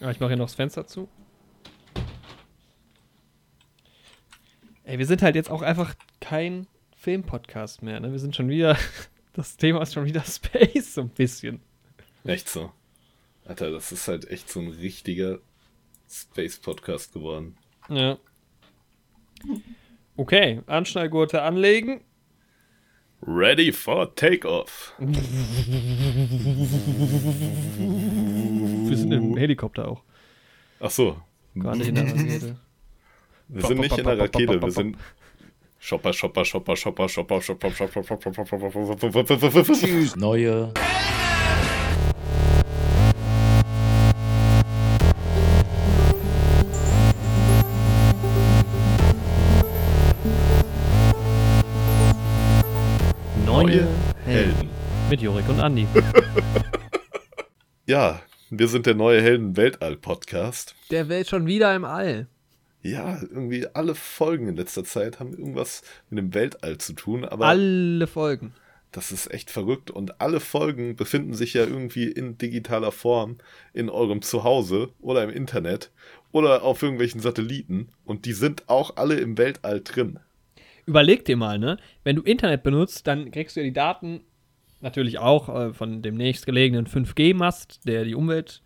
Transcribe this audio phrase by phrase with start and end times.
[0.00, 1.08] Ja, ich mache hier noch das Fenster zu.
[4.84, 8.10] Ey, wir sind halt jetzt auch einfach kein Filmpodcast mehr, ne?
[8.10, 8.78] Wir sind schon wieder,
[9.34, 11.60] das Thema ist schon wieder Space, so ein bisschen.
[12.24, 12.72] Echt so.
[13.44, 15.38] Alter, das ist halt echt so ein richtiger
[16.08, 17.56] Space-Podcast geworden.
[17.88, 18.18] Ja.
[20.16, 22.00] Okay, Anschnallgurte anlegen.
[23.22, 24.94] Ready for Takeoff.
[28.90, 30.02] Wir sind im Helikopter auch.
[30.80, 31.16] Ach so.
[31.54, 32.56] Gerade in der Rakete.
[33.46, 34.96] Wir sind nicht in der Rakete, wir sind
[35.78, 40.72] Shopper, Shopper, Shopper, Shopper, Shopper, Shopper, Shopper, Shopper, Shopper, Neue
[53.46, 53.88] Neue Helden.
[54.24, 54.68] Helden.
[55.08, 55.86] Mit Jorik und Andi.
[57.86, 60.74] Ja, wir sind der neue Helden-Weltall-Podcast.
[60.90, 62.26] Der Welt schon wieder im All.
[62.82, 67.46] Ja, irgendwie alle Folgen in letzter Zeit haben irgendwas mit dem Weltall zu tun, aber
[67.46, 68.54] Alle Folgen.
[68.90, 73.36] das ist echt verrückt und alle Folgen befinden sich ja irgendwie in digitaler Form
[73.74, 75.90] in eurem Zuhause oder im Internet
[76.32, 80.18] oder auf irgendwelchen Satelliten und die sind auch alle im Weltall drin.
[80.86, 81.76] Überleg dir mal, ne?
[82.02, 84.22] Wenn du Internet benutzt, dann kriegst du ja die Daten
[84.80, 88.62] natürlich auch äh, von dem nächstgelegenen 5G-Mast, der die Umwelt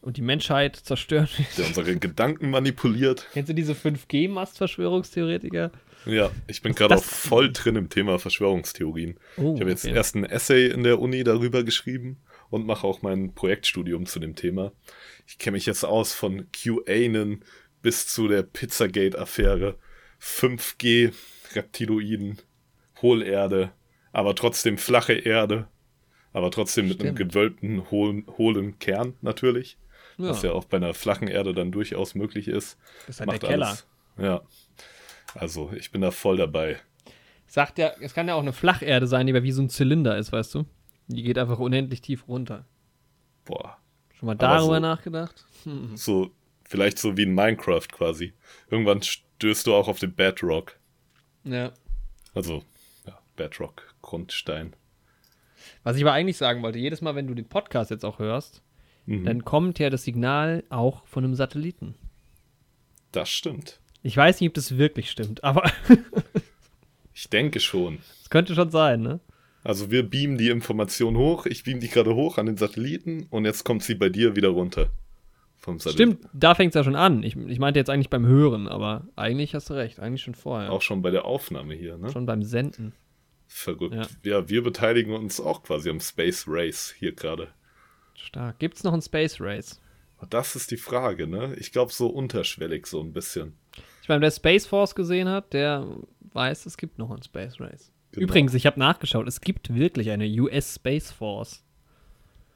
[0.00, 1.58] und die Menschheit zerstören wird.
[1.58, 3.26] der unsere Gedanken manipuliert.
[3.32, 5.72] Kennst du diese 5G-Mast-Verschwörungstheoretiker?
[6.06, 9.18] Ja, ich bin gerade auch voll drin im Thema Verschwörungstheorien.
[9.36, 9.94] Oh, ich habe jetzt okay.
[9.94, 14.36] erst ein Essay in der Uni darüber geschrieben und mache auch mein Projektstudium zu dem
[14.36, 14.72] Thema.
[15.26, 17.44] Ich kenne mich jetzt aus von QAnon
[17.82, 19.76] bis zu der Pizzagate-Affäre,
[20.20, 21.12] 5G,
[21.54, 22.38] Reptiloiden,
[23.02, 23.72] Hohlerde,
[24.12, 25.68] aber trotzdem flache Erde,
[26.32, 27.30] aber trotzdem mit einem Stimmt.
[27.32, 29.78] gewölbten, hohlen, hohlen Kern natürlich,
[30.18, 32.78] Ja, was ja auch bei einer flachen Erde dann durchaus möglich ist.
[33.06, 33.66] das ist halt der Keller.
[33.68, 33.86] alles.
[34.18, 34.40] Ja.
[35.34, 36.78] Also, ich bin da voll dabei.
[37.46, 40.32] Sagt ja, es kann ja auch eine Flacherde sein, die wie so ein Zylinder ist,
[40.32, 40.64] weißt du?
[41.06, 42.66] Die geht einfach unendlich tief runter.
[43.44, 43.78] Boah.
[44.14, 45.46] Schon mal darüber so- nachgedacht?
[45.64, 45.96] Hm.
[45.96, 46.30] So,
[46.64, 48.34] vielleicht so wie in Minecraft quasi.
[48.70, 50.78] Irgendwann stößt du auch auf den Bedrock.
[51.44, 51.72] Ja.
[52.34, 52.62] Also,
[53.06, 54.72] ja, Bedrock, Grundstein.
[55.82, 58.62] Was ich aber eigentlich sagen wollte, jedes Mal, wenn du den Podcast jetzt auch hörst,
[59.06, 59.24] Mhm.
[59.24, 61.94] dann kommt ja das Signal auch von einem Satelliten.
[63.12, 63.80] Das stimmt.
[64.02, 65.70] Ich weiß nicht, ob das wirklich stimmt, aber
[67.14, 67.98] Ich denke schon.
[68.22, 69.20] es könnte schon sein, ne?
[69.64, 73.44] Also wir beamen die Information hoch, ich beam die gerade hoch an den Satelliten und
[73.44, 74.88] jetzt kommt sie bei dir wieder runter.
[75.56, 76.18] Vom Satelliten.
[76.18, 77.22] Stimmt, da fängt es ja schon an.
[77.24, 80.70] Ich, ich meinte jetzt eigentlich beim Hören, aber eigentlich hast du recht, eigentlich schon vorher.
[80.72, 82.10] Auch schon bei der Aufnahme hier, ne?
[82.12, 82.92] Schon beim Senden.
[83.48, 83.94] Verrückt.
[83.94, 84.06] Ja.
[84.22, 84.48] Ja.
[84.48, 87.48] wir beteiligen uns auch quasi am Space Race hier gerade.
[88.14, 88.58] Stark.
[88.58, 89.80] Gibt es noch ein Space Race?
[90.30, 91.54] Das ist die Frage, ne?
[91.58, 93.56] Ich glaube so unterschwellig so ein bisschen.
[94.02, 95.86] Ich meine, wer Space Force gesehen hat, der
[96.32, 97.92] weiß, es gibt noch ein Space Race.
[98.12, 98.24] Genau.
[98.24, 101.64] Übrigens, ich habe nachgeschaut, es gibt wirklich eine US Space Force.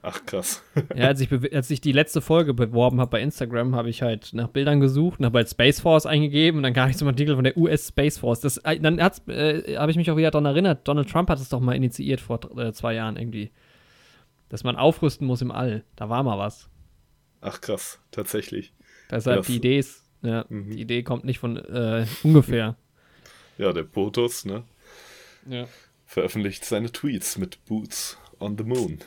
[0.04, 0.62] Ach krass.
[0.96, 4.32] Ja, als ich, als ich die letzte Folge beworben habe bei Instagram, habe ich halt
[4.32, 7.36] nach Bildern gesucht und habe halt Space Force eingegeben und dann kam ich zum Artikel
[7.36, 8.41] von der US Space Force.
[8.41, 11.48] Das, äh, dann äh, habe ich mich auch wieder daran erinnert, Donald Trump hat es
[11.48, 13.52] doch mal initiiert vor äh, zwei Jahren irgendwie.
[14.48, 15.84] Dass man aufrüsten muss im All.
[15.96, 16.68] Da war mal was.
[17.41, 18.72] Ach krass, tatsächlich.
[19.10, 20.70] Deshalb Das- die Idee ist, ja, Mhm.
[20.72, 22.76] die Idee kommt nicht von äh, ungefähr.
[23.56, 24.64] Ja, der POTUS, ne?
[25.48, 25.66] Ja.
[26.06, 28.98] veröffentlicht seine Tweets mit Boots on the Moon.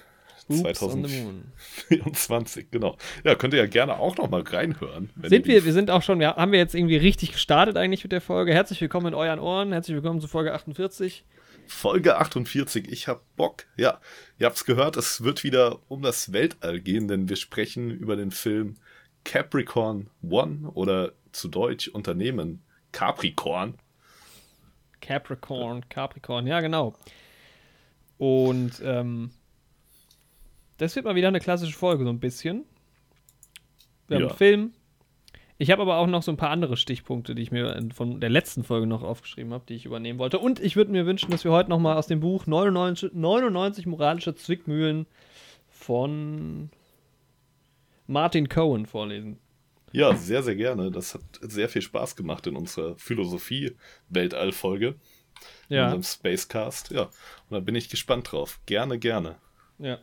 [0.47, 1.51] Oops on the moon.
[1.89, 2.97] 2024, genau.
[3.23, 5.09] Ja, könnt ihr ja gerne auch noch mal reinhören.
[5.23, 8.11] Sind wir, wir sind auch schon, wir, haben wir jetzt irgendwie richtig gestartet eigentlich mit
[8.11, 8.53] der Folge.
[8.53, 11.25] Herzlich willkommen in euren Ohren, herzlich willkommen zu Folge 48.
[11.67, 13.66] Folge 48, ich hab Bock.
[13.75, 14.00] Ja,
[14.38, 18.29] ihr habt's gehört, es wird wieder um das Weltall gehen, denn wir sprechen über den
[18.29, 18.75] Film
[19.23, 23.79] Capricorn One oder zu Deutsch Unternehmen Capricorn.
[25.01, 26.95] Capricorn, Capricorn, ja genau.
[28.17, 29.31] Und ähm,
[30.78, 32.66] das wird mal wieder eine klassische Folge, so ein bisschen.
[34.08, 34.30] Wir haben Ja.
[34.30, 34.74] einen Film.
[35.58, 38.20] Ich habe aber auch noch so ein paar andere Stichpunkte, die ich mir in- von
[38.20, 40.38] der letzten Folge noch aufgeschrieben habe, die ich übernehmen wollte.
[40.40, 43.85] Und ich würde mir wünschen, dass wir heute noch mal aus dem Buch 99, 99
[43.85, 45.05] moralische Zwickmühlen
[45.70, 46.70] von
[48.08, 49.40] Martin Cohen vorlesen.
[49.94, 50.91] Ja, sehr, sehr gerne.
[50.91, 54.96] Das hat sehr viel Spaß gemacht in unserer Philosophie-Weltall-Folge.
[55.70, 55.85] In Ja.
[55.85, 56.91] unserem Spacecast.
[56.91, 57.11] Ja, und
[57.52, 58.59] da bin ich gespannt drauf.
[58.66, 59.35] Gerne, gerne.
[59.79, 59.99] Ja.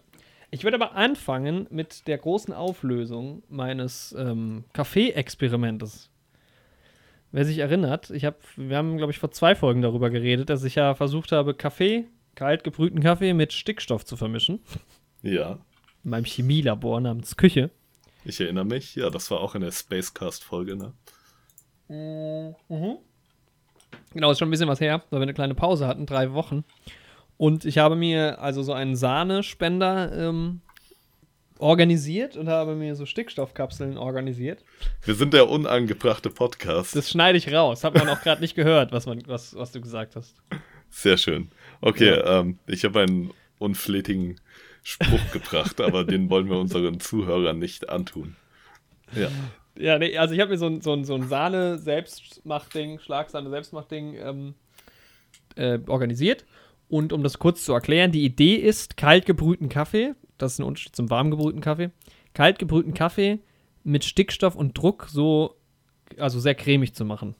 [0.54, 6.10] Ich würde aber anfangen mit der großen Auflösung meines ähm, Kaffee-Experimentes.
[7.30, 10.62] Wer sich erinnert, ich hab, wir haben, glaube ich, vor zwei Folgen darüber geredet, dass
[10.64, 12.04] ich ja versucht habe, Kaffee,
[12.34, 14.60] kalt gebrühten Kaffee mit Stickstoff zu vermischen.
[15.22, 15.52] Ja.
[16.04, 17.70] In meinem Chemielabor namens Küche.
[18.26, 20.92] Ich erinnere mich, ja, das war auch in der Spacecast-Folge, ne?
[22.68, 22.98] Mhm.
[24.12, 26.62] Genau, ist schon ein bisschen was her, weil wir eine kleine Pause hatten, drei Wochen.
[27.36, 30.60] Und ich habe mir also so einen Sahnespender ähm,
[31.58, 34.64] organisiert und habe mir so Stickstoffkapseln organisiert.
[35.04, 36.94] Wir sind der unangebrachte Podcast.
[36.96, 37.84] Das schneide ich raus.
[37.84, 40.34] Hat man auch gerade nicht gehört, was, man, was, was du gesagt hast.
[40.90, 41.50] Sehr schön.
[41.80, 42.40] Okay, ja.
[42.40, 44.40] ähm, ich habe einen unflätigen
[44.82, 48.36] Spruch gebracht, aber den wollen wir unseren Zuhörern nicht antun.
[49.14, 49.28] Ja.
[49.74, 54.54] Ja, nee, also ich habe mir so ein, so ein, so ein Sahne-Selbstmachding, Schlagsahne-Selbstmachding ähm,
[55.56, 56.44] äh, organisiert.
[56.92, 60.64] Und um das kurz zu erklären, die Idee ist, kalt gebrühten Kaffee, das ist ein
[60.64, 61.90] Unterschied zum warm gebrühten Kaffee,
[62.34, 63.38] kalt gebrühten Kaffee
[63.82, 65.56] mit Stickstoff und Druck so,
[66.18, 67.34] also sehr cremig zu machen.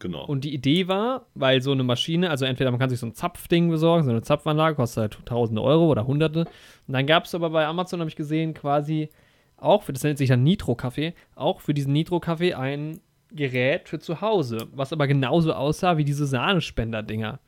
[0.00, 0.26] Genau.
[0.26, 3.14] Und die Idee war, weil so eine Maschine, also entweder man kann sich so ein
[3.14, 6.40] Zapfding besorgen, so eine Zapfanlage, kostet halt tausende Euro oder hunderte.
[6.40, 9.08] Und dann gab es aber bei Amazon, habe ich gesehen, quasi
[9.56, 12.98] auch, für, das nennt sich dann Nitro-Kaffee, auch für diesen Nitro-Kaffee ein
[13.30, 17.38] Gerät für zu Hause, was aber genauso aussah wie diese Sahnespender-Dinger.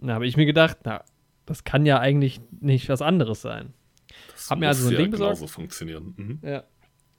[0.00, 1.04] Da habe ich mir gedacht, na,
[1.46, 3.74] das kann ja eigentlich nicht was anderes sein.
[4.32, 5.36] Das hab mir also so ein ja Ding besorgt.
[5.36, 6.14] genauso funktionieren.
[6.16, 6.38] Mhm.
[6.42, 6.64] Ja.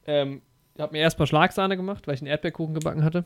[0.05, 0.41] Ähm,
[0.77, 3.25] habe mir erstmal Schlagsahne gemacht, weil ich einen Erdbeerkuchen gebacken hatte.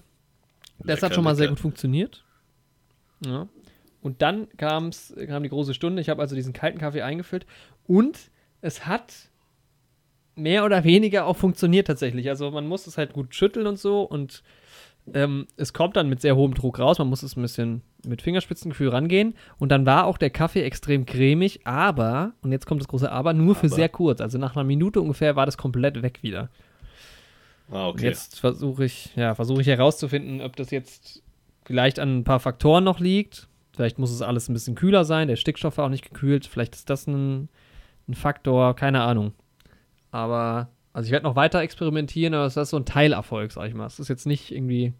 [0.79, 1.37] Das lecker, hat schon mal lecker.
[1.37, 2.25] sehr gut funktioniert.
[3.25, 3.47] Ja.
[4.01, 6.01] Und dann kam's, kam die große Stunde.
[6.01, 7.45] Ich habe also diesen kalten Kaffee eingefüllt
[7.87, 8.29] und
[8.61, 9.29] es hat
[10.35, 12.29] mehr oder weniger auch funktioniert tatsächlich.
[12.29, 14.43] Also man muss es halt gut schütteln und so und
[15.13, 16.97] ähm, es kommt dann mit sehr hohem Druck raus.
[16.97, 19.35] Man muss es ein bisschen mit Fingerspitzengefühl rangehen.
[19.57, 23.33] Und dann war auch der Kaffee extrem cremig, aber, und jetzt kommt das große Aber,
[23.33, 23.59] nur aber.
[23.59, 24.21] für sehr kurz.
[24.21, 26.49] Also nach einer Minute ungefähr war das komplett weg wieder.
[27.71, 27.97] Ah, okay.
[27.97, 31.23] Und jetzt versuche ich, ja, versuche ich herauszufinden, ob das jetzt
[31.65, 33.47] vielleicht an ein paar Faktoren noch liegt.
[33.73, 36.45] Vielleicht muss es alles ein bisschen kühler sein, der Stickstoff war auch nicht gekühlt.
[36.45, 37.49] Vielleicht ist das ein,
[38.07, 39.33] ein Faktor, keine Ahnung.
[40.11, 43.73] Aber, also ich werde noch weiter experimentieren, aber das ist so ein Teilerfolg, sag ich
[43.73, 43.85] mal.
[43.85, 44.93] Es ist jetzt nicht irgendwie.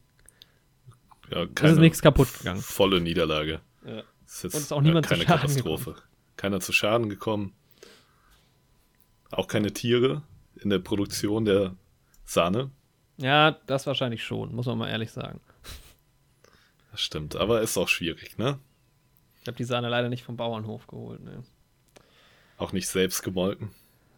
[1.32, 2.60] Ja, keine ist nichts kaputt gegangen.
[2.60, 3.62] Volle Niederlage.
[3.86, 4.04] Ja.
[4.26, 5.92] Ist jetzt Und ist auch niemand keine zu Schaden Katastrophe.
[5.92, 6.08] Gekommen.
[6.36, 7.54] Keiner zu Schaden gekommen.
[9.32, 10.22] Auch keine Tiere
[10.62, 11.78] in der Produktion der
[12.26, 12.72] Sahne.
[13.16, 15.40] Ja, das wahrscheinlich schon, muss man mal ehrlich sagen.
[16.92, 18.60] Das stimmt, aber ist auch schwierig, ne?
[19.42, 21.42] Ich habe die Sahne leider nicht vom Bauernhof geholt, ne.
[22.58, 23.70] Auch nicht selbst gemolken.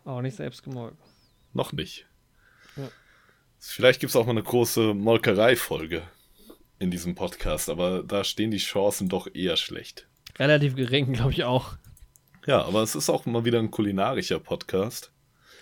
[0.05, 0.97] Auch nicht selbst gemolken.
[1.57, 2.05] Noch nicht.
[2.75, 2.87] Ja.
[3.57, 6.03] Vielleicht gibt es auch mal eine große Molkerei-Folge
[6.77, 10.07] in diesem Podcast, aber da stehen die Chancen doch eher schlecht.
[10.37, 11.77] Relativ gering, glaube ich auch.
[12.45, 15.11] Ja, aber es ist auch mal wieder ein kulinarischer Podcast.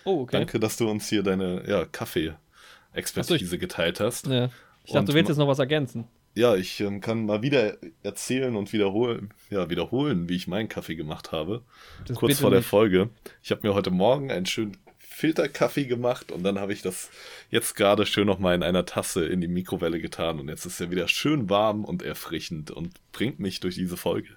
[0.04, 0.36] Oh, okay.
[0.36, 4.26] Danke, dass du uns hier deine ja, Kaffee-Expertise geteilt hast.
[4.26, 4.50] Ja.
[4.84, 6.06] Ich dachte, und du willst jetzt noch was ergänzen
[6.36, 10.94] ja, ich ähm, kann mal wieder erzählen und wiederholen, ja, wiederholen, wie ich meinen Kaffee
[10.94, 11.62] gemacht habe.
[12.06, 12.68] Das Kurz vor der nicht.
[12.68, 13.08] Folge.
[13.42, 14.76] Ich habe mir heute Morgen einen schönen
[15.16, 17.08] Filterkaffee gemacht und dann habe ich das
[17.48, 20.90] jetzt gerade schön nochmal in einer Tasse in die Mikrowelle getan und jetzt ist er
[20.90, 24.36] wieder schön warm und erfrischend und bringt mich durch diese Folge.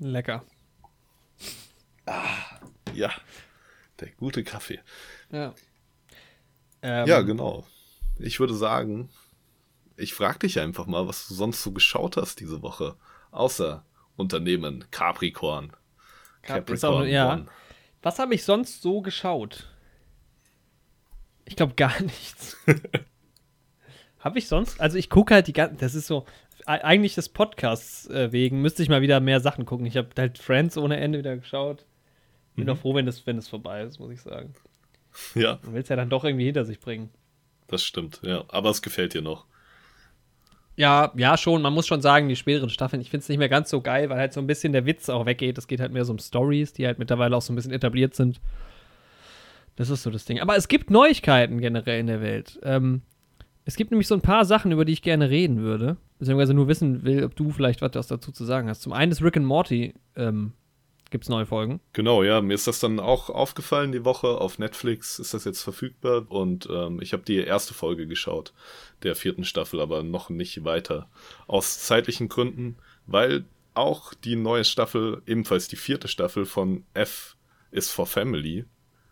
[0.00, 0.44] Lecker.
[2.06, 2.58] Ah,
[2.94, 3.12] ja.
[4.00, 4.80] Der gute Kaffee.
[5.30, 5.54] Ja.
[6.82, 7.64] Ähm, ja, genau.
[8.18, 9.08] Ich würde sagen,
[9.96, 12.96] ich frage dich einfach mal, was du sonst so geschaut hast diese Woche.
[13.30, 13.84] Außer
[14.16, 15.70] Unternehmen Capricorn.
[16.42, 17.04] Capricorn.
[17.04, 17.46] Auch, ja.
[18.02, 19.68] Was habe ich sonst so geschaut?
[21.44, 22.56] Ich glaube gar nichts.
[24.20, 24.80] habe ich sonst?
[24.80, 26.26] Also ich gucke halt die ganze, das ist so,
[26.66, 29.86] eigentlich des Podcasts äh, wegen müsste ich mal wieder mehr Sachen gucken.
[29.86, 31.86] Ich habe halt Friends ohne Ende wieder geschaut.
[32.54, 32.68] Bin mhm.
[32.68, 34.52] doch froh, wenn das, wenn das vorbei ist, muss ich sagen.
[35.34, 35.58] Ja.
[35.62, 37.10] Man will es ja dann doch irgendwie hinter sich bringen.
[37.68, 38.44] Das stimmt, ja.
[38.48, 39.46] Aber es gefällt dir noch.
[40.78, 41.60] Ja, ja, schon.
[41.60, 44.10] Man muss schon sagen, die späteren Staffeln, ich finde es nicht mehr ganz so geil,
[44.10, 45.58] weil halt so ein bisschen der Witz auch weggeht.
[45.58, 48.14] Es geht halt mehr so um Stories, die halt mittlerweile auch so ein bisschen etabliert
[48.14, 48.40] sind.
[49.74, 50.38] Das ist so das Ding.
[50.38, 52.60] Aber es gibt Neuigkeiten generell in der Welt.
[52.62, 53.02] Ähm,
[53.64, 55.96] es gibt nämlich so ein paar Sachen, über die ich gerne reden würde.
[56.20, 58.82] Beziehungsweise nur wissen will, ob du vielleicht was dazu zu sagen hast.
[58.82, 60.52] Zum einen ist Rick and Morty ähm,
[61.10, 61.80] gibt es neue Folgen.
[61.92, 64.28] Genau, ja, mir ist das dann auch aufgefallen die Woche.
[64.40, 68.52] Auf Netflix ist das jetzt verfügbar und ähm, ich habe die erste Folge geschaut
[69.02, 71.08] der vierten Staffel, aber noch nicht weiter.
[71.46, 77.36] Aus zeitlichen Gründen, weil auch die neue Staffel, ebenfalls die vierte Staffel von F
[77.70, 78.64] is for Family,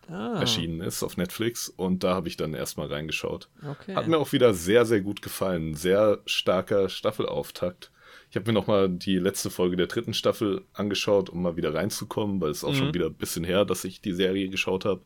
[0.09, 0.41] ah.
[0.41, 3.49] erschienen ist auf Netflix und da habe ich dann erstmal reingeschaut.
[3.65, 3.95] Okay.
[3.95, 5.75] Hat mir auch wieder sehr, sehr gut gefallen.
[5.75, 7.91] Sehr starker Staffelauftakt.
[8.29, 12.41] Ich habe mir nochmal die letzte Folge der dritten Staffel angeschaut, um mal wieder reinzukommen,
[12.41, 12.77] weil es auch mhm.
[12.77, 15.03] schon wieder ein bisschen her, dass ich die Serie geschaut habe.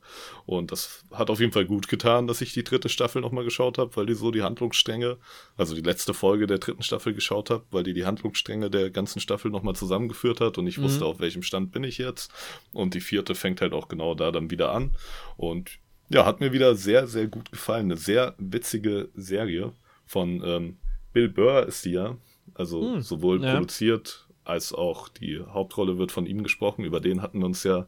[0.47, 3.77] Und das hat auf jeden Fall gut getan, dass ich die dritte Staffel nochmal geschaut
[3.79, 5.19] habe, weil die so die Handlungsstränge,
[5.57, 9.21] also die letzte Folge der dritten Staffel geschaut habe, weil die die Handlungsstränge der ganzen
[9.21, 10.85] Staffel nochmal zusammengeführt hat und ich mhm.
[10.85, 12.33] wusste, auf welchem Stand bin ich jetzt.
[12.73, 14.97] Und die vierte fängt halt auch genau da dann wieder an.
[15.37, 17.87] Und Ja, hat mir wieder sehr, sehr gut gefallen.
[17.87, 19.73] Eine sehr witzige Serie
[20.07, 20.79] von ähm,
[21.13, 22.17] Bill Burr ist die ja.
[22.55, 23.53] Also hm, sowohl ja.
[23.53, 26.85] produziert als auch die Hauptrolle wird von ihm gesprochen.
[26.85, 27.87] Über den hatten wir uns ja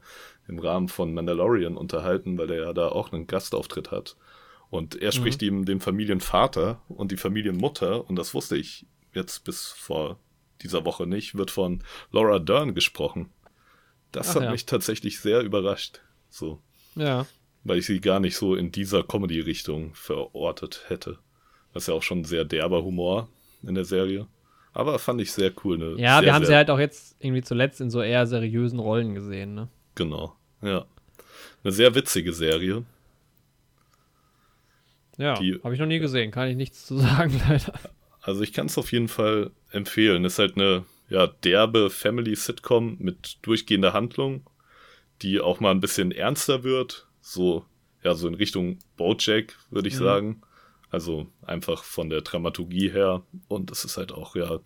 [0.48, 4.16] im Rahmen von Mandalorian unterhalten, weil er ja da auch einen Gastauftritt hat.
[4.70, 5.48] Und er spricht mhm.
[5.48, 10.18] ihm den Familienvater und die Familienmutter, und das wusste ich jetzt bis vor
[10.62, 13.30] dieser Woche nicht, wird von Laura Dern gesprochen.
[14.12, 14.50] Das Ach, hat ja.
[14.50, 16.00] mich tatsächlich sehr überrascht.
[16.30, 16.60] So.
[16.94, 17.26] Ja.
[17.64, 21.18] Weil ich sie gar nicht so in dieser Comedy-Richtung verortet hätte.
[21.74, 23.28] Das ist ja auch schon sehr derber Humor
[23.62, 24.26] in der Serie.
[24.74, 25.78] Aber fand ich sehr cool.
[25.78, 25.94] Ne?
[25.98, 29.14] Ja, sehr, wir haben sie halt auch jetzt irgendwie zuletzt in so eher seriösen Rollen
[29.14, 29.68] gesehen, ne?
[29.94, 30.86] Genau, ja.
[31.62, 32.84] Eine sehr witzige Serie.
[35.18, 37.74] Ja, habe ich noch nie gesehen, kann ich nichts zu sagen, leider.
[38.22, 40.24] Also ich kann es auf jeden Fall empfehlen.
[40.24, 44.48] Ist halt eine ja, derbe Family-Sitcom mit durchgehender Handlung,
[45.20, 47.06] die auch mal ein bisschen ernster wird.
[47.20, 47.66] So,
[48.02, 49.98] ja, so in Richtung Bojack, würde ich mhm.
[49.98, 50.42] sagen.
[50.92, 53.22] Also einfach von der Dramaturgie her.
[53.48, 54.60] Und es ist halt auch ja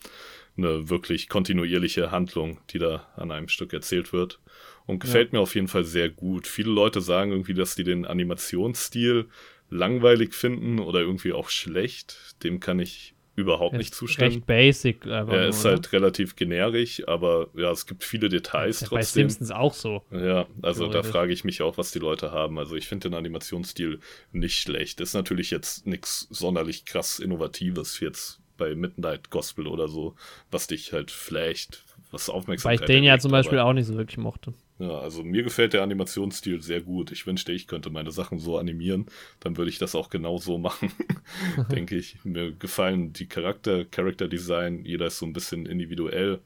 [0.59, 4.41] eine wirklich kontinuierliche Handlung, die da an einem Stück erzählt wird.
[4.87, 5.39] Und gefällt ja.
[5.39, 6.47] mir auf jeden Fall sehr gut.
[6.47, 9.29] Viele Leute sagen irgendwie, dass die den Animationsstil
[9.71, 12.37] langweilig finden oder irgendwie auch schlecht.
[12.43, 14.33] Dem kann ich überhaupt nicht zustimmen.
[14.33, 15.07] Recht basic.
[15.07, 19.27] Er ist nur, halt relativ generisch, aber ja, es gibt viele Details ja, trotzdem.
[19.27, 20.03] Bei Simpsons auch so.
[20.11, 22.59] Ja, also da frage ich mich auch, was die Leute haben.
[22.59, 24.01] Also ich finde den Animationsstil
[24.33, 25.01] nicht schlecht.
[25.01, 30.15] Ist natürlich jetzt nichts sonderlich krass Innovatives jetzt bei Midnight Gospel oder so,
[30.51, 33.95] was dich halt flasht, was Aufmerksamkeit Weil ich den ja zum Beispiel auch nicht so
[33.97, 34.55] wirklich mochte.
[34.79, 37.11] Ja, also mir gefällt der Animationsstil sehr gut.
[37.11, 39.07] Ich wünschte, ich könnte meine Sachen so animieren.
[39.41, 40.93] Dann würde ich das auch genau so machen,
[41.71, 42.19] denke ich.
[42.25, 44.85] Mir gefallen die Charakter, Character Design.
[44.85, 46.41] Jeder ist so ein bisschen individuell.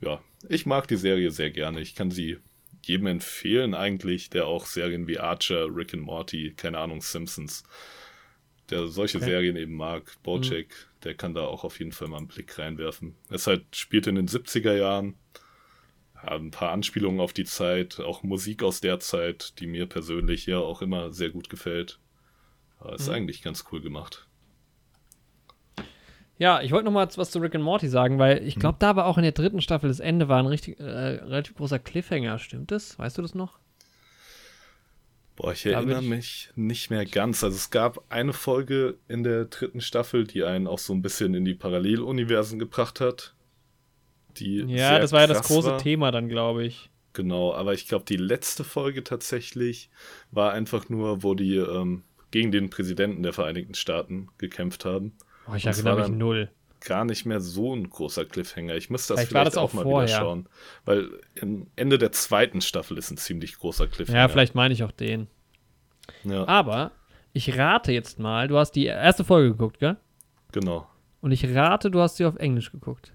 [0.00, 1.80] Ja, ich mag die Serie sehr gerne.
[1.80, 2.36] Ich kann sie
[2.82, 7.64] jedem empfehlen eigentlich, der auch Serien wie Archer, Rick and Morty, keine Ahnung, Simpsons,
[8.70, 9.26] der solche okay.
[9.26, 10.16] Serien eben mag.
[10.22, 11.00] Bojack, mhm.
[11.04, 13.14] der kann da auch auf jeden Fall mal einen Blick reinwerfen.
[13.30, 15.14] Es halt spielt in den 70er Jahren
[16.22, 20.58] ein paar Anspielungen auf die Zeit, auch Musik aus der Zeit, die mir persönlich ja
[20.58, 21.98] auch immer sehr gut gefällt.
[22.94, 23.14] ist mhm.
[23.14, 24.26] eigentlich ganz cool gemacht.
[26.38, 28.80] Ja, ich wollte noch mal was zu Rick and Morty sagen, weil ich glaube, mhm.
[28.80, 31.80] da war auch in der dritten Staffel das Ende war ein richtig, äh, relativ großer
[31.80, 32.38] Cliffhanger.
[32.38, 32.98] Stimmt das?
[32.98, 33.58] Weißt du das noch?
[35.34, 37.44] Boah, ich erinnere ich mich nicht mehr ganz.
[37.44, 41.34] Also es gab eine Folge in der dritten Staffel, die einen auch so ein bisschen
[41.34, 43.34] in die Paralleluniversen gebracht hat
[44.40, 44.64] die.
[44.68, 45.78] Ja, das war ja das große war.
[45.78, 46.90] Thema dann, glaube ich.
[47.12, 49.90] Genau, aber ich glaube, die letzte Folge tatsächlich
[50.30, 55.14] war einfach nur, wo die ähm, gegen den Präsidenten der Vereinigten Staaten gekämpft haben.
[55.50, 56.50] Oh, ich erinnere mich null.
[56.80, 58.76] Gar nicht mehr so ein großer Cliffhanger.
[58.76, 60.08] Ich müsste das vielleicht, vielleicht das auch, auch mal vorher.
[60.08, 60.48] wieder schauen.
[60.84, 61.08] Weil
[61.74, 64.18] Ende der zweiten Staffel ist ein ziemlich großer Cliffhanger.
[64.18, 65.26] Ja, vielleicht meine ich auch den.
[66.22, 66.46] Ja.
[66.46, 66.92] Aber
[67.32, 69.96] ich rate jetzt mal, du hast die erste Folge geguckt, gell?
[70.52, 70.88] Genau.
[71.20, 73.12] Und ich rate, du hast sie auf Englisch geguckt.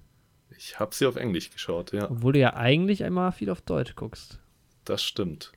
[0.66, 2.10] Ich habe sie auf Englisch geschaut, ja.
[2.10, 4.40] Obwohl du ja eigentlich einmal viel auf Deutsch guckst.
[4.86, 5.52] Das stimmt.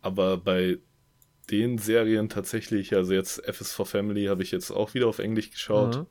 [0.00, 0.78] Aber bei
[1.50, 5.18] den Serien tatsächlich, also jetzt F is for Family habe ich jetzt auch wieder auf
[5.18, 5.96] Englisch geschaut.
[5.96, 6.06] Mhm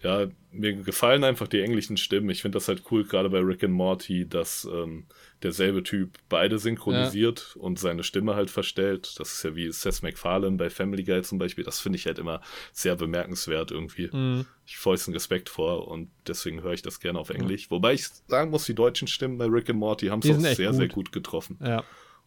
[0.00, 2.30] ja, mir gefallen einfach die englischen Stimmen.
[2.30, 5.06] Ich finde das halt cool, gerade bei Rick and Morty, dass ähm,
[5.42, 7.62] derselbe Typ beide synchronisiert ja.
[7.62, 9.14] und seine Stimme halt verstellt.
[9.18, 11.64] Das ist ja wie Seth MacFarlane bei Family Guy zum Beispiel.
[11.64, 12.40] Das finde ich halt immer
[12.72, 14.08] sehr bemerkenswert irgendwie.
[14.12, 14.46] Mhm.
[14.66, 17.68] Ich vollsten Respekt vor und deswegen höre ich das gerne auf Englisch.
[17.68, 17.74] Mhm.
[17.74, 20.68] Wobei ich sagen muss, die deutschen Stimmen bei Rick and Morty haben es auch sehr,
[20.68, 20.76] gut.
[20.76, 21.58] sehr gut getroffen.
[21.62, 21.82] Ja.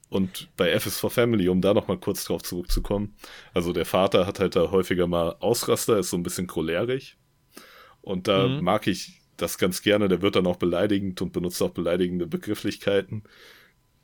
[0.09, 3.15] Und bei F is for Family, um da nochmal kurz drauf zurückzukommen,
[3.53, 7.15] also der Vater hat halt da häufiger mal Ausraster, ist so ein bisschen cholerig
[8.01, 8.63] und da mhm.
[8.63, 10.07] mag ich das ganz gerne.
[10.07, 13.23] Der wird dann auch beleidigend und benutzt auch beleidigende Begrifflichkeiten.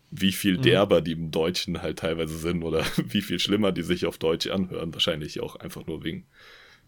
[0.10, 0.62] Wie viel mhm.
[0.62, 4.48] derber die im Deutschen halt teilweise sind oder wie viel schlimmer die sich auf Deutsch
[4.48, 4.94] anhören.
[4.94, 6.26] Wahrscheinlich auch einfach nur wegen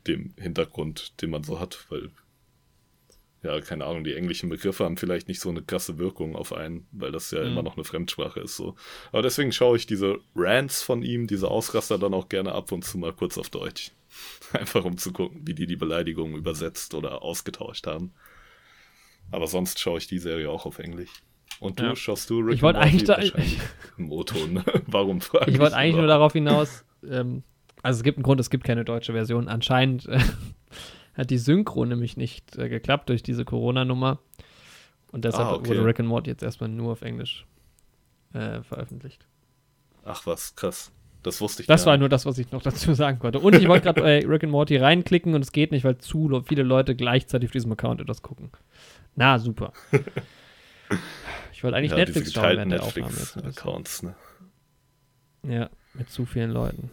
[0.07, 2.09] dem Hintergrund, den man so hat, weil
[3.41, 6.87] ja, keine Ahnung, die englischen Begriffe haben vielleicht nicht so eine krasse Wirkung auf einen,
[6.91, 7.47] weil das ja mhm.
[7.47, 8.57] immer noch eine Fremdsprache ist.
[8.57, 8.75] So.
[9.11, 12.83] Aber deswegen schaue ich diese Rants von ihm, diese Ausraster dann auch gerne ab und
[12.83, 13.91] zu mal kurz auf Deutsch.
[14.53, 18.13] Einfach um zu gucken, wie die die Beleidigungen übersetzt oder ausgetauscht haben.
[19.31, 21.11] Aber sonst schaue ich die Serie auch auf Englisch.
[21.59, 21.95] Und du ja.
[21.95, 23.15] schaust du Rick Ich wollte eigentlich da
[23.97, 24.53] im O-Ton.
[24.53, 24.63] Ne?
[24.88, 25.59] Warum frage ich?
[25.59, 27.43] wollte eigentlich nur darauf hinaus, ähm,
[27.83, 29.47] also es gibt einen Grund, es gibt keine deutsche Version.
[29.47, 30.19] Anscheinend äh,
[31.15, 34.19] hat die Synchro nämlich nicht äh, geklappt durch diese Corona-Nummer.
[35.11, 35.69] Und deshalb ah, okay.
[35.69, 37.45] wurde Rick and Morty jetzt erstmal nur auf Englisch
[38.33, 39.25] äh, veröffentlicht.
[40.05, 40.91] Ach was, krass.
[41.23, 43.39] Das wusste ich Das war nur das, was ich noch dazu sagen konnte.
[43.39, 46.41] Und ich wollte gerade bei Rick and Morty reinklicken und es geht nicht, weil zu
[46.45, 48.51] viele Leute gleichzeitig auf diesem Account etwas gucken.
[49.15, 49.73] Na, super.
[51.59, 53.13] Ich wollte eigentlich ja, Netflix schauen während der Aufnahme.
[53.43, 54.15] Accounts, ne?
[55.45, 55.69] Ja.
[55.93, 56.89] Mit zu vielen Leuten.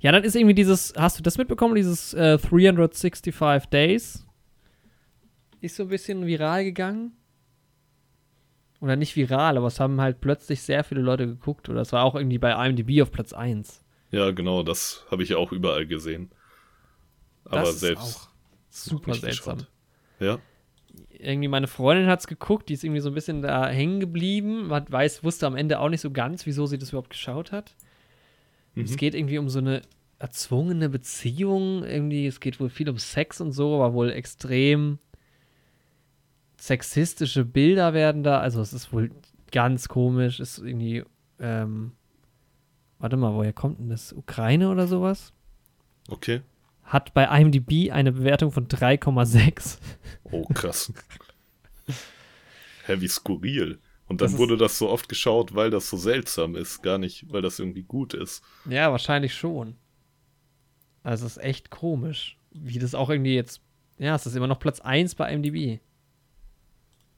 [0.00, 4.26] Ja, dann ist irgendwie dieses, hast du das mitbekommen, dieses äh, 365 Days?
[5.60, 7.12] Ist so ein bisschen viral gegangen.
[8.84, 11.68] Oder nicht viral, aber es haben halt plötzlich sehr viele Leute geguckt.
[11.70, 13.82] Oder es war auch irgendwie bei IMDb auf Platz 1.
[14.10, 16.30] Ja, genau, das habe ich ja auch überall gesehen.
[17.46, 18.02] Aber Das ist selbst.
[18.02, 18.28] auch
[18.70, 19.56] super seltsam.
[19.58, 19.70] geschaut.
[20.20, 20.38] Ja,
[21.10, 24.70] irgendwie meine Freundin hat es geguckt, die ist irgendwie so ein bisschen da hängen geblieben,
[24.70, 27.74] hat, weiß, wusste am Ende auch nicht so ganz, wieso sie das überhaupt geschaut hat.
[28.76, 28.96] Es Mhm.
[28.96, 29.82] geht irgendwie um so eine
[30.18, 34.98] erzwungene Beziehung, irgendwie, es geht wohl viel um Sex und so, aber wohl extrem
[36.66, 39.10] sexistische Bilder werden da, also es ist wohl
[39.52, 41.04] ganz komisch, ist irgendwie,
[41.38, 41.92] ähm,
[42.98, 44.12] warte mal, woher kommt denn das?
[44.12, 45.32] Ukraine oder sowas?
[46.08, 46.42] okay.
[46.82, 49.78] Hat bei IMDb eine Bewertung von 3,6.
[50.24, 50.92] Oh, krass.
[52.86, 53.78] Hä, wie skurril.
[54.06, 57.32] Und dann Das wurde das so oft geschaut, weil das so seltsam ist, gar nicht,
[57.32, 58.44] weil das irgendwie gut ist.
[58.68, 59.76] Ja, wahrscheinlich schon.
[61.02, 63.62] Also es ist echt komisch, wie das auch irgendwie jetzt.
[63.96, 65.80] Ja, es ist immer noch Platz 1 bei IMDb.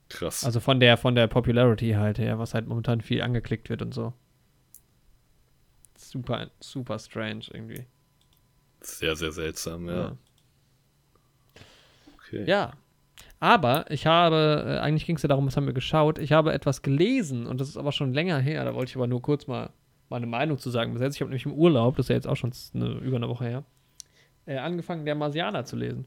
[0.09, 0.45] Krass.
[0.45, 3.93] Also von der von der Popularity halt her, was halt momentan viel angeklickt wird und
[3.93, 4.13] so.
[5.97, 7.87] Super, super strange irgendwie.
[8.81, 9.95] sehr, sehr seltsam, ja.
[9.95, 10.17] Ja.
[12.19, 12.45] Okay.
[12.47, 12.73] Ja.
[13.39, 16.19] Aber ich habe, äh, eigentlich ging es ja darum, was haben wir geschaut.
[16.19, 18.65] Ich habe etwas gelesen und das ist aber schon länger her.
[18.65, 19.71] Da wollte ich aber nur kurz mal
[20.09, 20.93] meine Meinung zu sagen.
[20.93, 23.17] Bis jetzt, ich habe nämlich im Urlaub, das ist ja jetzt auch schon eine, über
[23.17, 23.65] eine Woche her,
[24.47, 26.07] äh, angefangen, der Marsianer zu lesen.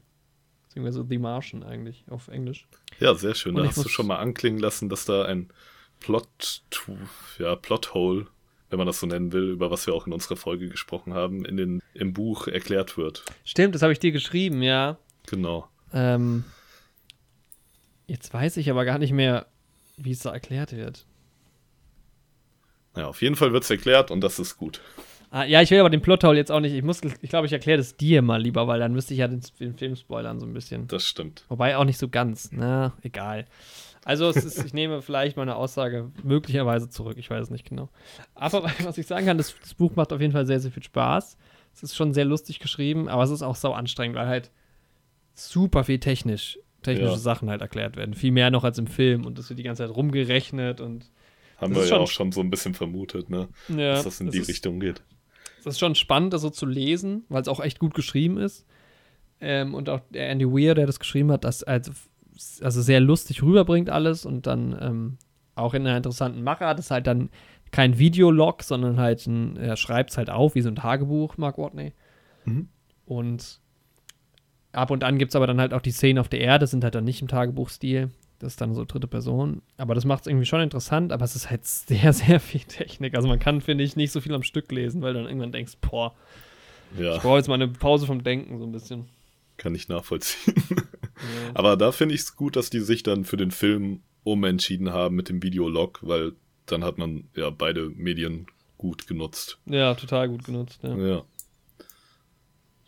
[0.70, 2.68] Beziehungsweise The Martian eigentlich auf Englisch.
[3.00, 3.56] Ja, sehr schön.
[3.56, 5.50] Und Da hast du schon mal anklingen lassen, dass da ein
[5.98, 6.62] Plot,
[7.40, 8.28] ja, Plothole,
[8.68, 11.44] wenn man das so nennen will, über was wir auch in unserer Folge gesprochen haben,
[11.44, 13.24] in den, im Buch erklärt wird.
[13.44, 14.96] Stimmt, das habe ich dir geschrieben, ja.
[15.26, 15.68] Genau.
[15.92, 16.44] Ähm,
[18.06, 19.46] jetzt weiß ich aber gar nicht mehr,
[19.96, 21.04] wie es da erklärt wird.
[22.94, 24.80] Naja, auf jeden Fall wird es erklärt und das ist gut.
[25.32, 26.74] Ah, ja, ich will aber den Plothole jetzt auch nicht.
[26.74, 29.28] Ich muss, ich glaube, ich erkläre das dir mal lieber, weil dann müsste ich ja
[29.28, 30.88] den, den Film spoilern so ein bisschen.
[30.88, 31.44] Das stimmt.
[31.48, 32.50] Wobei auch nicht so ganz.
[32.52, 33.46] Na, egal.
[34.04, 37.16] Also ist, ich nehme vielleicht meine Aussage möglicherweise zurück.
[37.18, 37.90] Ich weiß es nicht genau.
[38.34, 40.82] Aber was ich sagen kann, das, das Buch macht auf jeden Fall sehr, sehr viel
[40.82, 41.36] Spaß.
[41.74, 44.50] Es ist schon sehr lustig geschrieben, aber es ist auch sau anstrengend, weil halt
[45.34, 47.18] super viel technisch, technische Ja.
[47.18, 48.14] Sachen halt erklärt werden.
[48.14, 51.10] Viel mehr noch als im Film und das wird die ganze Zeit rumgerechnet und
[51.58, 53.48] Haben wir ja schon- auch schon so ein bisschen vermutet, ne?
[53.68, 55.02] ja, dass das in die Richtung geht.
[55.64, 58.66] Das ist schon spannend, das so zu lesen, weil es auch echt gut geschrieben ist.
[59.40, 61.92] Ähm, und auch der Andy Weir, der das geschrieben hat, das also,
[62.60, 65.18] also sehr lustig rüberbringt alles und dann ähm,
[65.54, 66.78] auch in einer interessanten Machart.
[66.78, 67.30] Das ist halt dann
[67.70, 71.58] kein Videolog, sondern halt ein, er schreibt es halt auf, wie so ein Tagebuch, Mark
[71.58, 71.92] Watney.
[72.44, 72.68] Mhm.
[73.06, 73.60] Und
[74.72, 76.84] ab und an gibt es aber dann halt auch die Szenen auf der Erde, sind
[76.84, 78.10] halt dann nicht im Tagebuchstil.
[78.40, 79.62] Das ist dann so dritte Person.
[79.76, 83.14] Aber das macht es irgendwie schon interessant, aber es ist halt sehr, sehr viel Technik.
[83.14, 85.52] Also man kann, finde ich, nicht so viel am Stück lesen, weil du dann irgendwann
[85.52, 86.14] denkst, boah,
[86.94, 89.08] ich Ja, brauche jetzt mal eine Pause vom Denken, so ein bisschen.
[89.58, 90.54] kann ich nachvollziehen.
[90.70, 90.76] Ja.
[91.54, 95.16] Aber da finde ich es gut, dass die sich dann für den Film umentschieden haben
[95.16, 96.32] mit dem Videolog, weil
[96.66, 98.46] dann hat man ja beide Medien
[98.78, 99.58] gut genutzt.
[99.66, 100.80] ja, total gut genutzt.
[100.82, 100.96] Ja.
[100.96, 101.24] Ja.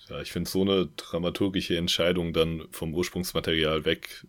[0.08, 4.26] Ja, ich finde so eine dramaturgische Entscheidung dann vom Ursprungsmaterial weg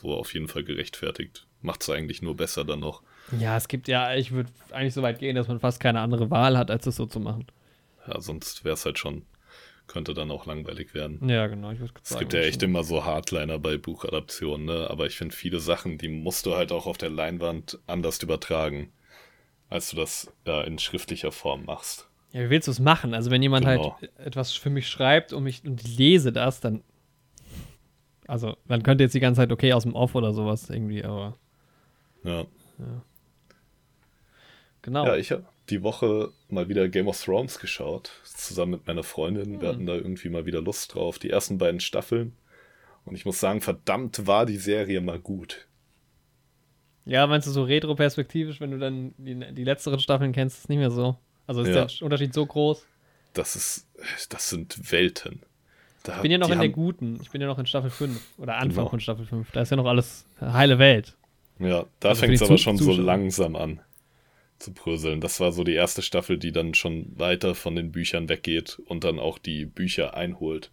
[0.00, 1.46] so auf jeden Fall gerechtfertigt.
[1.62, 3.02] Macht es eigentlich nur besser dann noch.
[3.38, 6.30] ja, es gibt ja, ich würde eigentlich so weit gehen, dass man fast keine andere
[6.30, 7.46] Wahl hat, als es so zu machen.
[8.06, 9.22] Ja, sonst wäre es halt schon,
[9.86, 11.28] könnte dann auch langweilig werden.
[11.28, 11.70] Ja, genau.
[11.72, 14.88] Ich Es gibt ja echt immer so Hardliner bei Buchadaptionen, ne?
[14.88, 18.90] aber ich finde viele Sachen, die musst du halt auch auf der Leinwand anders übertragen,
[19.68, 22.08] als du das ja, in schriftlicher Form machst.
[22.32, 23.12] Ja, wie willst du es machen?
[23.12, 23.96] Also, wenn jemand Genau.
[24.00, 26.82] halt etwas für mich schreibt und, ich, und ich lese das, dann.
[28.30, 31.36] Also, dann könnte jetzt die ganze Zeit okay aus dem Off oder sowas irgendwie, aber.
[32.22, 32.46] Ja,
[34.82, 35.04] Genau.
[35.06, 39.60] ja ich habe die Woche mal wieder Game of Thrones geschaut, zusammen mit meiner Freundin.
[39.60, 39.74] Wir Hm.
[39.74, 42.32] hatten da irgendwie mal wieder Lust drauf, die ersten beiden Staffeln.
[43.04, 45.66] Und ich muss sagen, verdammt war die Serie mal gut.
[47.06, 50.78] Ja, meinst du so retro-perspektivisch, wenn du dann die, die letzteren Staffeln kennst, ist nicht
[50.78, 51.16] mehr so.
[51.46, 51.86] Also ist Ja.
[51.86, 52.86] der Unterschied so groß.
[53.34, 53.88] Das ist,
[54.28, 55.42] das sind Welten.
[56.02, 57.18] Da, Ich bin ja noch in der guten.
[57.22, 58.88] Ich bin ja noch in Staffel 5 oder Anfang Genau.
[58.88, 59.50] von Staffel 5.
[59.52, 61.14] Da ist ja noch alles heile Welt.
[61.58, 63.80] Ja, da Also fängt es aber schon so langsam an
[64.58, 65.20] zu bröseln.
[65.20, 69.04] Das war so die erste Staffel, die dann schon weiter von den Büchern weggeht und
[69.04, 70.70] dann auch die Bücher einholt,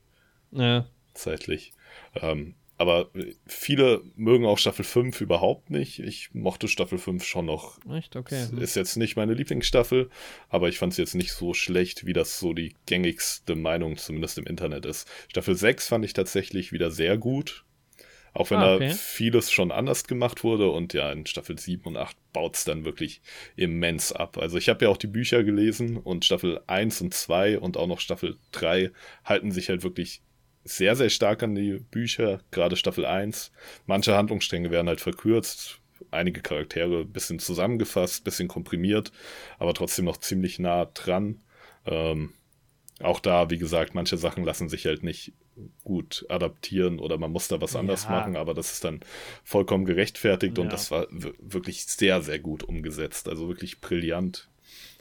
[0.51, 0.85] Ja.
[1.13, 1.73] zeitlich.
[2.15, 3.09] Ähm, aber
[3.47, 5.99] viele mögen auch Staffel 5 überhaupt nicht.
[5.99, 7.79] Ich mochte Staffel 5 schon noch.
[7.91, 8.15] Echt?
[8.15, 8.47] Okay.
[8.59, 10.09] Ist jetzt nicht meine Lieblingsstaffel,
[10.49, 14.37] aber ich fand es jetzt nicht so schlecht, wie das so die gängigste Meinung zumindest
[14.37, 15.07] im Internet ist.
[15.27, 17.65] Staffel 6 fand ich tatsächlich wieder sehr gut.
[18.33, 18.89] Auch wenn ah, okay.
[18.89, 22.65] da vieles schon anders gemacht wurde und ja, in Staffel 7 und 8 baut es
[22.65, 23.21] dann wirklich
[23.55, 24.37] immens ab.
[24.37, 27.87] Also ich habe ja auch die Bücher gelesen und Staffel 1 und 2 und auch
[27.87, 28.91] noch Staffel 3
[29.25, 30.21] halten sich halt wirklich
[30.67, 33.51] sehr, sehr stark an die Bücher, gerade Staffel 1.
[33.86, 35.80] Manche Handlungsstränge werden halt verkürzt,
[36.12, 39.12] einige Charaktere ein bisschen zusammengefasst, ein bisschen komprimiert,
[39.60, 41.41] aber trotzdem noch ziemlich nah dran.
[41.86, 42.34] Ähm,
[42.99, 45.34] auch da, wie gesagt, manche Sachen lassen sich halt nicht
[45.84, 48.12] gut adaptieren oder man muss da was anders ja.
[48.12, 49.01] machen, aber das ist dann
[49.43, 50.63] vollkommen gerechtfertigt ja.
[50.63, 53.27] und das war wirklich sehr, sehr gut umgesetzt.
[53.27, 54.49] Also wirklich brillant.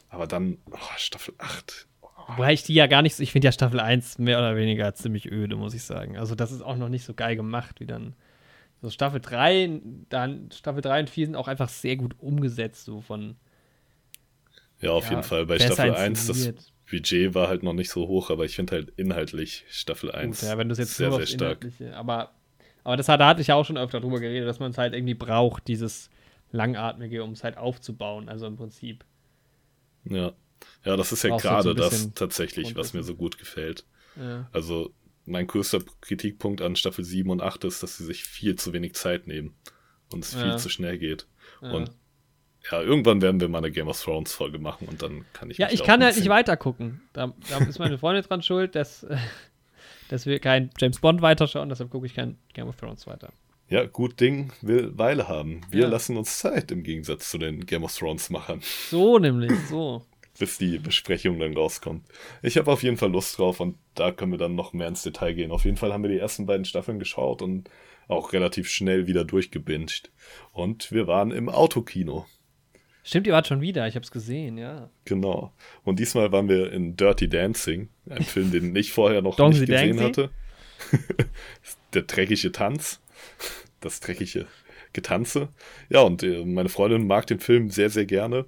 [0.09, 1.89] Aber dann, oh, Staffel 8.
[2.29, 5.31] Wobei ich die ja gar nicht, ich finde ja Staffel 1 mehr oder weniger ziemlich
[5.31, 6.17] öde, muss ich sagen.
[6.17, 8.15] Also das ist auch noch nicht so geil gemacht wie dann.
[8.83, 13.01] So Staffel 3, dann Staffel 3 und 4 sind auch einfach sehr gut umgesetzt, so
[13.01, 13.37] von.
[14.81, 15.47] Ja, auf ja, jeden Fall.
[15.47, 18.93] Bei Staffel 1, das Budget war halt noch nicht so hoch, aber ich finde halt
[18.97, 21.67] inhaltlich Staffel 1 Gut, ja, wenn jetzt sehr, sehr stark.
[21.95, 22.33] Aber,
[22.85, 24.79] aber das hat, da hatte ich ja auch schon öfter drüber geredet, dass man es
[24.79, 26.11] halt irgendwie braucht, dieses
[26.53, 28.29] Langatmige, um es halt aufzubauen.
[28.29, 29.05] Also im Prinzip.
[30.05, 30.33] Ja.
[30.85, 33.85] Ja, das ist ja gerade so das tatsächlich, was mir so gut gefällt.
[34.17, 34.49] Ja.
[34.53, 38.73] Also mein größter Kritikpunkt an Staffel 7 und 8 ist, dass sie sich viel zu
[38.73, 39.55] wenig Zeit nehmen
[40.13, 41.27] und es viel zu schnell geht.
[41.61, 41.73] Ja.
[41.73, 41.91] Und
[42.71, 45.59] ja, irgendwann werden wir mal eine Game of Thrones Folge machen und dann kann ich.
[45.59, 47.01] Ja, ich kann halt nicht weiter gucken.
[47.13, 49.07] Da, da ist meine Freundin dran schuld, dass,
[50.09, 53.33] dass wir kein James Bond weiterschauen, deshalb gucke ich kein Game of Thrones weiter.
[53.69, 55.61] Ja, gut Ding will Weile haben.
[55.71, 55.89] Wir ja.
[55.89, 58.61] lassen uns Zeit im Gegensatz zu den Game of Thrones Machern.
[58.91, 60.05] So nämlich, so.
[60.39, 62.05] Bis die Besprechung dann rauskommt.
[62.43, 65.03] Ich habe auf jeden Fall Lust drauf und da können wir dann noch mehr ins
[65.03, 65.51] Detail gehen.
[65.51, 67.71] Auf jeden Fall haben wir die ersten beiden Staffeln geschaut und
[68.09, 70.11] auch relativ schnell wieder durchgebinged.
[70.53, 72.27] Und wir waren im Autokino.
[73.03, 74.91] Stimmt, ihr wart schon wieder, ich habe es gesehen, ja.
[75.05, 75.53] Genau.
[75.85, 80.01] Und diesmal waren wir in Dirty Dancing, ein Film, den ich vorher noch nicht gesehen
[80.01, 80.31] hatte.
[81.95, 83.01] Der dreckige Tanz.
[83.81, 84.47] Das dreckige
[84.93, 85.51] Getanze.
[85.89, 88.47] Ja, und äh, meine Freundin mag den Film sehr, sehr gerne.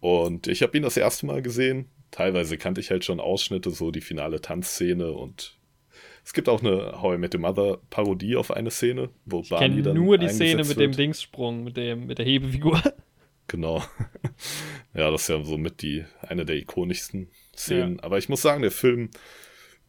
[0.00, 1.86] Und ich habe ihn das erste Mal gesehen.
[2.10, 5.60] Teilweise kannte ich halt schon Ausschnitte, so die finale Tanzszene und
[6.24, 9.48] es gibt auch eine How I Met Your Mother Parodie auf eine Szene, wo ich
[9.48, 10.80] Barney dann nur die Szene mit wird.
[10.80, 12.80] dem Dingssprung, mit dem mit der Hebefigur.
[13.50, 13.82] Genau.
[14.94, 17.96] ja, das ist ja somit die, eine der ikonischsten Szenen.
[17.96, 18.04] Ja.
[18.04, 19.10] Aber ich muss sagen, der Film,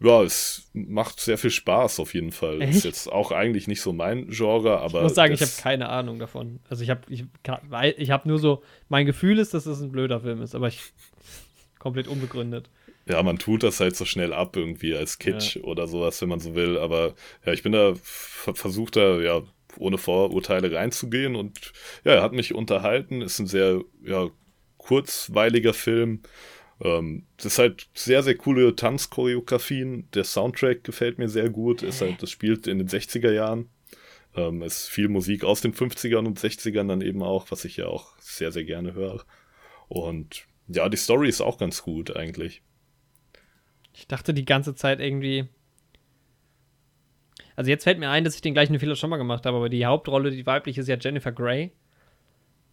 [0.03, 2.61] ja, es macht sehr viel Spaß auf jeden Fall.
[2.61, 2.77] Echt?
[2.77, 4.99] Ist jetzt auch eigentlich nicht so mein Genre, aber.
[4.99, 6.59] Ich muss sagen, ich habe keine Ahnung davon.
[6.69, 7.25] Also ich habe ich,
[7.97, 10.67] ich hab nur so, mein Gefühl ist, dass es das ein blöder Film ist, aber
[10.67, 10.79] ich
[11.77, 12.69] komplett unbegründet.
[13.07, 15.63] Ja, man tut das halt so schnell ab irgendwie als Kitsch ja.
[15.63, 16.77] oder sowas, wenn man so will.
[16.77, 19.41] Aber ja, ich bin da versucht da ja
[19.77, 21.35] ohne Vorurteile reinzugehen.
[21.35, 23.21] Und ja, er hat mich unterhalten.
[23.21, 24.29] Ist ein sehr ja,
[24.77, 26.21] kurzweiliger Film.
[26.81, 30.09] Ähm, das ist halt sehr, sehr coole Tanzchoreografien.
[30.13, 31.83] Der Soundtrack gefällt mir sehr gut.
[31.83, 33.69] Ist halt, das spielt in den 60er Jahren.
[34.35, 37.87] Ähm, ist viel Musik aus den 50ern und 60ern dann eben auch, was ich ja
[37.87, 39.25] auch sehr, sehr gerne höre.
[39.89, 42.63] Und ja, die Story ist auch ganz gut eigentlich.
[43.93, 45.49] Ich dachte die ganze Zeit irgendwie,
[47.55, 49.69] also jetzt fällt mir ein, dass ich den gleichen Fehler schon mal gemacht habe, aber
[49.69, 51.73] die Hauptrolle, die weibliche, ist ja Jennifer Grey.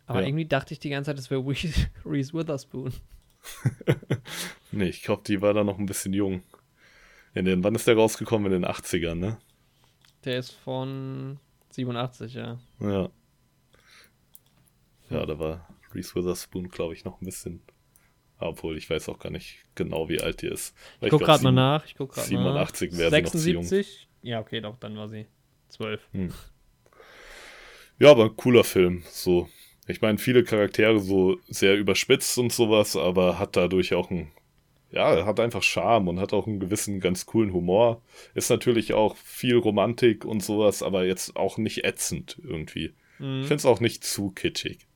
[0.06, 0.28] Aber ja.
[0.28, 1.44] irgendwie dachte ich die ganze Zeit, das wäre
[2.06, 2.92] Reese Witherspoon.
[4.72, 6.42] nee, ich glaube, die war da noch ein bisschen jung.
[7.34, 8.52] In den, wann ist der rausgekommen?
[8.52, 9.38] In den 80ern, ne?
[10.24, 11.38] Der ist von
[11.70, 12.58] 87, ja.
[12.80, 13.08] Ja.
[15.10, 17.62] Ja, da war Reese Witherspoon, glaube ich, noch ein bisschen.
[18.38, 20.74] Obwohl, ich weiß auch gar nicht genau, wie alt die ist.
[21.00, 21.84] ich guck gerade mal nach.
[21.86, 23.84] Ich guck 87 wäre sie noch zu jung.
[24.22, 25.26] Ja, okay, doch, dann war sie
[25.68, 26.08] zwölf.
[26.12, 26.32] Hm.
[27.98, 29.02] Ja, aber ein cooler Film.
[29.08, 29.48] So,
[29.88, 34.30] ich meine, viele Charaktere so sehr überspitzt und sowas, aber hat dadurch auch ein,
[34.90, 38.02] ja, hat einfach Charme und hat auch einen gewissen ganz coolen Humor.
[38.34, 42.92] Ist natürlich auch viel Romantik und sowas, aber jetzt auch nicht ätzend irgendwie.
[43.18, 43.40] Mhm.
[43.40, 44.86] Ich finde es auch nicht zu kitschig.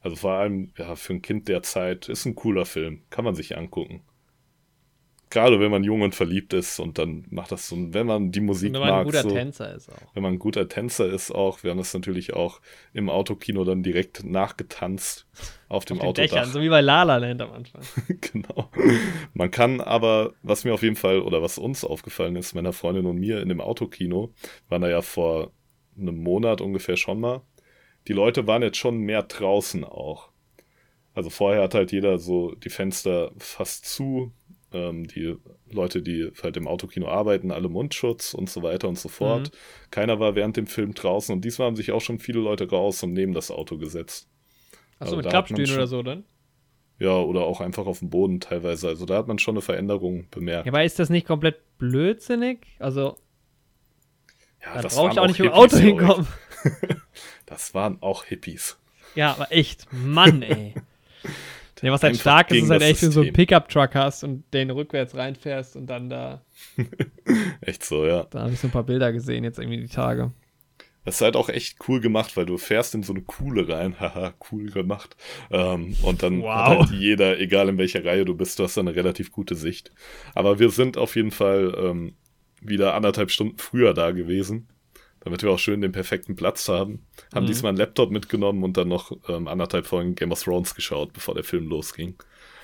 [0.00, 3.02] Also vor allem, ja, für ein Kind der Zeit ist ein cooler Film.
[3.10, 4.02] Kann man sich angucken
[5.30, 8.40] gerade wenn man jung und verliebt ist und dann macht das so, wenn man die
[8.40, 8.82] Musik mag.
[8.82, 10.14] Wenn man ein guter so, Tänzer ist auch.
[10.14, 11.62] Wenn man ein guter Tänzer ist auch.
[11.62, 12.60] Wir haben das natürlich auch
[12.92, 15.26] im Autokino dann direkt nachgetanzt
[15.68, 16.30] auf dem auf Autodach.
[16.30, 17.82] Dächern, so wie bei Lala Land am Anfang.
[18.20, 18.70] genau.
[19.34, 23.06] Man kann aber, was mir auf jeden Fall oder was uns aufgefallen ist, meiner Freundin
[23.06, 24.32] und mir in dem Autokino,
[24.68, 25.52] waren da ja vor
[25.98, 27.42] einem Monat ungefähr schon mal.
[28.06, 30.30] Die Leute waren jetzt schon mehr draußen auch.
[31.14, 34.32] Also vorher hat halt jeder so die Fenster fast zu,
[34.72, 35.36] ähm, die
[35.70, 39.50] Leute, die halt im Autokino arbeiten, alle Mundschutz und so weiter und so fort.
[39.52, 39.90] Mhm.
[39.90, 43.02] Keiner war während dem Film draußen und diesmal haben sich auch schon viele Leute raus
[43.02, 44.28] und neben das Auto gesetzt.
[44.98, 46.24] Achso, also mit Klappstühlen oder so dann?
[46.98, 48.88] Ja, oder auch einfach auf dem Boden teilweise.
[48.88, 50.66] Also da hat man schon eine Veränderung bemerkt.
[50.66, 52.66] Ja, aber ist das nicht komplett blödsinnig?
[52.80, 53.16] Also.
[54.64, 56.26] Ja, da brauche ich auch nicht mit dem Auto hinkommen.
[57.46, 58.78] das waren auch Hippies.
[59.14, 60.74] Ja, aber echt, Mann, ey.
[61.82, 64.44] Ja, was halt stark ist, ist halt echt, wenn du so einen Pickup-Truck hast und
[64.52, 66.42] den rückwärts reinfährst und dann da.
[67.60, 68.24] echt so, ja.
[68.30, 70.32] Da habe ich so ein paar Bilder gesehen, jetzt irgendwie die Tage.
[71.04, 73.96] Das ist halt auch echt cool gemacht, weil du fährst in so eine Kuhle rein.
[74.00, 75.16] Haha, cool gemacht.
[75.50, 76.54] Ähm, und dann wow.
[76.54, 79.90] hat halt jeder, egal in welcher Reihe du bist, du hast eine relativ gute Sicht.
[80.34, 82.14] Aber wir sind auf jeden Fall ähm,
[82.60, 84.68] wieder anderthalb Stunden früher da gewesen
[85.28, 87.04] damit wir auch schön den perfekten Platz haben.
[87.34, 87.48] Haben mhm.
[87.48, 91.34] diesmal einen Laptop mitgenommen und dann noch ähm, anderthalb Folgen Game of Thrones geschaut, bevor
[91.34, 92.14] der Film losging.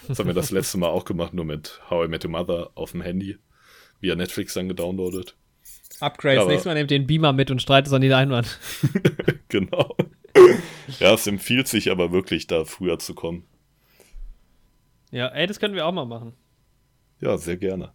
[0.08, 2.70] Das haben wir das letzte Mal auch gemacht, nur mit How I Met Your Mother
[2.74, 3.36] auf dem Handy.
[4.00, 5.36] Via Netflix dann gedownloadet.
[6.00, 8.58] Upgrades, Aber, nächstes Mal nehmt den Beamer mit und streitet es an die Leinwand.
[9.48, 9.94] genau.
[10.98, 13.44] Ja, es empfiehlt sich aber wirklich, da früher zu kommen.
[15.10, 16.32] Ja, ey, das können wir auch mal machen.
[17.20, 17.92] Ja, sehr gerne.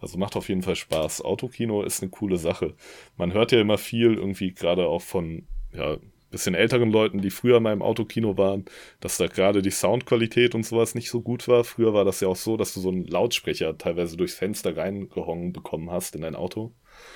[0.00, 1.22] Also macht auf jeden Fall Spaß.
[1.22, 2.74] Autokino ist eine coole Sache.
[3.16, 5.96] Man hört ja immer viel, irgendwie gerade auch von ja,
[6.30, 8.64] bisschen älteren Leuten, die früher mal im Autokino waren,
[9.00, 11.64] dass da gerade die Soundqualität und sowas nicht so gut war.
[11.64, 15.52] Früher war das ja auch so, dass du so einen Lautsprecher teilweise durchs Fenster reingehongen
[15.52, 16.72] bekommen hast in dein Auto.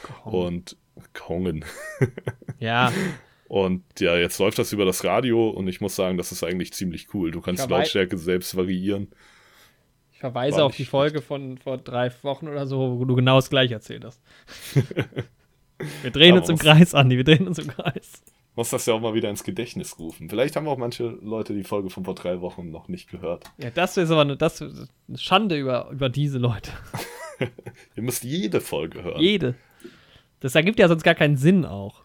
[0.06, 0.46] Gehongen.
[0.46, 0.76] Und
[1.12, 1.64] gehongen.
[2.58, 2.92] Ja.
[3.48, 6.74] Und ja, jetzt läuft das über das Radio und ich muss sagen, das ist eigentlich
[6.74, 7.30] ziemlich cool.
[7.30, 9.08] Du kannst die Lautstärke selbst variieren.
[10.20, 13.48] Ich verweise auf die Folge von vor drei Wochen oder so, wo du genau das
[13.48, 14.20] gleiche erzählt hast.
[16.02, 18.22] wir drehen uns im Kreis, Andi, wir drehen uns im Kreis.
[18.54, 20.28] Muss das ja auch mal wieder ins Gedächtnis rufen.
[20.28, 23.50] Vielleicht haben auch manche Leute die Folge von vor drei Wochen noch nicht gehört.
[23.56, 26.70] Ja, das ist aber eine, das eine Schande über, über diese Leute.
[27.96, 29.22] Ihr müsst jede Folge hören.
[29.22, 29.54] Jede.
[30.40, 32.02] Das ergibt ja sonst gar keinen Sinn auch.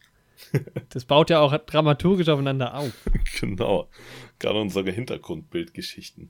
[0.90, 2.92] Das baut ja auch dramaturgisch aufeinander auf.
[3.40, 3.90] Genau
[4.40, 6.30] gerade unsere Hintergrundbildgeschichten.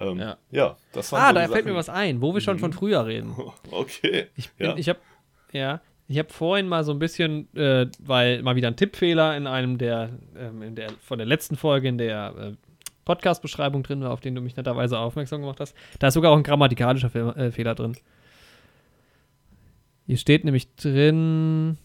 [0.00, 0.36] Ähm, ja.
[0.50, 1.64] ja, das war Ah, so da fällt Sachen.
[1.70, 2.60] mir was ein, wo wir schon mhm.
[2.60, 3.34] von früher reden.
[3.70, 4.26] Okay.
[4.36, 4.76] Ich, bin, ja.
[4.76, 4.98] ich habe
[5.52, 9.46] ja, ich habe vorhin mal so ein bisschen, äh, weil mal wieder ein Tippfehler in
[9.46, 12.52] einem der, ähm, in der von der letzten Folge in der äh,
[13.04, 15.74] Podcast-Beschreibung drin war, auf den du mich netterweise aufmerksam gemacht hast.
[15.98, 17.96] Da ist sogar auch ein grammatikalischer Fe äh, Fehler drin.
[20.06, 21.78] Hier steht nämlich drin,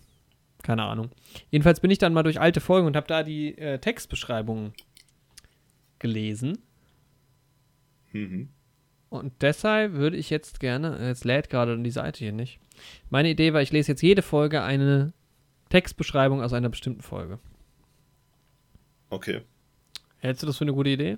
[0.63, 1.09] keine Ahnung.
[1.49, 4.73] Jedenfalls bin ich dann mal durch alte Folgen und habe da die äh, Textbeschreibungen
[5.99, 6.57] gelesen.
[8.11, 8.49] Mhm.
[9.09, 12.59] Und deshalb würde ich jetzt gerne, jetzt lädt gerade die Seite hier nicht.
[13.09, 15.13] Meine Idee war, ich lese jetzt jede Folge eine
[15.69, 17.39] Textbeschreibung aus einer bestimmten Folge.
[19.09, 19.41] Okay.
[20.19, 21.17] Hältst du das für eine gute Idee?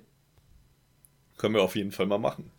[1.36, 2.50] Können wir auf jeden Fall mal machen.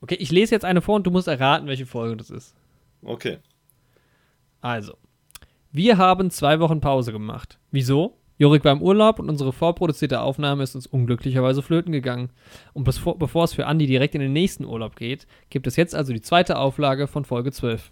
[0.00, 2.54] Okay, ich lese jetzt eine vor und du musst erraten, welche Folge das ist.
[3.02, 3.38] Okay.
[4.60, 4.94] Also,
[5.72, 7.58] wir haben zwei Wochen Pause gemacht.
[7.70, 8.18] Wieso?
[8.38, 12.30] Jorik war im Urlaub und unsere vorproduzierte Aufnahme ist uns unglücklicherweise flöten gegangen.
[12.74, 15.94] Und bevor, bevor es für Andy direkt in den nächsten Urlaub geht, gibt es jetzt
[15.94, 17.90] also die zweite Auflage von Folge 12.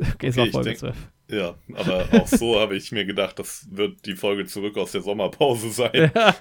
[0.00, 0.96] okay, okay, es war Folge denk, 12.
[1.28, 5.02] Ja, aber auch so habe ich mir gedacht, das wird die Folge zurück aus der
[5.02, 6.10] Sommerpause sein.
[6.14, 6.36] Ja.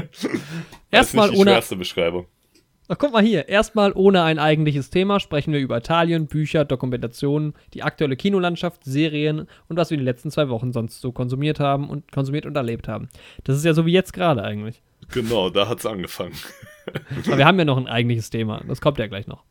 [0.90, 1.50] Erstmal ohne.
[1.50, 2.26] Schwerste Beschreibung.
[2.88, 3.48] Ach, guck mal hier.
[3.48, 9.48] Erstmal ohne ein eigentliches Thema sprechen wir über Italien, Bücher, Dokumentationen, die aktuelle Kinolandschaft, Serien
[9.68, 12.86] und was wir die letzten zwei Wochen sonst so konsumiert haben und konsumiert und erlebt
[12.86, 13.08] haben.
[13.42, 14.82] Das ist ja so wie jetzt gerade eigentlich.
[15.12, 16.34] Genau, da hat es angefangen.
[17.26, 18.62] Aber wir haben ja noch ein eigentliches Thema.
[18.68, 19.42] Das kommt ja gleich noch.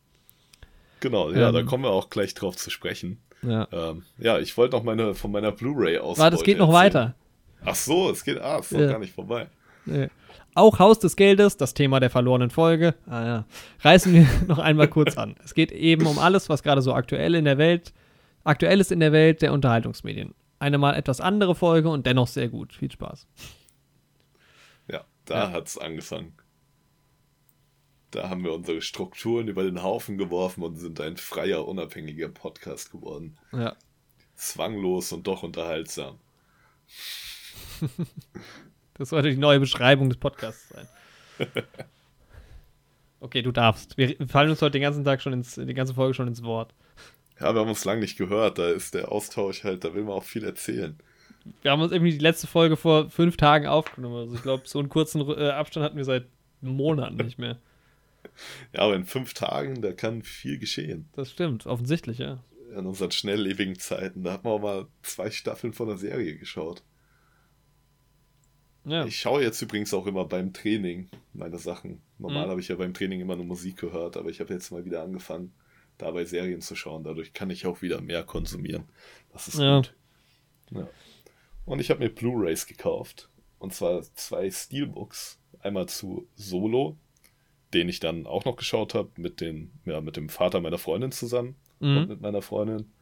[1.00, 3.20] Genau, ja, ähm, da kommen wir auch gleich drauf zu sprechen.
[3.42, 6.18] Ja, ähm, ja ich wollte noch meine, von meiner Blu-ray aus.
[6.18, 7.14] Warte, es geht noch weiter.
[7.64, 8.86] Ach so, es geht, ah, ist noch ja.
[8.86, 9.48] gar nicht vorbei.
[9.84, 10.08] Nee.
[10.56, 13.44] Auch Haus des Geldes, das Thema der verlorenen Folge, ah ja,
[13.80, 15.36] reißen wir noch einmal kurz an.
[15.44, 17.92] Es geht eben um alles, was gerade so aktuell in der Welt,
[18.42, 20.34] aktuell ist in der Welt der Unterhaltungsmedien.
[20.58, 22.72] Eine mal etwas andere Folge und dennoch sehr gut.
[22.72, 23.26] Viel Spaß.
[24.90, 25.58] Ja, da ja.
[25.58, 26.32] es angefangen.
[28.10, 32.90] Da haben wir unsere Strukturen über den Haufen geworfen und sind ein freier, unabhängiger Podcast
[32.90, 33.36] geworden.
[33.52, 33.76] Ja.
[34.36, 36.18] Zwanglos und doch unterhaltsam.
[38.98, 40.86] Das sollte die neue Beschreibung des Podcasts sein.
[43.18, 43.96] Okay, du darfst.
[43.96, 46.74] Wir fallen uns heute den ganzen Tag schon ins, die ganze Folge schon ins Wort.
[47.40, 48.58] Ja, wir haben uns lange nicht gehört.
[48.58, 50.96] Da ist der Austausch halt, da will man auch viel erzählen.
[51.62, 54.16] Wir haben uns irgendwie die letzte Folge vor fünf Tagen aufgenommen.
[54.16, 56.26] Also ich glaube, so einen kurzen äh, Abstand hatten wir seit
[56.60, 57.58] Monaten nicht mehr.
[58.72, 61.08] Ja, aber in fünf Tagen, da kann viel geschehen.
[61.14, 62.42] Das stimmt, offensichtlich, ja.
[62.76, 64.24] In unseren schnelllebigen Zeiten.
[64.24, 66.82] Da hat man auch mal zwei Staffeln von der Serie geschaut.
[68.86, 69.04] Ja.
[69.04, 72.00] Ich schaue jetzt übrigens auch immer beim Training meine Sachen.
[72.18, 72.50] Normal mhm.
[72.50, 75.02] habe ich ja beim Training immer nur Musik gehört, aber ich habe jetzt mal wieder
[75.02, 75.52] angefangen,
[75.98, 77.02] dabei Serien zu schauen.
[77.02, 78.84] Dadurch kann ich auch wieder mehr konsumieren.
[79.32, 79.78] Das ist ja.
[79.78, 79.94] gut.
[80.70, 80.88] Ja.
[81.64, 83.28] Und ich habe mir Blu-rays gekauft.
[83.58, 85.40] Und zwar zwei Steelbooks.
[85.58, 86.96] Einmal zu Solo,
[87.74, 89.40] den ich dann auch noch geschaut habe mit,
[89.84, 91.96] ja, mit dem Vater meiner Freundin zusammen mhm.
[91.96, 92.92] und mit meiner Freundin.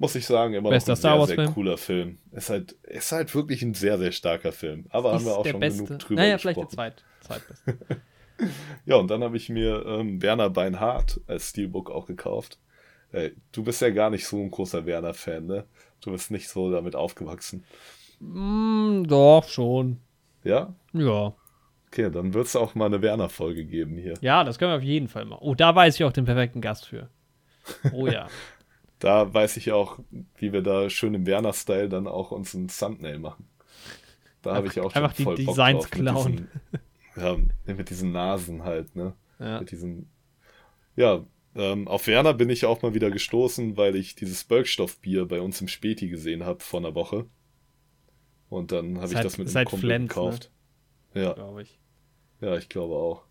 [0.00, 1.54] Muss ich sagen, immer Bester noch ein Star sehr, Wars sehr Film.
[1.54, 2.18] cooler Film.
[2.32, 4.86] Ist halt, ist halt wirklich ein sehr, sehr starker Film.
[4.88, 5.84] Aber haben Ist wir auch der schon beste.
[5.84, 6.74] genug drüber naja, vielleicht der gesprochen.
[6.74, 8.00] zweit, zweitbeste.
[8.86, 12.58] Ja, und dann habe ich mir ähm, Werner Beinhardt als Steelbook auch gekauft.
[13.12, 15.66] Äh, du bist ja gar nicht so ein großer Werner-Fan, ne?
[16.00, 17.64] Du bist nicht so damit aufgewachsen.
[18.20, 19.98] mm, doch, schon.
[20.42, 20.74] Ja?
[20.94, 21.34] Ja.
[21.88, 24.14] Okay, dann wird es auch mal eine Werner-Folge geben hier.
[24.22, 25.42] Ja, das können wir auf jeden Fall machen.
[25.42, 27.10] Oh, da weiß ich auch den perfekten Gast für.
[27.92, 28.26] Oh ja.
[29.00, 29.98] Da weiß ich auch,
[30.36, 33.48] wie wir da schön im Werner-Style dann auch uns ein Thumbnail machen.
[34.42, 36.48] Da habe ich auch schon einfach die voll Bock Designs drauf, mit klauen.
[37.16, 39.14] Diesen, ja, mit diesen Nasen halt, ne?
[39.38, 39.60] ja.
[39.60, 40.10] Mit diesen.
[40.96, 45.40] Ja, ähm, auf Werner bin ich auch mal wieder gestoßen, weil ich dieses Birkstoff-Bier bei
[45.40, 47.26] uns im Späti gesehen habe vor einer Woche.
[48.48, 50.08] Und dann habe ich halt- das mit einem Kumpel Flens, ne?
[50.08, 50.50] gekauft.
[51.14, 51.78] Ja, glaube ich.
[52.40, 53.24] ja, ich glaube auch.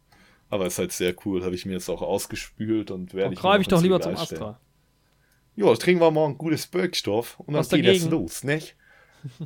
[0.50, 3.40] Aber ist halt sehr cool, habe ich mir jetzt auch ausgespült und werde Dann ich.
[3.40, 4.16] mir greife ich doch lieber zum.
[4.16, 4.60] Astra.
[5.60, 8.78] Ja, trinken wir ein gutes Birkstoff und dann Was geht es los, nicht?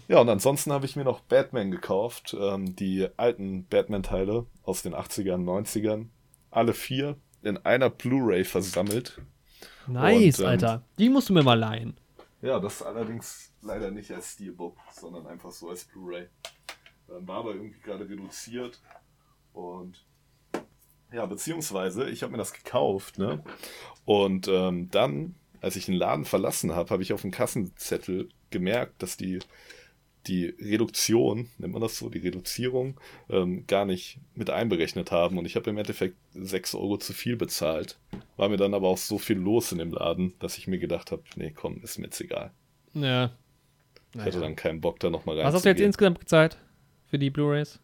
[0.07, 4.93] Ja, und ansonsten habe ich mir noch Batman gekauft, ähm, die alten Batman-Teile aus den
[4.93, 6.09] 80ern, 90ern.
[6.51, 9.19] Alle vier in einer Blu-ray versammelt.
[9.87, 10.83] Nice, Und, ähm, Alter.
[10.99, 11.97] Die musst du mir mal leihen.
[12.43, 16.27] Ja, das allerdings leider nicht als Steelbook, sondern einfach so als Blu-ray.
[17.09, 18.79] Ähm, war aber irgendwie gerade reduziert
[19.53, 20.05] und
[21.11, 23.43] ja, beziehungsweise ich habe mir das gekauft, ne?
[24.05, 29.01] Und ähm, dann, als ich den Laden verlassen habe, habe ich auf dem Kassenzettel gemerkt,
[29.01, 29.39] dass die
[30.27, 32.97] die Reduktion, nennt man das so, die Reduzierung,
[33.29, 35.37] ähm, gar nicht mit einberechnet haben.
[35.37, 37.99] Und ich habe im Endeffekt 6 Euro zu viel bezahlt.
[38.37, 41.11] War mir dann aber auch so viel los in dem Laden, dass ich mir gedacht
[41.11, 42.51] habe, nee, komm, ist mir jetzt egal.
[42.93, 43.31] Ja.
[44.13, 44.41] Ich hatte Naja.
[44.41, 46.57] dann keinen Bock, da nochmal rein Was hast du jetzt insgesamt gezahlt
[47.07, 47.81] für die Blu-Rays?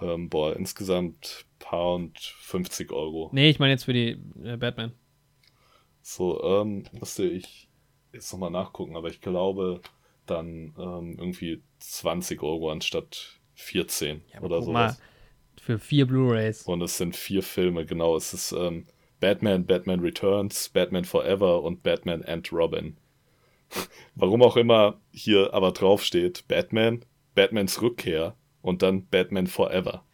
[0.00, 3.28] ähm, Boah, insgesamt Pound 50 Euro.
[3.32, 4.92] Nee, ich meine jetzt für die äh, Batman.
[6.06, 7.66] So, ähm, musste ich
[8.12, 9.80] jetzt nochmal nachgucken, aber ich glaube
[10.26, 14.96] dann ähm, irgendwie 20 Euro anstatt 14 aber oder mal,
[15.60, 16.62] für vier Blu-Rays.
[16.62, 18.16] Und es sind vier Filme, genau.
[18.16, 18.86] Es ist ähm,
[19.18, 22.98] Batman, Batman Returns, Batman Forever und Batman and Robin.
[24.14, 27.02] Warum auch immer hier aber draufsteht Batman,
[27.34, 30.04] Batmans Rückkehr und dann Batman Forever.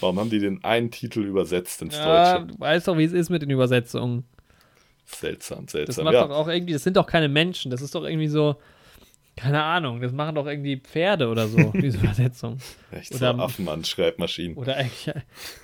[0.00, 2.46] Warum haben die den einen Titel übersetzt ins Ja, Deutsche?
[2.46, 4.24] du weißt doch, wie es ist mit den Übersetzungen.
[5.10, 6.04] Seltsam, Das seltsam.
[6.04, 8.56] macht Ja, doch auch irgendwie, das sind doch keine Menschen, das ist doch irgendwie so,
[9.36, 12.58] keine Ahnung, das machen doch irgendwie Pferde oder so, diese Übersetzung.
[12.90, 14.56] echt so oder- Affen an Schreibmaschinen.
[14.56, 15.10] Oder eigentlich,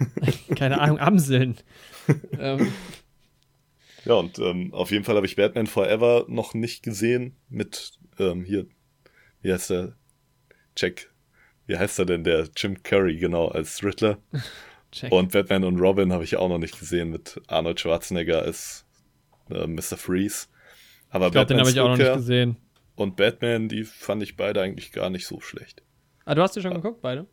[0.56, 1.56] keine Ahnung, Amseln.
[2.38, 2.72] ähm,
[4.04, 8.44] Ja, und ähm, auf jeden Fall habe ich Batman Forever noch nicht gesehen mit ähm,
[8.44, 8.66] hier,
[9.42, 9.94] wie heißt der?
[10.76, 11.10] Jack,
[11.66, 12.24] wie heißt er denn?
[12.24, 14.18] Der Jim Curry, genau, als Riddler.
[14.92, 15.10] check.
[15.12, 18.83] Und Batman und Robin habe ich auch noch nicht gesehen mit Arnold Schwarzenegger als
[19.50, 19.96] äh, Mr.
[19.96, 20.46] Freeze.
[21.10, 22.56] Aber ich glaube, den habe ich auch noch nicht Rückkehr gesehen.
[22.96, 25.82] und Batman, die fand ich beide eigentlich gar nicht so schlecht.
[26.24, 27.26] Ah, du hast die schon geguckt, beide?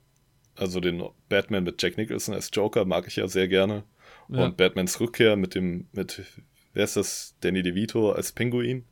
[0.56, 3.84] Also den Batman mit Jack Nicholson als Joker mag ich ja sehr gerne.
[4.28, 4.46] Ja.
[4.46, 6.24] Und Batmans Rückkehr mit dem, mit,
[6.74, 7.36] wer ist das?
[7.42, 8.86] Danny DeVito als Pinguin.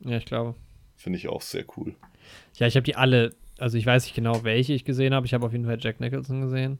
[0.00, 0.54] Ja, ich glaube.
[0.96, 1.94] Finde ich auch sehr cool.
[2.56, 5.26] Ja, ich habe die alle, also ich weiß nicht genau, welche ich gesehen habe.
[5.26, 6.78] Ich habe auf jeden Fall Jack Nicholson gesehen.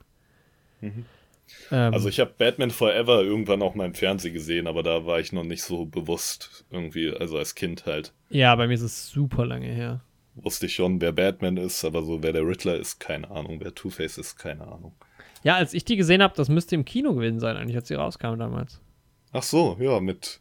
[0.81, 1.05] Mhm.
[1.71, 5.21] Ähm, Also ich habe Batman Forever irgendwann auch mal im Fernsehen gesehen, aber da war
[5.21, 8.13] ich noch nicht so bewusst irgendwie, also als Kind halt.
[8.31, 10.01] ja, bei mir ist es super lange her.
[10.35, 13.59] Wusste ich schon, wer Batman ist, aber so wer der Riddler ist, keine Ahnung.
[13.61, 14.93] Wer Two-Face ist, keine Ahnung.
[15.43, 17.95] Ja, als ich die gesehen habe, das müsste im Kino gewesen sein, eigentlich, als sie
[17.95, 18.81] rauskam damals.
[19.33, 20.41] Ach so, ja, mit.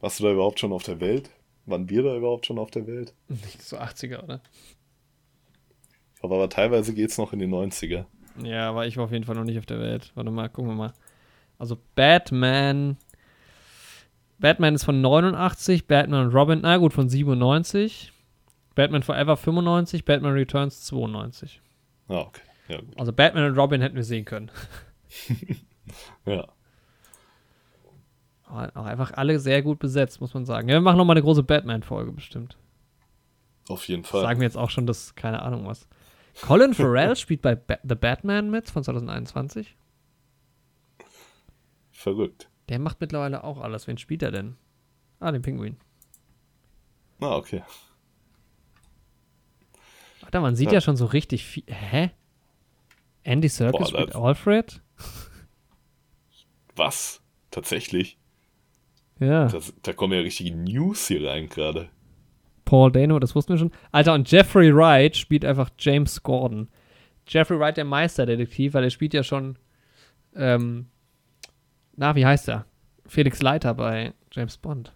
[0.00, 1.30] Warst du da überhaupt schon auf der Welt?
[1.66, 3.12] Waren wir da überhaupt schon auf der Welt?
[3.28, 4.40] Nicht so 80er, oder?
[6.22, 8.04] Aber, aber teilweise geht's noch in die 90er.
[8.42, 10.12] Ja, aber ich war auf jeden Fall noch nicht auf der Welt.
[10.14, 10.92] Warte mal, gucken wir mal.
[11.58, 12.96] Also Batman.
[14.38, 18.12] Batman ist von 89, Batman und Robin, na gut, von 97.
[18.74, 21.62] Batman Forever 95, Batman Returns 92.
[22.08, 22.42] Ah, okay.
[22.68, 22.98] Ja, gut.
[22.98, 24.50] Also Batman und Robin hätten wir sehen können.
[26.24, 26.48] Ja.
[28.44, 30.68] Aber auch einfach alle sehr gut besetzt, muss man sagen.
[30.68, 32.56] Ja, wir machen nochmal eine große Batman-Folge bestimmt.
[33.68, 34.22] Auf jeden Fall.
[34.22, 35.88] Sagen wir jetzt auch schon, das keine Ahnung was.
[36.42, 39.76] Colin Farrell spielt bei ba The Batman mit von 2021.
[41.90, 42.48] Verrückt.
[42.68, 43.86] Der macht mittlerweile auch alles.
[43.86, 44.56] Wen spielt er denn?
[45.20, 45.76] Ah, den Pinguin.
[47.20, 47.62] Ah, okay.
[50.20, 50.80] Warte, man sieht ja, Ja.
[50.80, 51.64] schon so richtig viel.
[51.68, 52.10] Hä?
[53.22, 54.82] Andy Serkis Boah, spielt das- Alfred?
[56.76, 57.22] Was?
[57.50, 58.18] Tatsächlich?
[59.18, 59.46] Ja.
[59.48, 61.88] Das, da kommen ja richtige News hier rein gerade.
[62.66, 63.72] Paul Dano, das wussten wir schon.
[63.92, 66.68] Alter, und Jeffrey Wright spielt einfach James Gordon.
[67.26, 69.58] Jeffrey Wright, der Meisterdetektiv, weil er spielt ja schon.
[70.34, 70.86] Ähm,
[71.96, 72.66] na, wie heißt er?
[73.06, 74.92] Felix Leiter bei James Bond.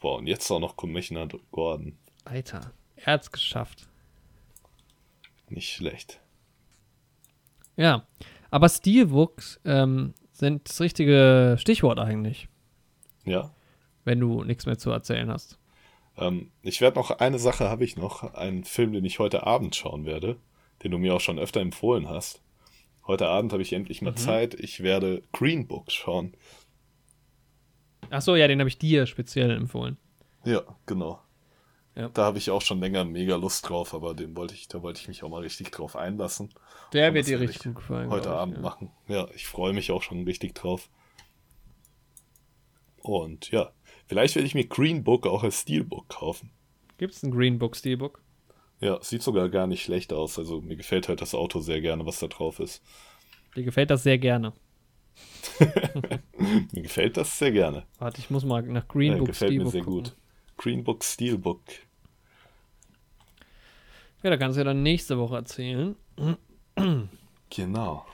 [0.00, 1.96] Boah, und jetzt auch noch Commissioner Gordon.
[2.24, 3.88] Alter, er hat's geschafft.
[5.48, 6.20] Nicht schlecht.
[7.76, 8.06] Ja,
[8.50, 12.48] aber Steelbooks ähm, sind das richtige Stichwort eigentlich,
[13.24, 13.50] Ja.
[14.04, 15.57] wenn du nichts mehr zu erzählen hast.
[16.18, 19.76] Ähm, ich werde noch, eine Sache habe ich noch, einen Film, den ich heute Abend
[19.76, 20.36] schauen werde,
[20.82, 22.42] den du mir auch schon öfter empfohlen hast.
[23.06, 24.54] Heute Abend habe ich endlich mal Zeit.
[24.54, 26.34] Ich werde Green Book schauen.
[28.10, 29.96] Ach so, ja, den habe ich dir speziell empfohlen.
[30.44, 31.20] Ja, genau.
[31.94, 32.10] Ja.
[32.10, 35.00] Da habe ich auch schon länger mega Lust drauf, aber den wollte ich, da wollte
[35.00, 36.50] ich mich auch mal richtig drauf einlassen.
[36.92, 38.10] Der Und wird dir richtig gefallen.
[38.10, 38.62] Heute ich, Abend ja.
[38.62, 38.90] machen.
[39.08, 40.88] Ja, ich freue mich auch schon richtig drauf.
[43.02, 43.72] Und ja,
[44.08, 46.50] vielleicht werde ich mir Green Book auch als Steelbook kaufen.
[46.98, 48.20] Gibt's ein Green Book Steelbook?
[48.80, 50.38] Ja, sieht sogar gar nicht schlecht aus.
[50.38, 52.82] Also mir gefällt halt das Auto sehr gerne, was da drauf ist.
[53.56, 54.52] Dir gefällt das sehr gerne.
[56.72, 57.84] Mir gefällt das sehr gerne.
[57.98, 60.02] Warte, ich muss mal nach Green Ja, Book gefällt mir Steelbook sehr gucken.
[60.04, 60.16] gut.
[60.56, 61.60] Green Book Steelbook.
[64.22, 65.96] Ja, da kannst du ja dann nächste Woche erzählen.
[67.50, 68.06] Genau.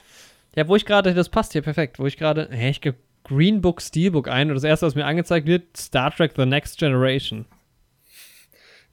[0.56, 3.60] Ja, wo ich gerade, das passt hier perfekt, wo ich gerade, hä, ich gebe Green
[3.60, 7.46] Book Steelbook ein und das erste, was mir angezeigt wird, Star Trek The Next Generation.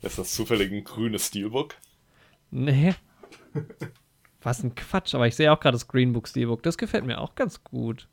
[0.01, 1.75] Ist das zufällig ein grünes Steelbook?
[2.49, 2.95] Nee.
[4.41, 6.63] Was ein Quatsch, aber ich sehe auch gerade das Green Book Steelbook.
[6.63, 8.07] Das gefällt mir auch ganz gut.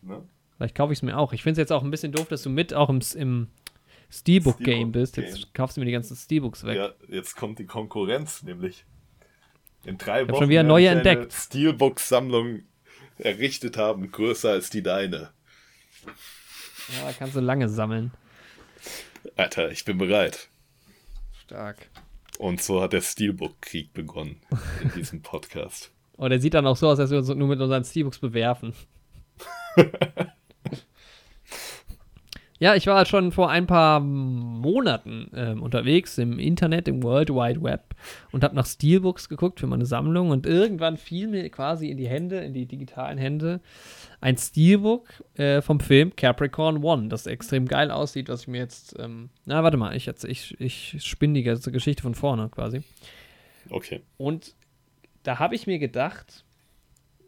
[0.00, 0.22] Ne?
[0.56, 1.32] Vielleicht kaufe ich es mir auch.
[1.32, 3.48] Ich finde es jetzt auch ein bisschen doof, dass du mit auch im, im
[4.10, 5.16] Steelbook-Game bist.
[5.16, 6.76] Jetzt kaufst du mir die ganzen Steelbooks weg.
[6.76, 8.84] Ja, jetzt kommt die Konkurrenz, nämlich.
[9.84, 11.32] In drei hab Wochen schon wieder neue ich entdeckt.
[11.32, 12.62] Steelbook-Sammlung
[13.18, 15.30] errichtet haben, größer als die deine.
[16.06, 18.12] Ja, kannst du lange sammeln.
[19.36, 20.48] Alter, ich bin bereit.
[21.44, 21.88] Stark.
[22.38, 24.40] Und so hat der Steelbook-Krieg begonnen
[24.82, 25.90] in diesem Podcast.
[26.20, 28.74] Oh, der sieht dann auch so aus, als wir uns nur mit unseren Steelbooks bewerfen.
[32.60, 37.30] ja, ich war halt schon vor ein paar Monaten ähm, unterwegs im Internet, im World
[37.30, 37.94] Wide Web
[38.32, 42.08] und habe nach Steelbooks geguckt für meine Sammlung und irgendwann fiel mir quasi in die
[42.08, 43.60] Hände, in die digitalen Hände,
[44.20, 45.06] ein Steelbook
[45.36, 49.62] äh, vom Film Capricorn One, das extrem geil aussieht, was ich mir jetzt, ähm, na
[49.62, 52.82] warte mal, ich, jetzt, ich, ich spinne die ganze Geschichte von vorne quasi.
[53.70, 54.00] Okay.
[54.16, 54.54] Und
[55.22, 56.44] da habe ich mir gedacht,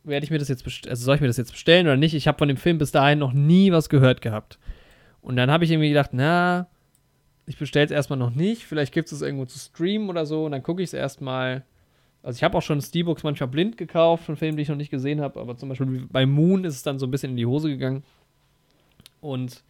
[0.03, 2.14] werde ich mir das jetzt also soll ich mir das jetzt bestellen oder nicht?
[2.14, 4.59] Ich habe von dem Film bis dahin noch nie was gehört gehabt.
[5.23, 6.68] Und dann habe ich irgendwie gedacht, na,
[7.47, 8.64] ich bestelle es erstmal noch nicht.
[8.64, 10.45] Vielleicht gibt es es irgendwo zu streamen oder so.
[10.45, 11.64] Und dann gucke ich es erstmal.
[12.23, 14.91] Also ich habe auch schon Steelbooks manchmal blind gekauft von Filmen, die ich noch nicht
[14.91, 15.41] gesehen habe.
[15.41, 18.05] Aber zum Beispiel bei Moon ist es dann so ein bisschen in die Hose gegangen.
[19.21, 19.62] Und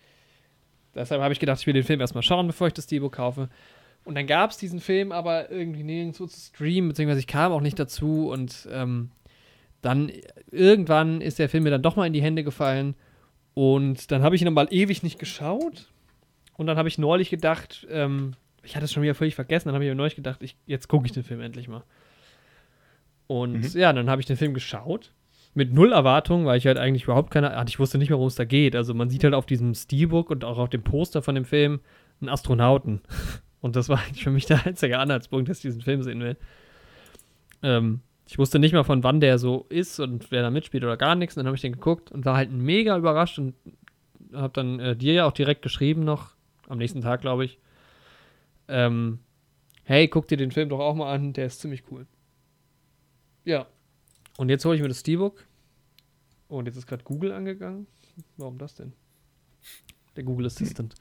[0.95, 3.49] deshalb habe ich gedacht, ich will den Film erstmal schauen, bevor ich das Steelbook kaufe.
[4.05, 7.61] Und dann gab es diesen Film aber irgendwie nirgendwo zu streamen, beziehungsweise ich kam auch
[7.61, 8.31] nicht dazu.
[8.31, 9.11] Und ähm,
[9.83, 10.11] dann
[10.51, 12.95] irgendwann ist der Film mir dann doch mal in die Hände gefallen.
[13.61, 15.93] Und dann habe ich ihn mal ewig nicht geschaut.
[16.57, 18.33] Und dann habe ich neulich gedacht, ähm,
[18.63, 20.89] ich hatte es schon wieder völlig vergessen, dann habe ich mir neulich gedacht, ich, jetzt
[20.89, 21.83] gucke ich den Film endlich mal.
[23.27, 25.13] Und ja, dann habe ich den Film geschaut.
[25.53, 28.29] Mit null Erwartungen, weil ich halt eigentlich überhaupt keine Ahnung, ich wusste nicht mehr, worum
[28.29, 28.75] es da geht.
[28.75, 31.81] Also man sieht halt auf diesem Steelbook und auch auf dem Poster von dem Film
[32.23, 33.03] einen Astronauten.
[33.61, 36.39] Und das war eigentlich für mich der einzige Anhaltspunkt, dass ich diesen Film sehen will.
[37.63, 38.01] Ähm,
[38.31, 41.17] ich wusste nicht mal, von wann der so ist und wer da mitspielt oder gar
[41.17, 41.37] nichts.
[41.37, 43.57] Und dann habe ich den geguckt und war halt mega überrascht und
[44.33, 46.37] habe dann äh, dir ja auch direkt geschrieben noch,
[46.69, 47.59] am nächsten Tag, glaube ich.
[48.69, 49.19] Ähm,
[49.83, 52.07] hey, guck dir den Film doch auch mal an, der ist ziemlich cool.
[53.45, 53.67] Ja.
[54.37, 55.45] Und jetzt hole ich mir das Steelbook.
[56.47, 57.89] Und jetzt ist gerade Google angegangen.
[58.37, 58.93] Warum das denn?
[60.15, 60.95] Der Google Assistant.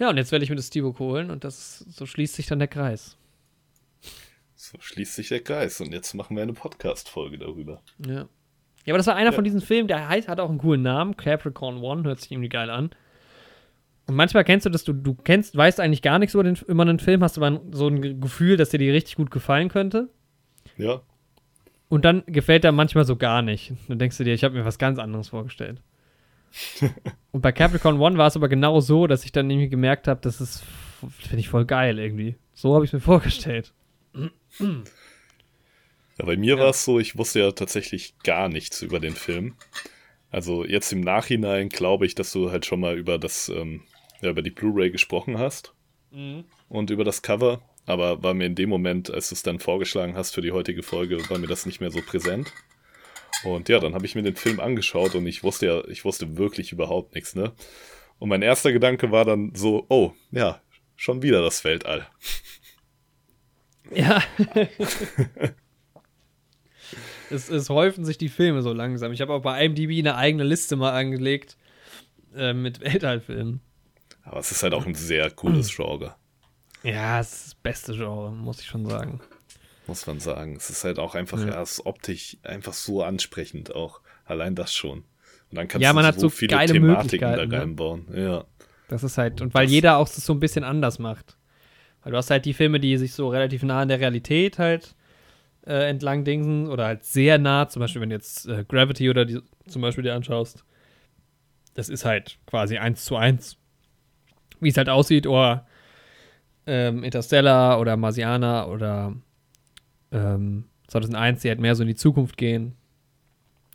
[0.00, 2.58] Ja, und jetzt werde ich mir das Steelbook holen und das so schließt sich dann
[2.58, 3.16] der Kreis.
[4.74, 7.82] So schließt sich der Kreis und jetzt machen wir eine Podcast-Folge darüber.
[8.04, 8.26] Ja.
[8.86, 9.34] Ja, aber das war einer Ja.
[9.34, 11.16] von diesen Filmen, der heißt, hat auch einen coolen Namen.
[11.16, 12.90] Capricorn One, hört sich irgendwie geil an.
[14.06, 16.82] Und manchmal kennst du das, du, du kennst, weißt eigentlich gar nichts über, den, über
[16.82, 20.10] einen Film, hast aber so ein Ge- Gefühl, dass dir die richtig gut gefallen könnte.
[20.76, 21.00] Ja,
[21.88, 23.72] Und dann gefällt er manchmal so gar nicht.
[23.88, 25.80] Dann denkst du dir, ich habe mir was ganz anderes vorgestellt.
[27.32, 30.20] und bei Capricorn One war es aber genau so, dass ich dann irgendwie gemerkt habe,
[30.20, 30.62] das ist,
[31.20, 32.36] finde ich voll geil irgendwie.
[32.52, 33.72] So habe ich es mir vorgestellt.
[36.18, 39.56] Ja, bei mir war es so, ich wusste ja tatsächlich gar nichts über den Film.
[40.30, 43.82] Also jetzt im Nachhinein glaube ich, dass du halt schon mal über das, ähm,
[44.20, 45.74] ja, über die Blu-ray gesprochen hast
[46.68, 47.62] und über das Cover.
[47.86, 50.82] Aber war mir in dem Moment, als du es dann vorgeschlagen hast für die heutige
[50.82, 52.52] Folge, war mir das nicht mehr so präsent.
[53.42, 56.38] Und ja, dann habe ich mir den Film angeschaut und ich wusste ja, ich wusste
[56.38, 57.52] wirklich überhaupt nichts, ne?
[58.18, 60.62] Und mein erster Gedanke war dann so, oh, ja,
[60.96, 62.06] schon wieder das Weltall.
[63.92, 64.22] Ja.
[67.30, 69.12] es, es häufen sich die Filme so langsam.
[69.12, 71.56] Ich habe auch bei IMDb eine eigene Liste mal angelegt
[72.34, 73.60] äh, mit Weltallfilmen.
[74.22, 76.14] Aber es ist halt auch ein sehr cooles Genre.
[76.82, 79.20] Ja, es ist das beste Genre, muss ich schon sagen.
[79.86, 80.56] Muss man sagen.
[80.56, 84.00] Es ist halt auch einfach, ja, es ist optisch einfach so ansprechend auch.
[84.24, 85.00] Allein das schon.
[85.50, 87.60] Und dann kannst Ja, du man hat so viele geile Thematiken da Möglichkeiten, ne?
[87.60, 88.06] reinbauen.
[88.14, 88.44] Ja.
[88.88, 91.36] Das ist halt, und weil Das- jeder auch das so ein bisschen anders macht.
[92.04, 94.94] Weil du hast halt die Filme, die sich so relativ nah an der Realität halt
[95.66, 99.24] äh, entlang dingsen oder halt sehr nah, zum Beispiel, wenn du jetzt äh, Gravity oder
[99.24, 100.64] die, zum Beispiel dir anschaust.
[101.72, 103.56] Das ist halt quasi eins zu eins,
[104.60, 105.66] wie es halt aussieht, oder
[106.66, 109.14] ähm, Interstellar oder Marsianer oder
[110.12, 112.76] ähm, 2001, die halt mehr so in die Zukunft gehen.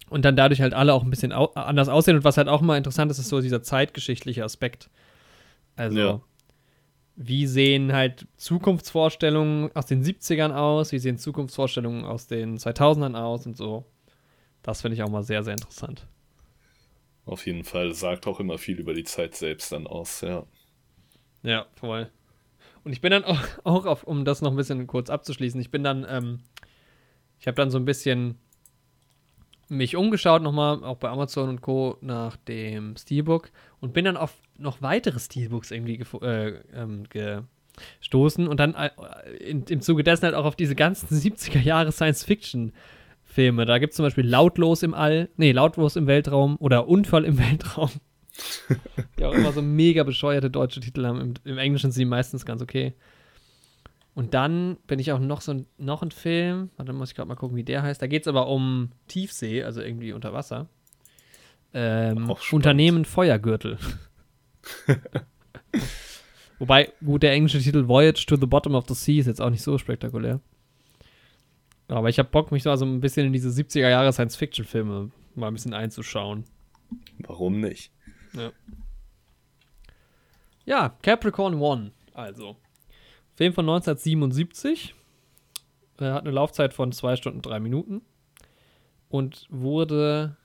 [0.09, 2.15] Und dann dadurch halt alle auch ein bisschen au anders aussehen.
[2.15, 4.89] Und was halt auch immer interessant ist, ist so dieser zeitgeschichtliche Aspekt.
[5.75, 6.21] Also, Ja.
[7.21, 10.93] Wie sehen halt Zukunftsvorstellungen aus den 70ern aus?
[10.93, 13.83] Wie sehen Zukunftsvorstellungen aus den 2000ern aus und so?
[14.63, 16.07] Das finde ich auch mal sehr, sehr interessant.
[17.25, 17.93] Auf jeden Fall.
[17.93, 20.45] Sagt auch immer viel über die Zeit selbst dann aus, ja.
[21.43, 22.09] Ja, voll.
[22.85, 25.71] Und ich bin dann auch, auch auf, um das noch ein bisschen kurz abzuschließen, ich
[25.71, 26.39] bin dann, ähm,
[27.37, 28.37] ich habe dann so ein bisschen
[29.67, 31.97] mich umgeschaut nochmal, auch bei Amazon und Co.
[31.99, 33.51] nach dem Steelbook
[33.81, 38.89] und bin dann auf noch weitere Steelbooks irgendwie äh, ähm, gestoßen und dann äh,
[39.39, 43.65] in, im Zuge dessen halt auch auf diese ganzen 70er Jahre Science-Fiction-Filme.
[43.65, 47.37] Da gibt es zum Beispiel Lautlos im All, nee, Lautlos im Weltraum oder Unfall im
[47.37, 47.89] Weltraum.
[49.19, 51.19] die auch immer so mega bescheuerte deutsche Titel haben.
[51.19, 52.93] Im, im Englischen sind die meistens ganz okay.
[54.15, 57.27] Und dann bin ich auch noch so ein, noch ein Film, warte, muss ich gerade
[57.27, 58.01] mal gucken, wie der heißt.
[58.01, 60.67] Da geht es aber um Tiefsee, also irgendwie unter Wasser.
[61.73, 62.33] Ähm.
[62.51, 63.77] Unternehmen Feuergürtel.
[66.59, 69.49] Wobei, gut, der englische Titel Voyage to the Bottom of the Sea ist jetzt auch
[69.49, 70.41] nicht so spektakulär.
[71.87, 75.47] Aber ich habe Bock, mich da so ein bisschen in diese 70er Jahre Science-Fiction-Filme mal
[75.47, 76.43] ein bisschen einzuschauen.
[77.19, 77.91] Warum nicht?
[80.65, 82.57] Ja, Capricorn One, also.
[83.35, 84.93] Film von 1977.
[85.97, 88.01] Er hat eine Laufzeit von 2 Stunden 3 Minuten.
[89.07, 90.37] Und wurde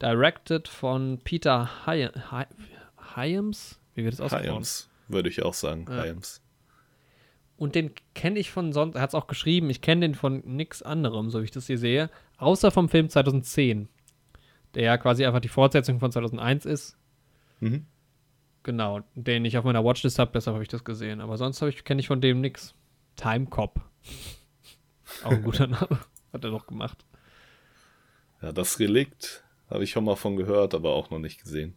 [0.00, 2.46] directed von Peter Hy Hy
[3.16, 3.80] Hyams.
[3.94, 4.56] Wie wird das ausgesprochen?
[4.56, 5.86] Hyams, würde ich auch sagen.
[5.88, 6.04] Ja.
[6.04, 6.42] Hyams.
[7.56, 10.42] Und den kenne ich von sonst, er hat es auch geschrieben, ich kenne den von
[10.46, 12.08] nix anderem, so wie ich das hier sehe,
[12.38, 13.88] außer vom Film 2010,
[14.74, 16.96] der ja quasi einfach die Fortsetzung von 2001 ist.
[17.60, 17.84] Mhm.
[18.62, 21.20] Genau, den ich auf meiner Watchlist habe, deshalb habe ich das gesehen.
[21.20, 22.74] Aber sonst ich, kenne ich von dem nix.
[23.16, 23.80] Time Cop.
[25.24, 25.98] Auch ein guter Name.
[26.32, 27.04] Hat er doch gemacht.
[28.40, 31.76] Ja, das Relikt habe ich schon mal von gehört, aber auch noch nicht gesehen.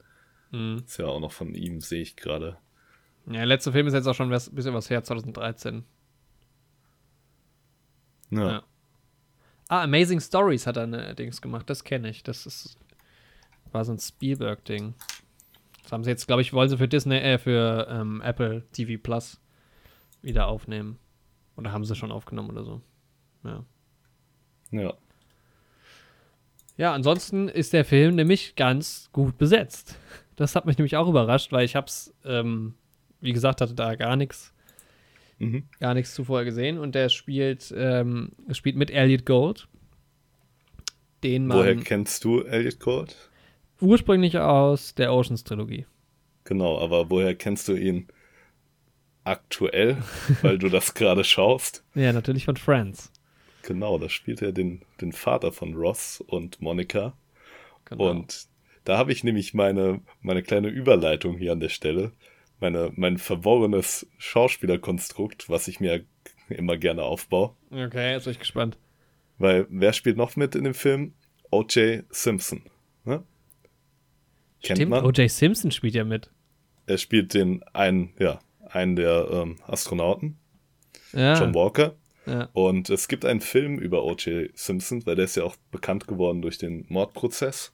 [0.54, 0.84] Mhm.
[0.86, 2.58] Ist ja auch noch von ihm, sehe ich gerade.
[3.26, 5.84] Ja, der letzte Film ist jetzt auch schon ein bisschen was her, 2013.
[8.30, 8.52] Ja.
[8.52, 8.64] Ja.
[9.68, 12.22] Ah, Amazing Stories hat er eine Dings gemacht, das kenne ich.
[12.22, 12.78] Das ist,
[13.72, 14.94] war so ein Spielberg-Ding.
[15.82, 19.02] Das haben sie jetzt, glaube ich, wollen sie für Disney, äh, für ähm, Apple TV
[19.02, 19.42] Plus
[20.22, 21.00] wieder aufnehmen.
[21.56, 22.82] Oder haben sie schon aufgenommen oder so.
[23.44, 23.66] Ja.
[24.72, 24.94] ja.
[26.76, 29.96] Ja, ansonsten ist der Film nämlich ganz gut besetzt.
[30.36, 32.74] Das hat mich nämlich auch überrascht, weil ich hab's, ähm,
[33.22, 34.54] wie gesagt, hatte da gar nichts,
[35.40, 35.64] Mhm.
[35.80, 39.68] gar nichts zuvor gesehen und der spielt, ähm, spielt mit Elliot Gold,
[41.24, 43.30] den man Woher kennst du Elliot Gold?
[43.82, 45.86] ursprünglich aus der Oceans Trilogie.
[46.46, 48.08] Genau, aber woher kennst du ihn
[49.24, 49.98] aktuell,
[50.42, 51.84] weil du das gerade schaust?
[51.96, 53.12] Ja, natürlich von Friends.
[53.64, 57.14] Genau, da spielt er den, den Vater von Ross und Monica.
[57.86, 58.10] Genau.
[58.12, 58.48] Und
[58.84, 62.12] da habe ich nämlich meine, meine kleine Überleitung hier an der Stelle.
[62.60, 66.06] Meine, mein verworrenes Schauspielerkonstrukt, was ich mir
[66.50, 67.56] immer gerne aufbaue.
[67.72, 68.78] okay, jetzt bin ich gespannt.
[69.38, 71.14] Weil wer spielt noch mit in dem Film?
[71.52, 72.04] O.J.
[72.10, 72.64] Simpson.
[73.04, 73.24] Ne?
[74.62, 74.94] Kennt Stimmt?
[74.94, 75.30] O.J.
[75.30, 76.32] Simpson spielt ja mit.
[76.86, 80.38] Er spielt den einen, ja, einen der ähm, Astronauten,
[81.14, 81.96] Ja, John Walker.
[82.26, 82.50] ja.
[82.54, 84.50] Und es gibt einen Film über O.J.
[84.58, 87.74] Simpson, weil der ist ja auch bekannt geworden durch den Mordprozess.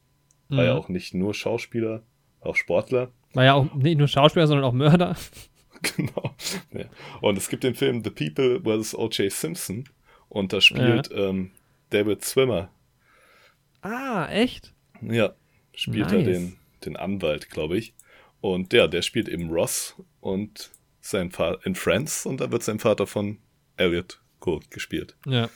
[0.50, 0.80] War ja Mhm.
[0.80, 2.04] auch nicht nur Schauspieler,
[2.42, 3.12] auch Sportler.
[3.34, 5.16] War ja auch nicht nur Schauspieler, sondern auch Mörder.
[5.96, 6.34] genau.
[6.74, 6.86] Ja.
[7.22, 8.96] Und es gibt den Film The People vs.
[8.96, 9.32] O.J.
[9.32, 9.86] Simpson.
[10.28, 11.52] Und da spielt ähm,
[11.92, 12.70] David Swimmer.
[13.82, 14.74] Ah, echt?
[15.02, 15.34] Ja,
[15.74, 16.26] spielt er Nice.
[16.28, 17.94] den, den Anwalt, glaube ich.
[18.42, 20.72] Und ja, der spielt eben Ross und
[21.02, 22.26] sein Vater in Friends.
[22.26, 23.38] Und da wird sein Vater von
[23.78, 25.16] Elliot Gould gespielt.
[25.26, 25.50] Ja.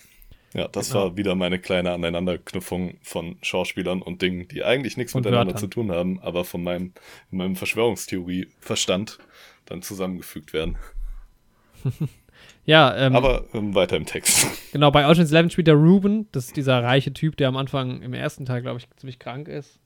[0.54, 1.06] Ja, das Genau.
[1.06, 5.60] war wieder meine kleine Aneinanderknüpfung von Schauspielern und Dingen, die eigentlich nichts Und miteinander Wörtern.
[5.62, 6.94] zu tun haben, aber von meinem,
[7.32, 9.18] in meinem Verschwörungstheorie-Verstand
[9.66, 10.78] dann zusammengefügt werden.
[12.66, 14.48] Ja, ähm, Aber ähm, weiter im Text.
[14.72, 18.02] genau, bei Ocean's Eleven spielt der Ruben, das ist dieser reiche Typ, der am Anfang
[18.02, 19.80] im ersten Teil, glaube ich, ziemlich krank ist.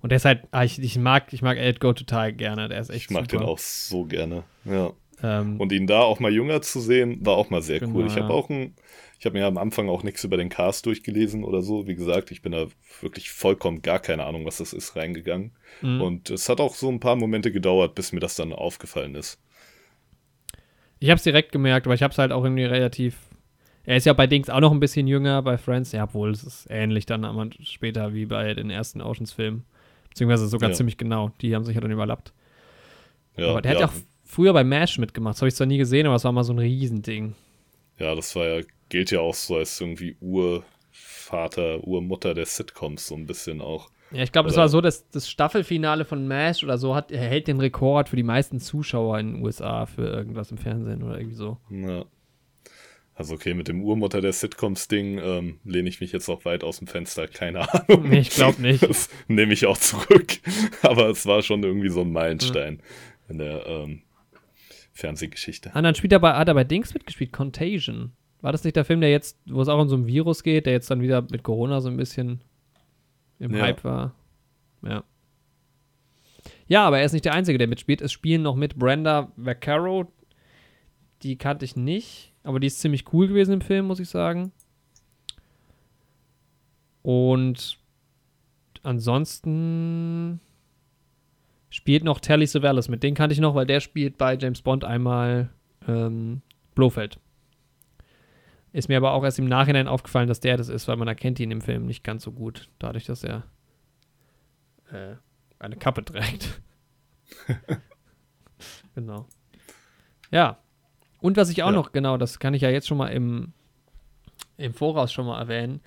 [0.00, 2.68] Und der ist halt, ah, ich, ich mag, ich mag Ed Go total gerne.
[2.70, 3.42] Der ist echt Ich mag super.
[3.42, 4.44] den auch so gerne.
[4.64, 4.92] Ja.
[5.22, 8.06] Ähm, Und ihn da auch mal jünger zu sehen, war auch mal sehr Genau, cool.
[8.06, 8.74] Ich habe auch ein,
[9.24, 11.86] ich habe mir am Anfang auch nichts über den Cast durchgelesen oder so.
[11.86, 12.66] Wie gesagt, ich bin da
[13.00, 15.52] wirklich vollkommen gar keine Ahnung, was das ist, reingegangen.
[15.80, 16.02] mhm.
[16.02, 19.40] Und es hat auch so ein paar Momente gedauert, bis mir das dann aufgefallen ist.
[20.98, 23.16] Ich habe es direkt gemerkt, aber ich habe es halt auch irgendwie relativ.
[23.84, 25.92] Er ist ja bei Dings auch noch ein bisschen jünger bei Friends.
[25.92, 29.64] Ja, obwohl es ist ähnlich dann später wie bei den ersten Oceans-Filmen.
[30.10, 30.76] Beziehungsweise sogar Ja.
[30.76, 31.30] ziemlich genau.
[31.40, 32.34] Die haben sich ja dann überlappt.
[33.38, 35.36] Ja, aber der hat ja auch früher bei MASH mitgemacht.
[35.36, 37.34] Das habe ich zwar nie gesehen, aber es war mal so ein Riesending.
[37.98, 38.62] ja, das war ja,
[38.94, 43.90] gilt ja auch so als irgendwie Urvater, Urmutter der Sitcoms, so ein bisschen auch.
[44.12, 47.10] Ja, ich glaube, das Oder- war so, dass das Staffelfinale von MASH oder so hat,
[47.10, 51.02] er hält den Rekord für die meisten Zuschauer in den USA für irgendwas im Fernsehen
[51.02, 51.58] oder irgendwie so.
[51.70, 52.04] Ja.
[53.16, 56.78] Also okay, mit dem Urmutter der Sitcoms-Ding ähm, lehne ich mich jetzt auch weit aus
[56.78, 58.08] dem Fenster, keine Ahnung.
[58.08, 58.84] Nee, ich glaub nicht.
[58.84, 60.38] Das nehme ich auch zurück.
[60.82, 62.80] Aber es war schon irgendwie so ein Meilenstein
[63.28, 64.02] in der ähm,
[64.92, 65.72] Fernsehgeschichte.
[65.74, 68.12] Ah, dann spielt er bei, hat er bei Dings mitgespielt, Contagion.
[68.44, 70.66] War das nicht der Film, der jetzt, wo es auch um so ein Virus geht,
[70.66, 72.42] der jetzt dann wieder mit Corona so ein bisschen
[73.38, 73.62] im Ja.
[73.62, 74.14] Hype war?
[74.82, 75.02] Ja.
[76.66, 78.02] Ja, aber er ist nicht der Einzige, der mitspielt.
[78.02, 80.12] Es spielen noch mit Brenda Vaccaro.
[81.22, 84.52] Die kannte ich nicht, aber die ist ziemlich cool gewesen im Film, muss ich sagen.
[87.00, 87.78] Und
[88.82, 90.38] ansonsten
[91.70, 93.02] spielt noch Telly Savalas mit.
[93.02, 95.48] Den kannte ich noch, weil der spielt bei James Bond einmal
[95.88, 96.42] ähm,
[96.74, 97.18] Blofeld.
[98.74, 101.38] Ist mir aber auch erst im Nachhinein aufgefallen, dass der das ist, weil man erkennt
[101.38, 103.44] ihn im Film nicht ganz so gut, dadurch, dass er
[104.90, 105.14] äh,
[105.60, 106.60] eine Kappe trägt.
[108.96, 109.26] genau.
[110.32, 110.58] Ja.
[111.20, 111.76] Und was ich auch Ja.
[111.76, 113.52] noch, genau, das kann ich ja jetzt schon mal im,
[114.56, 115.80] im Voraus schon mal erwähnen,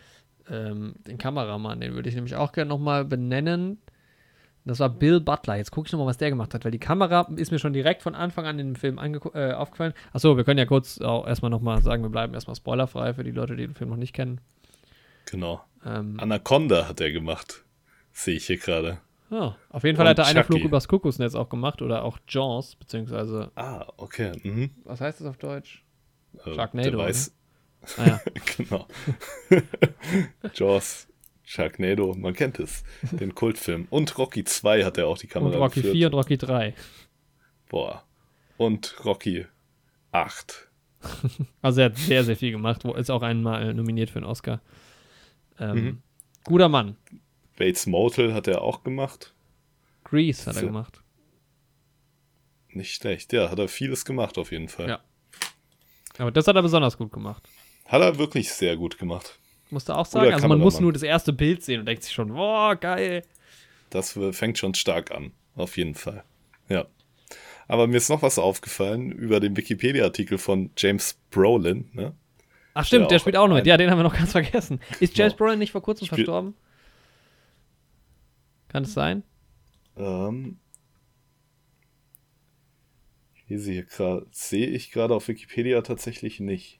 [0.50, 3.80] ähm, den Kameramann, den würde ich nämlich auch gerne nochmal benennen.
[4.68, 5.56] Das war Bill Butler.
[5.56, 8.02] Jetzt gucke ich nochmal, was der gemacht hat, weil die Kamera ist mir schon direkt
[8.04, 8.98] von Anfang an in dem Film
[9.34, 9.94] äh, aufgefallen.
[10.14, 13.32] Achso, wir können ja kurz auch erstmal nochmal sagen, wir bleiben erstmal spoilerfrei für die
[13.32, 14.40] Leute, die den Film noch nicht kennen.
[15.26, 15.62] Genau.
[15.86, 17.64] Ähm, Anaconda hat er gemacht.
[18.12, 19.00] Sehe ich hier gerade.
[19.30, 20.44] ja, auf jeden Fall Und hat er einen.
[20.44, 24.32] Flug übers Kuckucksnetz auch gemacht oder auch Jaws, beziehungsweise, Ah, okay.
[24.44, 24.72] Mhm.
[24.86, 25.84] was heißt das auf Deutsch?
[26.46, 27.34] Äh, Sharknado, der weiß,
[27.98, 28.22] Ah ja.
[28.58, 28.88] genau.
[30.54, 31.08] Jaws,
[31.50, 32.84] Sharknado, man kennt es.
[33.14, 33.88] Den Kultfilm.
[33.90, 35.94] Und Rocky 2 hat er auch die Und Kamera Rocky geführt.
[35.96, 36.74] 4 und Rocky 3.
[37.70, 38.04] Boah.
[38.58, 39.46] Und Rocky
[40.12, 40.68] 8.
[41.62, 42.84] Also er hat sehr, sehr viel gemacht.
[42.84, 44.62] Ist auch einmal nominiert für einen Oscar.
[45.58, 46.02] Ähm, Mhm.
[46.44, 46.98] Guter Mann.
[47.58, 49.34] Bates Motel hat er auch gemacht.
[50.04, 51.02] Grease hat er gemacht.
[52.70, 53.32] Nicht schlecht.
[53.32, 54.90] Ja, hat er vieles gemacht auf jeden Fall.
[54.90, 55.00] Ja.
[56.18, 57.48] Aber das hat er besonders gut gemacht.
[57.86, 59.40] Hat er wirklich sehr gut gemacht.
[59.70, 60.34] Musste auch sagen.
[60.34, 63.24] Also man muss nur das erste Bild sehen und denkt sich schon, boah, geil.
[63.90, 65.32] Das fängt schon stark an.
[65.56, 66.24] Auf jeden Fall.
[66.70, 66.86] Ja.
[67.68, 71.90] Aber mir ist noch was aufgefallen über den Wikipedia-Artikel von James Brolin.
[71.94, 72.14] Ne?
[72.74, 73.66] Ach stimmt, der auch spielt auch noch mit.
[73.68, 74.80] Ja, den haben wir noch ganz vergessen.
[75.00, 75.38] Ist James Ja.
[75.38, 76.54] Brolin nicht vor kurzem Spiel- verstorben?
[78.70, 79.24] Kann es sein?
[79.98, 80.60] Ähm,
[83.46, 86.80] hier sehe ich gerade auf Wikipedia tatsächlich nicht.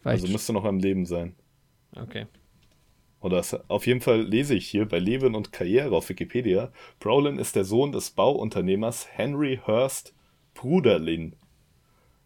[0.00, 0.22] Vielleicht.
[0.22, 1.34] Also müsste noch am Leben sein.
[1.96, 2.26] Okay.
[3.20, 6.70] Oder auf jeden Fall lese ich hier bei Leben und Karriere auf Wikipedia,
[7.00, 10.14] Brolin ist der Sohn des Bauunternehmers Henry Hurst
[10.52, 11.34] Bruderlin.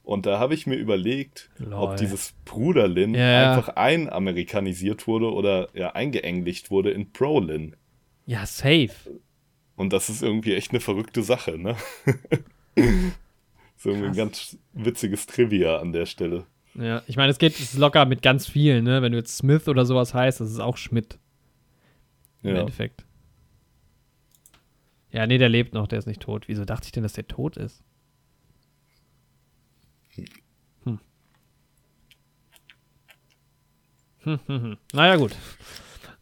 [0.02, 1.74] Und da habe ich mir überlegt, Lol.
[1.74, 7.76] ob dieses Bruderlin Ja, einfach einamerikanisiert wurde oder ja, eingeenglischt wurde in Brolin.
[8.26, 9.20] Ja, safe.
[9.76, 11.76] Und das ist irgendwie echt eine verrückte Sache, ne?
[13.76, 16.46] so ein ganz witziges Trivia an der Stelle.
[16.80, 19.02] Ja, ich meine, es geht es ist locker mit ganz vielen, ne?
[19.02, 21.18] Wenn du jetzt Smith oder sowas heißt, das ist auch Schmidt
[22.42, 22.60] im Ja.
[22.60, 23.04] Endeffekt.
[25.10, 26.46] Ja, nee, der lebt noch, der ist nicht tot.
[26.48, 27.82] Wieso dachte ich denn, dass der tot ist?
[30.84, 31.00] Hm.
[34.22, 34.76] Hm, hm, hm.
[34.92, 35.34] Naja, gut.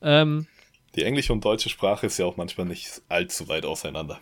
[0.00, 0.46] Ähm,
[0.94, 4.20] Die englische und deutsche Sprache ist ja auch manchmal nicht allzu weit auseinander.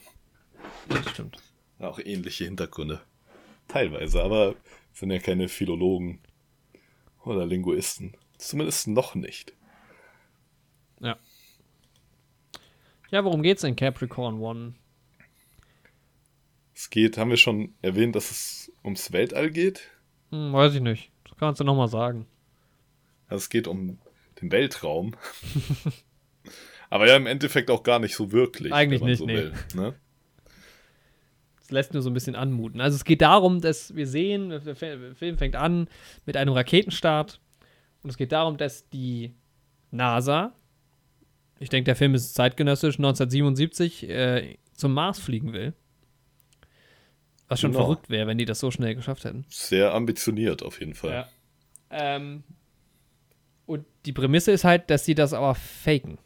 [0.88, 1.36] das stimmt.
[1.78, 3.00] Auch ähnliche Hintergründe.
[3.68, 4.54] Teilweise, aber
[4.94, 6.20] sind ja keine Philologen
[7.24, 8.16] oder Linguisten.
[8.38, 9.52] Zumindest noch nicht.
[11.00, 11.18] Ja.
[13.10, 14.74] Ja, worum geht's in Capricorn One?
[16.74, 19.90] Es geht, haben wir schon erwähnt, dass es ums Weltall geht.
[20.30, 21.10] Hm, weiß ich nicht.
[21.24, 22.26] Das kannst du nochmal sagen.
[23.28, 23.98] Also es geht um
[24.40, 25.14] den Weltraum.
[26.90, 28.72] aber ja, im Endeffekt auch gar nicht so wirklich.
[28.72, 29.34] Eigentlich nicht, so nee.
[29.34, 29.94] will, ne?
[31.64, 32.80] Es lässt nur so ein bisschen anmuten.
[32.80, 35.88] Also es geht darum, dass wir sehen, der Fi- der Film fängt an
[36.26, 37.40] mit einem Raketenstart
[38.02, 39.34] und es geht darum, dass die
[39.90, 40.52] NASA
[41.60, 45.72] Ich denke, der Film ist zeitgenössisch 1977 äh, zum Mars fliegen will.
[47.48, 47.84] Was schon Genau.
[47.84, 49.44] verrückt wäre, wenn die das so schnell geschafft hätten.
[49.48, 51.12] Sehr ambitioniert auf jeden Fall.
[51.12, 51.28] Ja.
[51.90, 52.42] Ähm,
[53.66, 56.18] und die Prämisse ist halt, dass sie das aber faken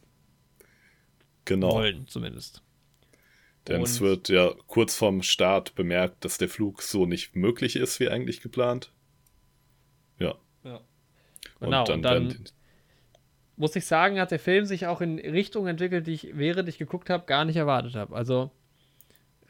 [1.45, 1.73] Genau.
[1.75, 2.63] wollen, zumindest.
[3.69, 7.77] Denn es Und- wird ja kurz vorm Start bemerkt, dass der Flug so nicht möglich
[7.77, 8.93] ist, wie eigentlich geplant.
[10.19, 10.35] Ja.
[10.65, 10.77] Ja.
[11.61, 12.37] Und Genau, dann, und dann die-
[13.57, 16.79] muss ich sagen, hat der Film sich auch in Richtung entwickelt, die ich, während ich
[16.79, 18.15] geguckt habe, gar nicht erwartet habe.
[18.15, 18.51] Also,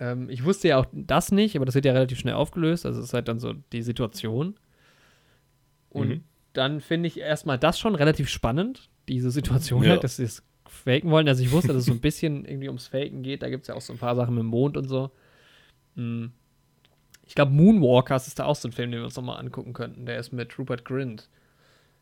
[0.00, 2.86] ähm, ich wusste ja auch das nicht, aber das wird ja relativ schnell aufgelöst.
[2.86, 4.58] Also, es ist halt dann so die Situation.
[5.90, 6.24] Und Mhm.
[6.54, 9.90] dann finde ich erstmal das schon relativ spannend, diese Situation Ja.
[9.90, 11.28] halt, dass es faken wollen.
[11.28, 13.42] Also, ich wusste, dass es so ein bisschen irgendwie ums Faken geht.
[13.42, 15.10] Da gibt es ja auch so ein paar Sachen mit dem Mond und so.
[15.96, 16.32] Hm.
[17.26, 20.06] Ich glaube, Moonwalkers ist da auch so ein Film, den wir uns nochmal angucken könnten.
[20.06, 21.28] Der ist mit Rupert Grint.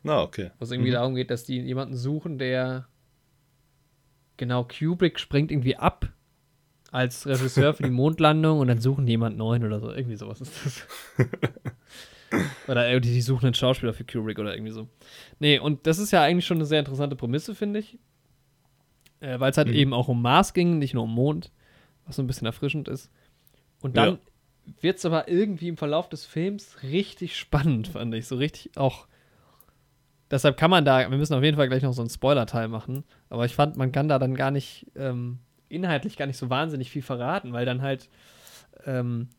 [0.03, 0.51] Na, okay.
[0.57, 0.95] Wo es irgendwie Mhm.
[0.95, 2.87] darum geht, dass die jemanden suchen, der
[4.37, 6.07] genau Kubrick springt irgendwie ab
[6.91, 9.91] als Regisseur für die Mondlandung und dann suchen die jemanden neuen oder so.
[9.91, 10.87] Irgendwie sowas ist das.
[12.67, 14.87] oder irgendwie die suchen einen Schauspieler für Kubrick oder irgendwie so.
[15.39, 17.97] Nee, und das ist ja eigentlich schon eine sehr interessante Prämisse, finde ich.
[19.19, 19.73] Äh, Weil es halt Mhm.
[19.73, 21.51] eben auch um Mars ging, nicht nur um Mond,
[22.05, 23.09] was so ein bisschen erfrischend ist.
[23.81, 24.19] Und dann
[24.81, 28.27] wird es aber irgendwie im Verlauf des Films richtig spannend, fand ich.
[28.27, 29.07] So richtig auch.
[30.29, 33.05] Deshalb kann man da, wir müssen auf jeden Fall gleich noch so einen Spoiler-Teil machen,
[33.29, 35.39] aber ich fand, man kann da dann gar nicht, ähm,
[35.69, 38.09] inhaltlich gar nicht so wahnsinnig viel verraten, weil dann halt,
[38.85, 39.29] ähm,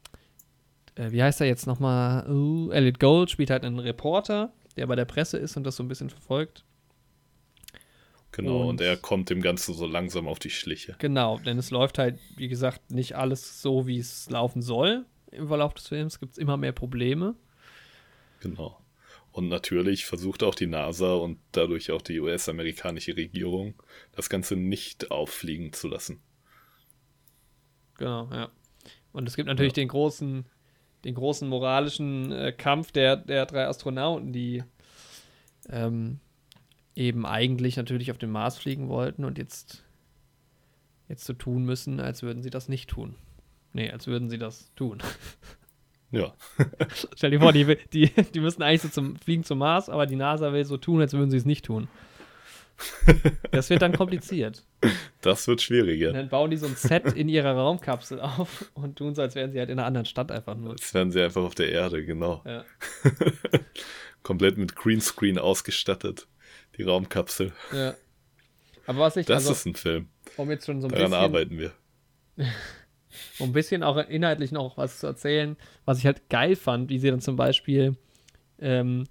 [0.95, 2.26] äh, wie heißt er jetzt nochmal?
[2.31, 5.83] Uh, Elliot Gold spielt halt einen Reporter, der bei der Presse ist und das so
[5.83, 6.64] ein bisschen verfolgt.
[8.39, 10.95] Genau, und, Und- er kommt dem Ganzen so langsam auf die Schliche.
[11.01, 15.07] Genau, denn es läuft halt, wie gesagt, nicht alles so, wie es laufen soll.
[15.32, 17.34] Im Verlauf des Films gibt es immer mehr Probleme.
[18.41, 18.80] Genau.
[19.32, 23.74] Und natürlich versucht auch die NASA und dadurch auch die US-amerikanische Regierung,
[24.12, 26.20] das Ganze nicht auffliegen zu lassen.
[27.97, 28.49] Genau, ja.
[29.12, 29.82] Und es gibt natürlich Ja.
[29.82, 30.47] den großen,
[31.05, 34.62] den großen moralischen äh, Kampf der, der drei Astronauten, die
[35.68, 36.20] ähm,
[36.99, 39.85] eben eigentlich natürlich auf den Mars fliegen wollten und jetzt,
[41.09, 43.15] jetzt so tun müssen, als würden sie das nicht tun.
[43.73, 44.99] Nee, als würden sie das tun.
[46.11, 46.33] Ja,
[47.15, 50.17] Stell dir vor, die, die, die müssen eigentlich so zum Fliegen zum Mars, aber die
[50.17, 51.87] NASA will so tun, als würden sie es nicht tun.
[53.51, 54.65] Das wird dann kompliziert.
[55.21, 56.15] das wird Und schwieriger.
[56.15, 59.53] dann bauen die so ein Set in ihrer Raumkapsel auf und tun so, als wären
[59.53, 60.71] sie halt in einer anderen Stadt einfach nur.
[60.71, 62.43] Jetzt werden sie einfach auf der Erde, genau.
[62.47, 62.65] Ja.
[64.23, 66.27] Komplett mit Greenscreen ausgestattet.
[66.79, 67.53] Die Raumkapsel.
[67.72, 67.95] ja.
[68.87, 70.09] Aber was ich, Das also, ist ein Film.
[70.39, 71.72] um jetzt schon so ein Daran bisschen, arbeiten wir.
[73.39, 76.99] um ein bisschen auch inhaltlich noch was zu erzählen, was ich halt geil fand, wie
[76.99, 77.99] sie dann zum Beispiel
[78.61, 79.05] ähm,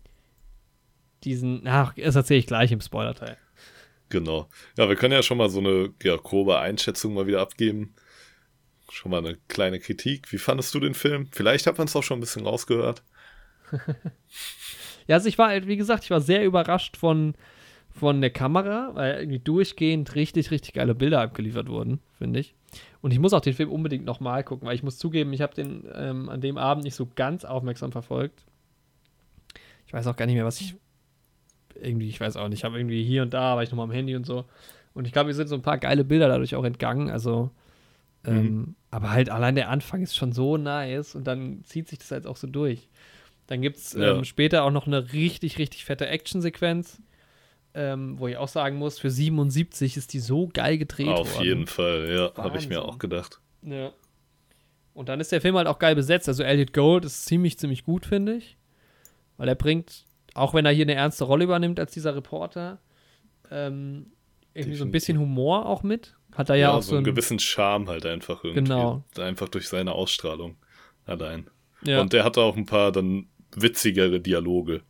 [1.24, 3.38] diesen, ach, das erzähle ich gleich im Spoiler-Teil.
[4.09, 4.49] Genau.
[4.78, 7.93] Ja, wir können ja schon mal so eine ja, grobe Einschätzung mal wieder abgeben.
[8.89, 10.32] Schon mal eine kleine Kritik.
[10.32, 11.28] Wie fandest du den Film?
[11.32, 13.03] Vielleicht hat man es auch schon ein bisschen rausgehört.
[15.07, 17.34] Ja, also ich war halt, wie gesagt, ich war sehr überrascht von,
[17.98, 22.54] von der Kamera, weil irgendwie durchgehend richtig, richtig geile Bilder abgeliefert wurden, finde ich.
[23.02, 25.56] Und ich muss auch den Film unbedingt nochmal gucken, weil ich muss zugeben, ich habe
[25.56, 28.43] den ähm, an dem Abend nicht so ganz aufmerksam verfolgt.
[29.86, 30.76] Ich weiß auch gar nicht mehr, was ich
[31.82, 33.91] irgendwie, ich weiß auch nicht, ich habe irgendwie hier und da, war ich nochmal am
[33.91, 34.45] Handy und so.
[34.93, 37.52] Und ich glaube, mir sind so ein paar geile Bilder dadurch auch entgangen, also
[38.26, 42.12] ähm, aber halt allein der Anfang ist schon so nice und dann zieht sich das
[42.12, 42.89] halt auch so durch.
[43.45, 44.24] Dann gibt es ähm, Ja.
[44.26, 47.02] später auch noch eine richtig, richtig fette Actionsequenz,
[47.80, 51.45] ähm, wo ich auch sagen muss, für 77 ist die so geil gedreht Auf worden.
[51.45, 53.39] jeden Fall, ja, habe ich mir auch gedacht.
[53.61, 53.91] Ja.
[54.95, 56.28] Und dann ist der Film halt auch geil besetzt.
[56.28, 58.57] Also Elliot Gold ist ziemlich, ziemlich gut, finde ich.
[59.38, 62.80] Weil er bringt, auch wenn er hier eine ernste Rolle übernimmt als dieser Reporter,
[63.51, 64.07] ähm,
[64.55, 64.91] irgendwie so ein Definitiv.
[64.91, 66.15] bisschen Humor auch mit.
[66.36, 68.63] Hat er ja, Ja, auch so einen ein, gewissen Charme halt einfach irgendwie.
[68.63, 69.03] Genau.
[69.19, 70.55] Einfach durch seine Ausstrahlung
[71.05, 71.47] allein.
[71.84, 74.82] ja, Und der hatte auch ein paar dann witzigere Dialoge.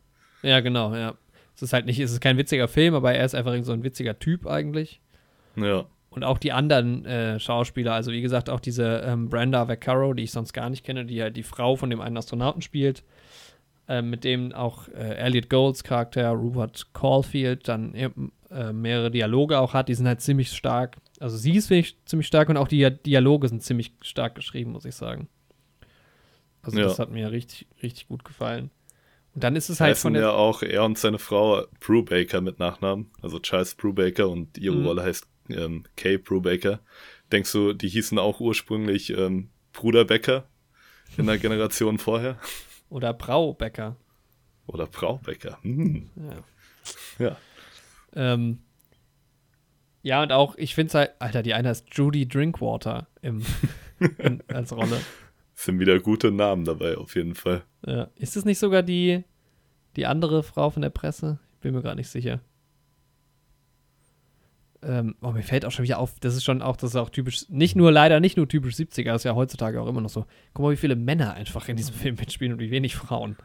[0.42, 1.14] ja, genau, ja.
[1.58, 3.82] Es ist halt nicht, es ist kein witziger Film, aber er ist einfach so ein
[3.82, 5.00] witziger Typ eigentlich.
[5.56, 10.14] Ja, Und auch die anderen äh, Schauspieler, also wie gesagt, auch diese ähm, Brenda Vaccaro,
[10.14, 13.02] die ich sonst gar nicht kenne, die halt die Frau von dem einen Astronauten spielt,
[13.88, 19.74] ähm, mit dem auch äh, Elliot Golds Charakter, Rupert Caulfield, dann äh, mehrere Dialoge auch
[19.74, 20.98] hat, die sind halt ziemlich stark.
[21.18, 24.84] Also sie ist ich, ziemlich stark und auch die Dialoge sind ziemlich stark geschrieben, muss
[24.84, 25.26] ich sagen.
[26.62, 26.84] Also Ja.
[26.84, 28.70] das hat mir richtig, richtig gut gefallen.
[29.38, 32.40] Und dann ist es halt heißen von der ja auch er und seine Frau Brubaker
[32.40, 34.84] mit Nachnamen, also Charles Brubaker und ihre Mhm.
[34.86, 36.80] Rolle heißt ähm, Kay Brubaker.
[37.30, 40.48] Denkst du, die hießen auch ursprünglich ähm, Bruder Becker
[41.16, 42.36] in der Generation vorher?
[42.90, 43.94] oder Braubecker.
[44.66, 45.58] Oder Frau Becker?
[45.62, 46.10] Hm.
[47.18, 47.24] Ja.
[47.24, 47.36] Ja.
[48.16, 48.58] Ähm,
[50.02, 53.44] Ja, und auch, ich finde es halt, Alter, die eine ist Judy Drinkwater im,
[54.18, 55.00] in, als Rolle.
[55.54, 57.62] Sind wieder gute Namen dabei, auf jeden Fall.
[57.84, 58.08] Ja.
[58.14, 59.24] Ist es nicht sogar die,
[59.98, 61.38] die andere Frau von der Presse?
[61.54, 62.40] Ich bin mir gar nicht sicher.
[64.80, 67.10] Ähm, oh, mir fällt auch schon wieder auf, das ist schon auch, das ist auch
[67.10, 70.08] typisch, nicht nur, leider nicht nur typisch 70er, das ist ja heutzutage auch immer noch
[70.08, 70.24] so.
[70.54, 73.36] Guck mal, wie viele Männer einfach in diesem Film mitspielen und wie wenig Frauen.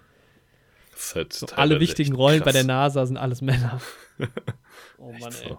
[0.91, 2.53] Das ist halt So, alle wichtigen Rollen bei krass.
[2.53, 3.81] der NASA sind alles Männer.
[4.99, 5.49] oh Mann, ey.
[5.49, 5.57] so.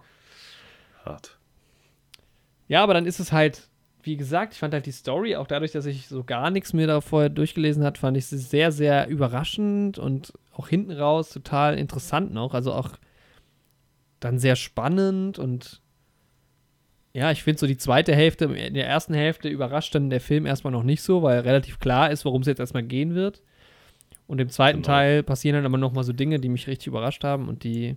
[1.05, 1.39] Hart.
[2.69, 3.69] Ja, aber dann ist es halt,
[4.05, 6.87] wie gesagt, ich fand halt die Story, auch dadurch, dass ich so gar nichts mir
[6.87, 11.79] da vorher durchgelesen hat, fand ich sie sehr, sehr überraschend und auch hinten raus total
[11.79, 12.55] interessant noch.
[12.55, 12.91] Also auch
[14.21, 15.81] dann sehr spannend und
[17.13, 20.47] ja, ich finde so die zweite Hälfte, in der ersten Hälfte überrascht dann der Film
[20.47, 23.41] erstmal noch nicht so, weil relativ klar ist, worum es jetzt erstmal gehen wird.
[24.27, 24.87] Und im zweiten Genau.
[24.87, 27.97] Teil passieren dann aber noch mal so Dinge, die mich richtig überrascht haben und die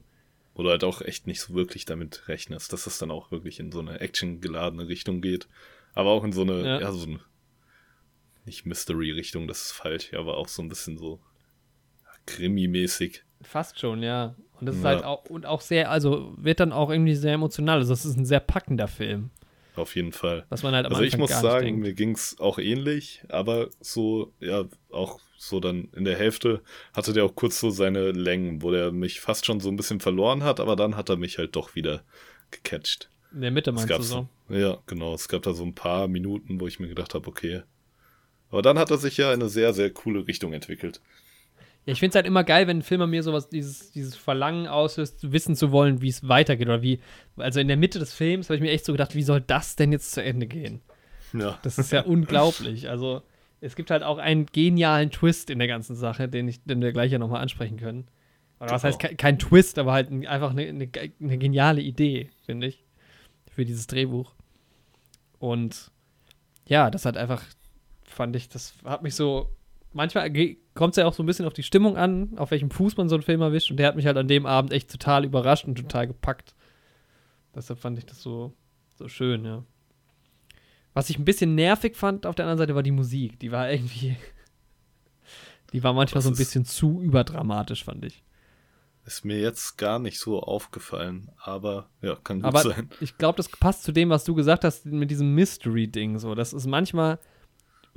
[0.56, 3.72] du halt auch echt nicht so wirklich damit rechnest, dass es dann auch wirklich in
[3.72, 5.48] so eine actiongeladene Richtung geht.
[5.94, 6.82] Aber auch in so eine, Ja.
[6.82, 7.20] ja, so eine,
[8.46, 11.20] nicht Mystery-Richtung, das ist falsch, aber auch so ein bisschen so
[12.28, 13.24] Krimi-mäßig.
[13.42, 14.36] Fast schon, ja.
[14.60, 14.90] Und das ist Ja.
[14.90, 17.80] halt auch, und auch sehr, also wird dann auch irgendwie sehr emotional.
[17.80, 19.30] Also, das ist ein sehr packender Film,
[19.76, 20.46] Auf jeden Fall.
[20.50, 23.70] was man halt am Also ich Anfang muss gar sagen, mir ging's auch ähnlich, aber
[23.80, 26.62] so, ja, auch so dann in der Hälfte
[26.94, 30.00] hatte der auch kurz so seine Längen, wo der mich fast schon so ein bisschen
[30.00, 32.02] verloren hat, aber dann hat er mich halt doch wieder
[32.50, 33.10] gecatcht.
[33.32, 34.28] In der Mitte Es meinst du so?
[34.50, 35.14] Ja, genau.
[35.14, 37.62] Es gab da so ein paar Minuten, wo ich mir gedacht habe, okay.
[38.50, 41.02] Aber dann hat er sich ja in eine sehr, sehr coole Richtung entwickelt.
[41.88, 44.16] Ja, ich finde es halt immer geil, wenn ein Film an mir sowas, dieses, dieses
[44.16, 47.00] Verlangen auslöst, wissen zu wollen, wie es weitergeht oder wie,
[47.38, 49.76] also in der Mitte des Films habe ich mir echt so gedacht, wie soll das
[49.78, 50.82] denn jetzt zu Ende gehen?
[51.34, 51.58] Ja.
[51.64, 52.90] Das ist ja unglaublich.
[52.90, 53.22] Also,
[53.62, 56.92] es gibt halt auch einen genialen Twist in der ganzen Sache, den, ich, den wir
[56.92, 58.08] gleich ja nochmal ansprechen können.
[58.60, 58.92] Oder was Genau.
[58.94, 62.84] heißt kein, kein Twist, aber halt ein, einfach eine, eine, eine geniale Idee, finde ich,
[63.50, 64.34] für dieses Drehbuch.
[65.40, 65.90] Und
[66.68, 67.44] ja, das hat einfach,
[68.04, 69.50] fand ich, das hat mich so.
[69.94, 70.30] Manchmal
[70.78, 73.10] kommt es ja auch so ein bisschen auf die Stimmung an, auf welchem Fuß man
[73.10, 73.72] so einen Film erwischt.
[73.72, 76.56] Und der hat mich halt an dem Abend echt total überrascht und total gepackt.
[77.54, 78.54] Deshalb fand ich das so,
[78.96, 79.64] so schön, ja.
[80.94, 83.40] Was ich ein bisschen nervig fand auf der anderen Seite war die Musik.
[83.40, 84.16] Die war irgendwie.
[85.74, 88.24] Die war manchmal Das so ein bisschen zu überdramatisch, fand ich.
[89.04, 92.90] Ist mir jetzt gar nicht so aufgefallen, aber ja, kann gut Aber sein.
[93.02, 96.20] ich glaube, das passt zu dem, was du gesagt hast mit diesem Mystery-Ding.
[96.20, 97.20] So, das ist manchmal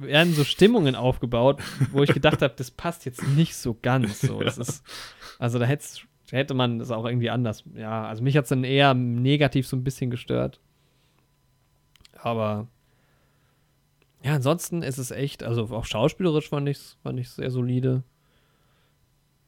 [0.00, 1.60] werden so Stimmungen aufgebaut,
[1.92, 4.20] wo ich gedacht habe, das passt jetzt nicht so ganz.
[4.20, 4.82] So, das ist,
[5.38, 7.64] also da hätte man das auch irgendwie anders.
[7.74, 10.60] Ja, also mich hat es dann eher negativ so ein bisschen gestört.
[12.14, 12.68] Aber
[14.22, 18.02] ja, ansonsten ist es echt, also auch schauspielerisch fand ich es fand ich's sehr solide.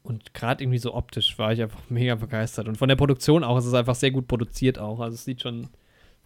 [0.01, 2.67] Und gerade irgendwie so optisch war ich einfach mega begeistert.
[2.67, 4.99] Und von der Produktion auch, es ist einfach sehr gut produziert auch.
[4.99, 5.69] Also es sieht schon,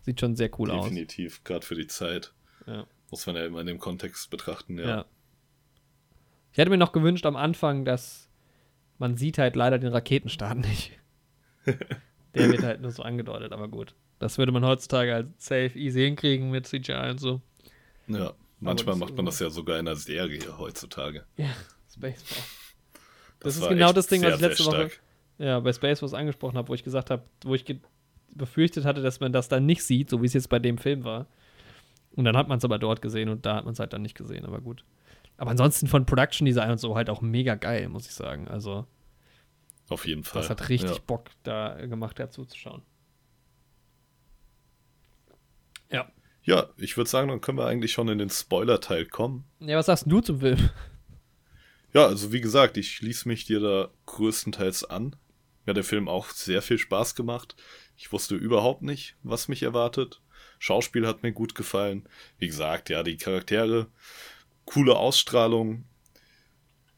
[0.02, 0.86] sieht schon sehr cool aus.
[0.86, 2.34] Definitiv, gerade für die Zeit.
[2.66, 2.88] Ja.
[3.10, 4.88] Muss man ja immer in dem Kontext betrachten, ja.
[4.88, 5.05] Ja.
[6.51, 8.30] Ich hätte mir noch gewünscht am Anfang, dass
[8.97, 10.91] man sieht halt leider den Raketenstart nicht.
[12.36, 13.95] Der wird halt nur so angedeutet, aber gut.
[14.20, 17.41] Das würde man heutzutage halt safe easy hinkriegen mit CGI und so.
[18.08, 21.26] Ja, manchmal das- macht man das ja sogar in einer Serie heutzutage.
[21.38, 21.49] Ja,
[21.93, 22.43] Spaceball.
[23.39, 24.91] Das, ist war genau das Ding, was ich sehr, letzte sehr Woche
[25.38, 27.64] ja, bei Space Force angesprochen habe, wo ich gesagt habe, wo ich
[28.34, 31.03] befürchtet hatte, dass man das dann nicht sieht, so wie es jetzt bei dem Film
[31.03, 31.28] war.
[32.18, 34.01] Und dann hat man es aber dort gesehen und da hat man es halt dann
[34.01, 34.84] nicht gesehen, aber gut.
[35.38, 38.47] Aber ansonsten von Production Design und so halt auch mega geil, muss ich sagen.
[38.47, 38.86] Also,
[39.88, 40.41] Auf jeden Fall.
[40.41, 41.01] das hat richtig Ja.
[41.05, 42.82] Bock da gemacht, dazu zu schauen.
[45.91, 46.11] Ja.
[46.43, 49.45] ja, ich würde sagen, dann können wir eigentlich schon in den Spoiler-Teil kommen.
[49.59, 50.70] Ja, was sagst du zum Film?
[51.93, 55.15] Ja, also wie gesagt, ich schließe mich dir da größtenteils an.
[55.65, 57.55] Mir hat der Film auch sehr viel Spaß gemacht.
[57.95, 60.22] Ich wusste überhaupt nicht, was mich erwartet.
[60.60, 62.08] Schauspiel hat mir gut gefallen.
[62.39, 63.88] Wie gesagt, ja, die Charaktere,
[64.66, 65.86] coole Ausstrahlung.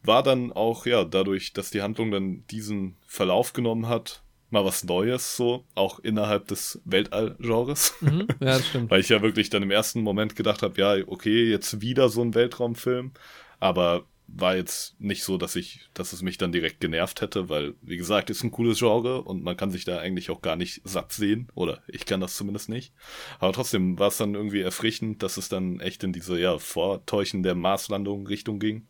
[0.04, 4.84] War dann auch, ja, dadurch, dass die Handlung dann diesen Verlauf genommen hat, mal was
[4.84, 7.96] Neues so, auch innerhalb des Weltall-Genres.
[8.02, 8.28] mhm.
[8.40, 8.90] Ja, das stimmt.
[8.90, 12.22] Weil ich ja wirklich dann im ersten Moment gedacht habe, ja, okay, jetzt wieder so
[12.22, 13.12] ein Weltraumfilm.
[13.60, 14.06] Aber
[14.36, 17.98] war jetzt nicht so, dass ich, dass es mich dann direkt genervt hätte, weil, wie
[17.98, 21.12] gesagt, ist ein cooles Genre und man kann sich da eigentlich auch gar nicht satt
[21.12, 21.48] sehen.
[21.56, 22.94] Oder ich kann das zumindest nicht.
[23.40, 27.44] Aber trotzdem war es dann irgendwie erfrischend, dass es dann echt in diese, ja, Vortäuschen
[27.44, 28.88] der Marslandung Richtung ging.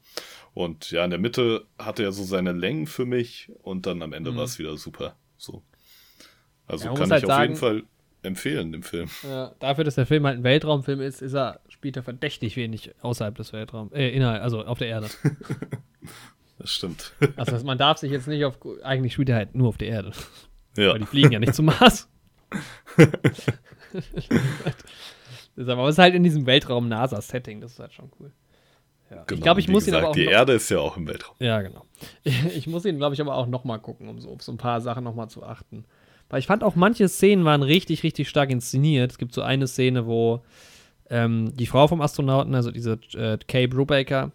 [0.54, 4.14] Und ja, in der Mitte hatte er so seine Längen für mich und dann am
[4.14, 4.38] Ende Mhm.
[4.38, 5.16] war es wieder super.
[5.38, 5.64] So.
[6.68, 7.84] Also Ja, kann ich halt auf sagen- jeden Fall
[8.22, 9.10] empfehlen, den Film.
[9.24, 12.92] Ja, dafür, dass der Film halt ein Weltraumfilm ist, ist er, spielt er verdächtig wenig
[13.02, 13.94] außerhalb des Weltraums.
[13.94, 15.10] Äh, innerhalb, also auf der Erde.
[16.62, 17.14] Das stimmt.
[17.38, 18.58] Also man darf sich jetzt nicht auf.
[18.84, 20.12] Eigentlich spielt er halt nur auf der Erde.
[20.76, 20.92] ja.
[20.92, 22.10] Weil die fliegen ja nicht zum Mars.
[25.58, 28.34] aber es ist halt in diesem Weltraum-NASA-Setting, das ist halt schon cool.
[29.10, 29.24] Ja.
[29.24, 31.08] Genau, ich glaube, ich muss ihn gesagt, aber auch Die Erde ist ja auch im
[31.08, 31.38] Weltraum.
[31.40, 31.86] Ja, genau.
[32.26, 34.58] Ich muss ihn, glaube ich, aber auch noch mal gucken, um so auf so ein
[34.58, 35.86] paar Sachen noch mal zu achten.
[36.30, 39.12] Weil ich fand auch, manche Szenen waren richtig, richtig stark inszeniert.
[39.12, 40.44] Es gibt so eine Szene, wo
[41.10, 44.32] ähm, die Frau vom Astronauten, also diese äh, Kay Brubaker,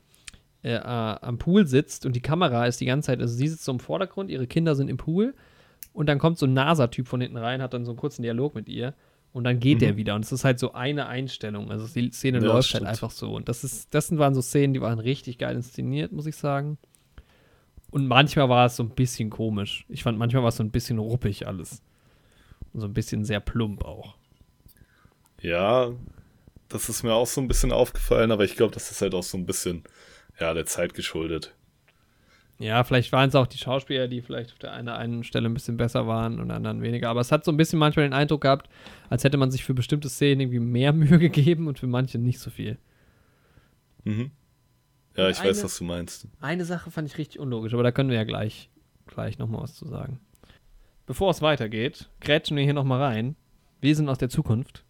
[0.63, 3.65] äh, äh, am Pool sitzt und die Kamera ist die ganze Zeit, also sie sitzt
[3.65, 5.35] so im Vordergrund, ihre Kinder sind im Pool
[5.93, 8.55] und dann kommt so ein NASA-Typ von hinten rein, hat dann so einen kurzen Dialog
[8.55, 8.95] mit ihr
[9.33, 9.81] und dann geht Mhm.
[9.81, 12.85] der wieder und es ist halt so eine Einstellung, also die Szene Ja, läuft stimmt.
[12.87, 16.13] halt einfach so und das ist, das waren so Szenen, die waren richtig geil inszeniert,
[16.13, 16.79] muss ich sagen.
[17.91, 19.85] Und manchmal war es so ein bisschen komisch.
[19.89, 21.81] Ich fand, manchmal war es so ein bisschen ruppig alles.
[22.73, 24.17] Und so ein bisschen sehr plump auch.
[25.41, 25.93] Ja,
[26.69, 29.23] das ist mir auch so ein bisschen aufgefallen, aber ich glaube, das ist halt auch
[29.23, 29.85] so ein bisschen,
[30.41, 31.55] ja, der Zeit geschuldet.
[32.59, 35.55] Ja, vielleicht waren es auch die Schauspieler, die vielleicht auf der einen, einen Stelle ein
[35.55, 37.09] bisschen besser waren und anderen weniger.
[37.09, 38.69] Aber es hat so ein bisschen manchmal den Eindruck gehabt,
[39.11, 42.39] als hätte man sich für bestimmte Szenen irgendwie mehr Mühe gegeben und für manche nicht
[42.39, 42.79] so viel.
[44.05, 44.31] Mhm.
[45.17, 46.29] Ja, Und ich weiß, eine- was du meinst.
[46.41, 48.71] Eine Sache fand ich richtig unlogisch, aber da können wir ja gleich,
[49.07, 50.21] gleich nochmal was zu sagen.
[51.07, 53.37] Bevor es weitergeht, grätschen wir hier nochmal rein.
[53.81, 54.85] Wir sind aus der Zukunft.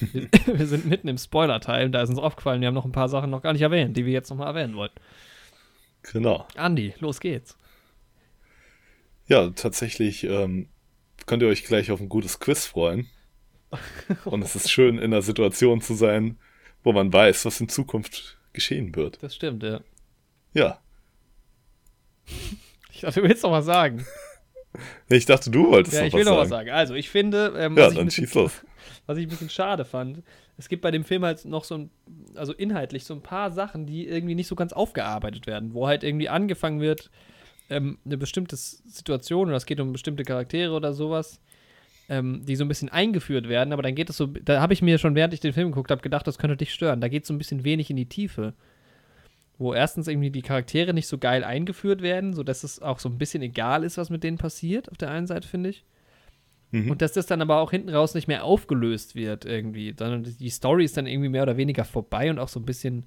[0.00, 0.28] Wir,
[0.58, 3.08] wir sind mitten im Spoiler-Teil und da ist uns aufgefallen, wir haben noch ein paar
[3.08, 4.92] Sachen noch gar nicht erwähnt, die wir jetzt nochmal erwähnen wollen.
[6.02, 6.46] Genau.
[6.56, 7.56] Andi, los geht's.
[9.26, 10.68] Ja, tatsächlich ähm,
[11.26, 13.08] könnt ihr euch gleich auf ein gutes Quiz freuen.
[14.24, 16.38] Und es ist schön, in einer Situation zu sein,
[16.82, 19.22] wo man weiß, was in Zukunft geschehen wird.
[19.22, 19.80] Das stimmt, ja.
[20.54, 20.80] Ja.
[22.92, 24.06] Ich dachte, du willst noch was sagen.
[25.08, 26.68] Ich dachte, du wolltest ja, noch ich will was noch was sagen.
[26.68, 26.78] sagen.
[26.78, 28.50] Also, ich finde, ähm, Ja, was, ich ein dann bisschen,
[29.06, 30.22] was ich ein bisschen schade fand,
[30.58, 31.90] es gibt bei dem Film halt noch so ein,
[32.34, 36.02] also inhaltlich so ein paar Sachen, die irgendwie nicht so ganz aufgearbeitet werden, wo halt
[36.02, 37.10] irgendwie angefangen wird,
[37.70, 41.40] ähm, eine bestimmte Situation oder es geht um bestimmte Charaktere oder sowas,
[42.08, 44.82] ähm, die so ein bisschen eingeführt werden, aber dann geht es so, da habe ich
[44.82, 47.00] mir schon, während ich den Film geguckt habe, gedacht, das könnte dich stören.
[47.00, 48.54] Da geht es so ein bisschen wenig in die Tiefe.
[49.58, 53.18] Wo erstens irgendwie die Charaktere nicht so geil eingeführt werden, sodass es auch so ein
[53.18, 55.84] bisschen egal ist, was mit denen passiert, auf der einen Seite, finde ich.
[56.70, 56.90] Mhm.
[56.90, 60.50] Und dass das dann aber auch hinten raus nicht mehr aufgelöst wird irgendwie, sondern die
[60.50, 63.06] Story ist dann irgendwie mehr oder weniger vorbei und auch so ein bisschen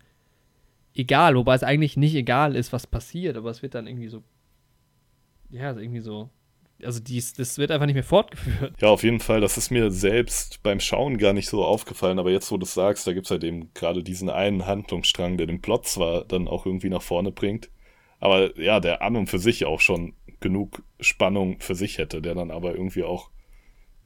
[0.93, 4.23] egal, wobei es eigentlich nicht egal ist, was passiert, aber es wird dann irgendwie so,
[5.49, 6.29] ja, irgendwie so,
[6.85, 8.73] also dies, das wird einfach nicht mehr fortgeführt.
[8.81, 9.41] Ja, auf jeden Fall.
[9.41, 12.19] Das ist mir selbst beim Schauen gar nicht so aufgefallen.
[12.19, 15.37] Aber jetzt, wo du es sagst, da gibt es halt eben gerade diesen einen Handlungsstrang,
[15.37, 17.69] der den Plot zwar dann auch irgendwie nach vorne bringt,
[18.19, 22.35] aber ja, der an und für sich auch schon genug Spannung für sich hätte, der
[22.35, 23.31] dann aber irgendwie auch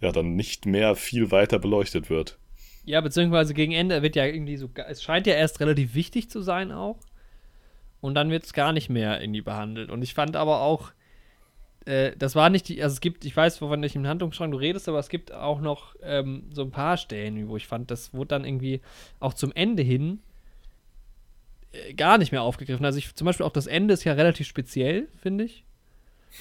[0.02, 2.40] ja dann nicht mehr viel weiter beleuchtet wird.
[2.86, 6.42] Ja, beziehungsweise gegen Ende wird ja irgendwie so, es scheint ja erst relativ wichtig zu
[6.42, 7.00] sein auch.
[8.00, 9.90] Und dann wird es gar nicht mehr irgendwie behandelt.
[9.90, 10.92] Und ich fand aber auch,
[11.86, 14.58] äh, das war nicht die, also es gibt, ich weiß, wovon ich im Handlungsstrang du
[14.58, 18.14] redest, aber es gibt auch noch ähm, so ein paar Stellen, wo ich fand, das
[18.14, 18.82] wurde dann irgendwie
[19.20, 20.20] auch zum Ende hin
[21.72, 22.86] äh, gar nicht mehr aufgegriffen.
[22.86, 25.64] Also ich, zum Beispiel auch das Ende ist ja relativ speziell, finde ich.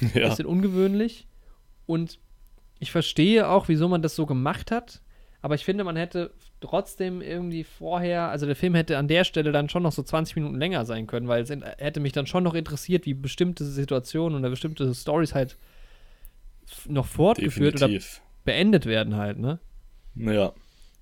[0.14, 1.26] ja, bisschen ungewöhnlich.
[1.86, 2.18] Und
[2.78, 5.02] ich verstehe auch, wieso man das so gemacht hat.
[5.42, 6.32] Aber ich finde, man hätte
[6.64, 10.36] trotzdem irgendwie vorher, also der Film hätte an der Stelle dann schon noch so 20
[10.36, 14.38] Minuten länger sein können, weil es hätte mich dann schon noch interessiert, wie bestimmte Situationen
[14.38, 15.56] oder bestimmte Stories halt
[16.88, 18.20] noch fortgeführt definitiv.
[18.20, 19.58] oder beendet werden halt, ne?
[20.16, 20.52] Ja,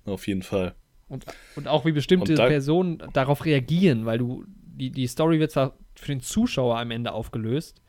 [0.05, 0.73] auf jeden Fall.
[1.09, 5.51] Und, und auch wie bestimmte da- Personen darauf reagieren, weil du, die, die Story wird
[5.51, 7.81] zwar für den Zuschauer am Ende aufgelöst,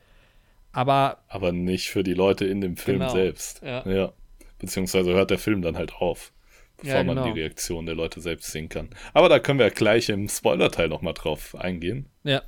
[0.71, 3.61] aber Aber nicht für die Leute in dem Film Genau, selbst.
[3.63, 4.11] ja.
[4.59, 6.31] Beziehungsweise hört der Film dann halt auf,
[6.77, 7.33] bevor Ja, man genau.
[7.33, 8.89] die Reaktion der Leute selbst sehen kann.
[9.13, 12.09] Aber da können wir gleich im Spoiler-Teil nochmal drauf eingehen.
[12.23, 12.41] ja.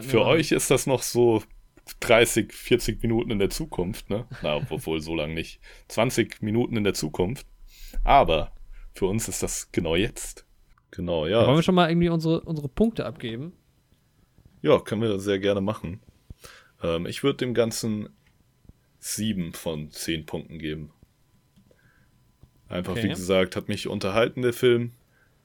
[0.00, 1.42] Für euch ist das noch so
[2.00, 4.26] 30, 40 Minuten in der Zukunft, ne?
[4.42, 5.60] Na, obwohl so lang nicht.
[5.88, 7.46] 20 Minuten in der Zukunft.
[8.02, 8.52] Aber
[8.94, 10.46] für uns ist das genau jetzt.
[10.90, 11.46] Genau, Wollen ja.
[11.54, 13.52] wir schon mal irgendwie unsere, unsere Punkte abgeben?
[14.62, 16.00] Ja, können wir sehr gerne machen.
[16.82, 18.08] Ähm, ich würde dem Ganzen
[19.00, 20.92] sieben von zehn Punkten geben.
[22.68, 23.04] Einfach, Okay.
[23.04, 24.92] wie gesagt, hat mich unterhalten, der Film.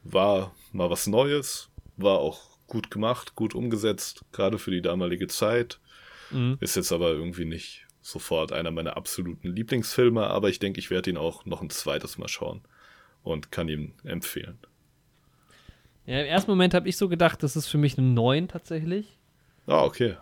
[0.04, 1.70] War mal was Neues.
[1.98, 5.80] War auch gut gemacht, gut umgesetzt, gerade für die damalige Zeit.
[6.32, 6.58] Mhm.
[6.62, 11.10] Ist jetzt aber irgendwie nicht sofort einer meiner absoluten Lieblingsfilme, aber ich denke, ich werde
[11.10, 12.62] ihn auch noch ein zweites Mal schauen
[13.24, 14.58] und kann ihn empfehlen.
[16.06, 19.18] Ja, im ersten Moment habe ich so gedacht, das ist für mich eine 9 tatsächlich,
[19.68, 20.16] Ah, okay.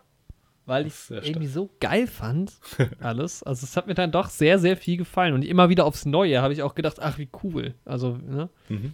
[0.68, 2.52] Weil ich es irgendwie so geil fand,
[3.00, 3.42] alles.
[3.42, 5.34] Also es hat mir dann doch sehr, sehr viel gefallen.
[5.34, 7.74] Und immer wieder aufs Neue habe ich auch gedacht, ach, wie cool.
[7.86, 8.50] Also, ne?
[8.70, 8.94] Mhm.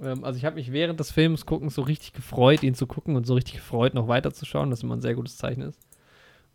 [0.00, 3.16] Ähm, also ich habe mich während des Films guckens so richtig gefreut, ihn zu gucken
[3.16, 5.80] und so richtig gefreut, noch weiterzuschauen, das immer ein sehr gutes Zeichen ist.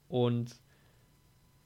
[0.09, 0.55] Und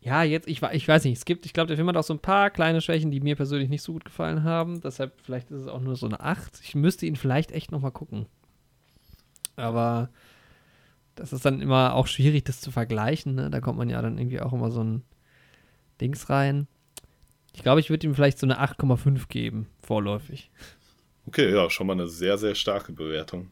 [0.03, 2.13] Ja, jetzt, ich, ich weiß nicht, es gibt, ich glaube, der Film hat auch so
[2.13, 4.81] ein paar kleine Schwächen, die mir persönlich nicht so gut gefallen haben.
[4.81, 6.59] Deshalb, vielleicht ist es auch nur so eine 8.
[6.63, 8.25] Ich müsste ihn vielleicht echt nochmal gucken.
[9.55, 10.09] Aber
[11.15, 13.35] das ist dann immer auch schwierig, das zu vergleichen.
[13.35, 13.49] Ne?
[13.49, 15.03] Da kommt man ja dann irgendwie auch immer so ein
[15.99, 16.67] Dings rein.
[17.53, 20.51] Ich glaube, ich würde ihm vielleicht so eine 8,5 geben, vorläufig.
[21.27, 23.51] Okay, ja, schon mal eine sehr, sehr starke Bewertung.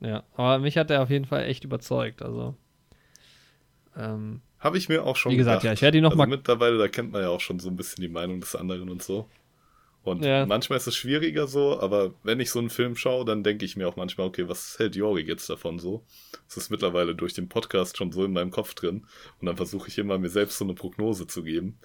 [0.00, 2.22] Ja, aber mich hat er auf jeden Fall echt überzeugt.
[2.22, 2.54] Also.
[3.96, 5.64] Ähm, Habe ich mir auch schon Wie gesagt, gedacht.
[5.64, 7.76] ja, ich werde ihn noch also Mittlerweile, da kennt man ja auch schon so ein
[7.76, 9.28] bisschen die Meinung des anderen und so.
[10.04, 10.44] Und Ja.
[10.44, 13.74] manchmal ist es schwieriger so, aber wenn ich so einen Film schaue, dann denke ich
[13.74, 16.04] mir auch manchmal, okay, was hält Jori jetzt davon so?
[16.46, 19.06] Es ist mittlerweile durch den Podcast schon so in meinem Kopf drin.
[19.40, 21.78] Und dann versuche ich immer, mir selbst so eine Prognose zu geben.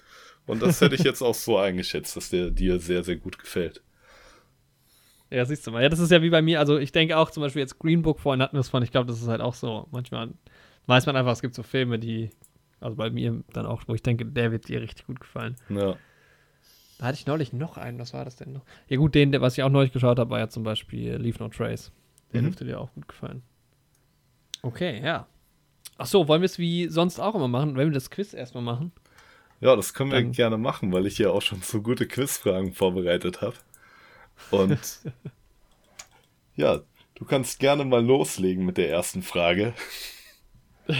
[0.45, 3.81] Und das hätte ich jetzt auch so eingeschätzt, dass der dir sehr, sehr gut gefällt.
[5.29, 5.83] Ja, siehst du mal.
[5.83, 6.59] Ja, das ist ja wie bei mir.
[6.59, 8.81] Also, ich denke auch zum Beispiel jetzt Green Book, vorhin hatten wir es von.
[8.83, 9.87] Ich glaube, das ist halt auch so.
[9.91, 10.29] Manchmal
[10.87, 12.31] weiß man einfach, es gibt so Filme, die,
[12.79, 15.55] also bei mir dann auch, wo ich denke, der wird dir richtig gut gefallen.
[15.69, 15.95] Ja.
[16.99, 17.97] Da hatte ich neulich noch einen.
[17.97, 18.61] Was war das denn noch?
[18.87, 21.39] Ja, gut, den, der, was ich auch neulich geschaut habe, war ja zum Beispiel Leave
[21.39, 21.91] No Trace.
[22.33, 22.45] Der Mhm.
[22.47, 23.41] dürfte dir auch gut gefallen.
[24.61, 25.25] Okay, ja.
[25.97, 27.75] Ach so, wollen wir es wie sonst auch immer machen?
[27.75, 28.91] Wenn wir das Quiz erstmal machen?
[29.61, 32.73] Ja, das können wir Dann- gerne machen, weil ich ja auch schon so gute Quizfragen
[32.73, 33.55] vorbereitet habe.
[34.51, 34.79] Und
[36.55, 36.81] ja,
[37.15, 39.73] du kannst gerne mal loslegen mit der ersten Frage.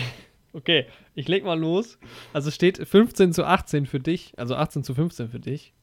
[0.51, 1.99] Okay, ich leg mal los.
[2.33, 5.73] Also steht 15 zu 18 für dich, also 18 zu 15 für dich.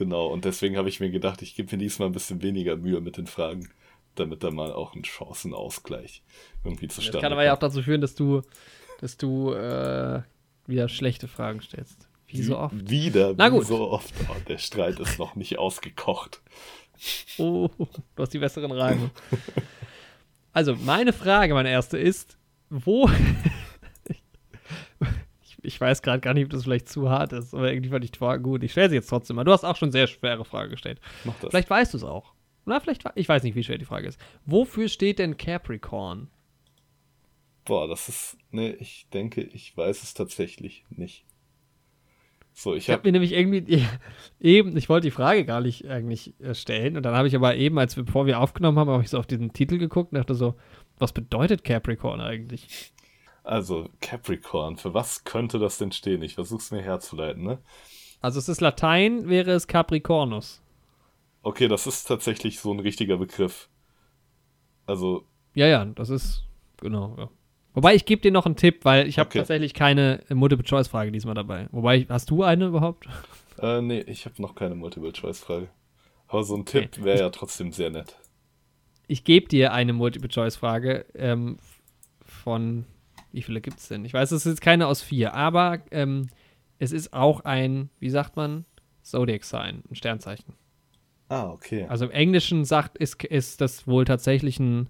[0.00, 3.02] Genau, und deswegen habe ich mir gedacht, ich gebe mir diesmal ein bisschen weniger Mühe
[3.02, 3.68] mit den Fragen,
[4.14, 6.22] damit da mal auch ein Chancenausgleich
[6.64, 7.74] irgendwie Das zustande kann aber ja auch kommt.
[7.74, 8.40] dazu führen, dass du,
[9.02, 10.22] dass du äh,
[10.66, 12.08] wieder schlechte Fragen stellst.
[12.28, 12.88] Wie so oft.
[12.88, 13.66] Wieder, Na wie gut.
[13.66, 14.14] so oft.
[14.30, 16.40] Oh, der Streit ist noch nicht ausgekocht.
[17.36, 19.10] Oh, du hast die besseren Reime.
[20.52, 22.38] Also, meine Frage, meine erste ist,
[22.70, 23.08] wo.
[25.62, 28.12] Ich, weiß gerade gar nicht, ob das vielleicht zu hart ist, aber irgendwie fand ich
[28.12, 28.62] die Frage gut.
[28.62, 29.44] Ich stelle sie jetzt trotzdem mal.
[29.44, 31.00] Du hast auch schon sehr schwere Frage gestellt.
[31.24, 31.50] Mach das.
[31.50, 32.32] Vielleicht weißt du es auch.
[32.66, 34.20] Na, vielleicht, ich weiß nicht, wie schwer die Frage ist.
[34.46, 36.28] Wofür steht denn Capricorn?
[37.64, 38.36] Boah, das ist.
[38.50, 41.24] Nee, ich denke, ich weiß es tatsächlich nicht.
[42.52, 43.08] So, ich Ich habe habe.
[43.08, 43.84] mir nämlich irgendwie
[44.40, 47.54] eben, ich wollte die Frage gar nicht eigentlich äh, stellen und dann habe ich aber
[47.56, 50.18] eben, als wir, bevor wir aufgenommen haben, habe ich so auf diesen Titel geguckt und
[50.18, 50.56] dachte so,
[50.98, 52.92] was bedeutet Capricorn eigentlich?
[53.50, 56.22] Also, Capricorn, für was könnte das denn stehen?
[56.22, 57.58] Ich versuche es mir herzuleiten, ne?
[58.22, 60.62] Also es ist Latein, wäre es Capricornus.
[61.42, 63.68] Okay, das ist tatsächlich so ein richtiger Begriff.
[64.86, 65.24] Also,
[65.54, 66.44] Ja, ja, das ist,
[66.80, 67.28] genau, ja.
[67.74, 69.38] Wobei, ich gebe dir noch einen Tipp, weil ich habe Okay.
[69.38, 71.68] tatsächlich keine Multiple-Choice-Frage diesmal dabei.
[71.70, 73.06] Wobei, hast du eine überhaupt?
[73.58, 75.68] äh, nee, ich habe noch keine Multiple-Choice-Frage.
[76.28, 76.88] Aber so ein Okay.
[76.88, 78.16] Tipp wäre ja trotzdem sehr nett.
[79.08, 81.58] Ich gebe dir eine Multiple-Choice-Frage ähm,
[82.24, 82.86] von,
[83.32, 84.04] wie viele gibt es denn?
[84.04, 86.28] Ich weiß, es ist keine aus vier, aber ähm,
[86.78, 88.64] es ist auch ein, wie sagt man,
[89.02, 90.54] Zodiac-Sign, ein Sternzeichen.
[91.28, 91.86] Ah, okay.
[91.88, 94.88] Also im Englischen sagt, ist, ist das wohl tatsächlich ein,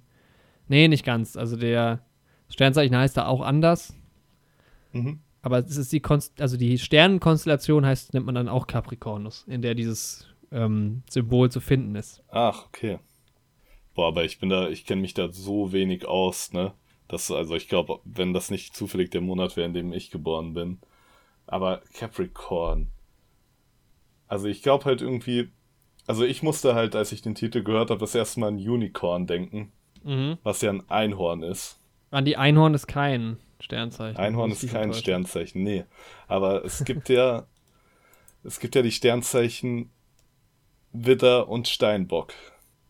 [0.68, 1.36] nee, nicht ganz.
[1.36, 2.00] Also der
[2.48, 3.94] Sternzeichen heißt da auch anders,
[4.92, 5.20] Mhm.
[5.42, 9.62] aber es ist die, Konst also die Sternenkonstellation heißt, nennt man dann auch Capricornus, in
[9.62, 12.22] der dieses ähm, Symbol zu finden ist.
[12.28, 12.98] Ach, okay.
[13.94, 16.72] Boah, aber ich bin da, ich kenne mich da so wenig aus, ne?
[17.10, 20.54] Das, also ich glaube, wenn das nicht zufällig der Monat wäre, in dem ich geboren
[20.54, 20.78] bin.
[21.46, 22.86] Aber Capricorn.
[24.28, 25.50] Also ich glaube halt irgendwie,
[26.06, 29.26] also ich musste halt, als ich den Titel gehört habe, das erste Mal an Unicorn
[29.26, 29.72] denken,
[30.04, 30.38] Mhm.
[30.44, 31.78] was ja ein Einhorn ist.
[32.10, 34.16] An die Einhorn ist kein Sternzeichen.
[34.16, 34.94] Einhorn ist kein.
[34.94, 35.84] Sternzeichen, nee.
[36.28, 37.46] Aber es gibt ja,
[38.44, 39.90] es gibt ja die Sternzeichen
[40.92, 42.32] Widder und Steinbock.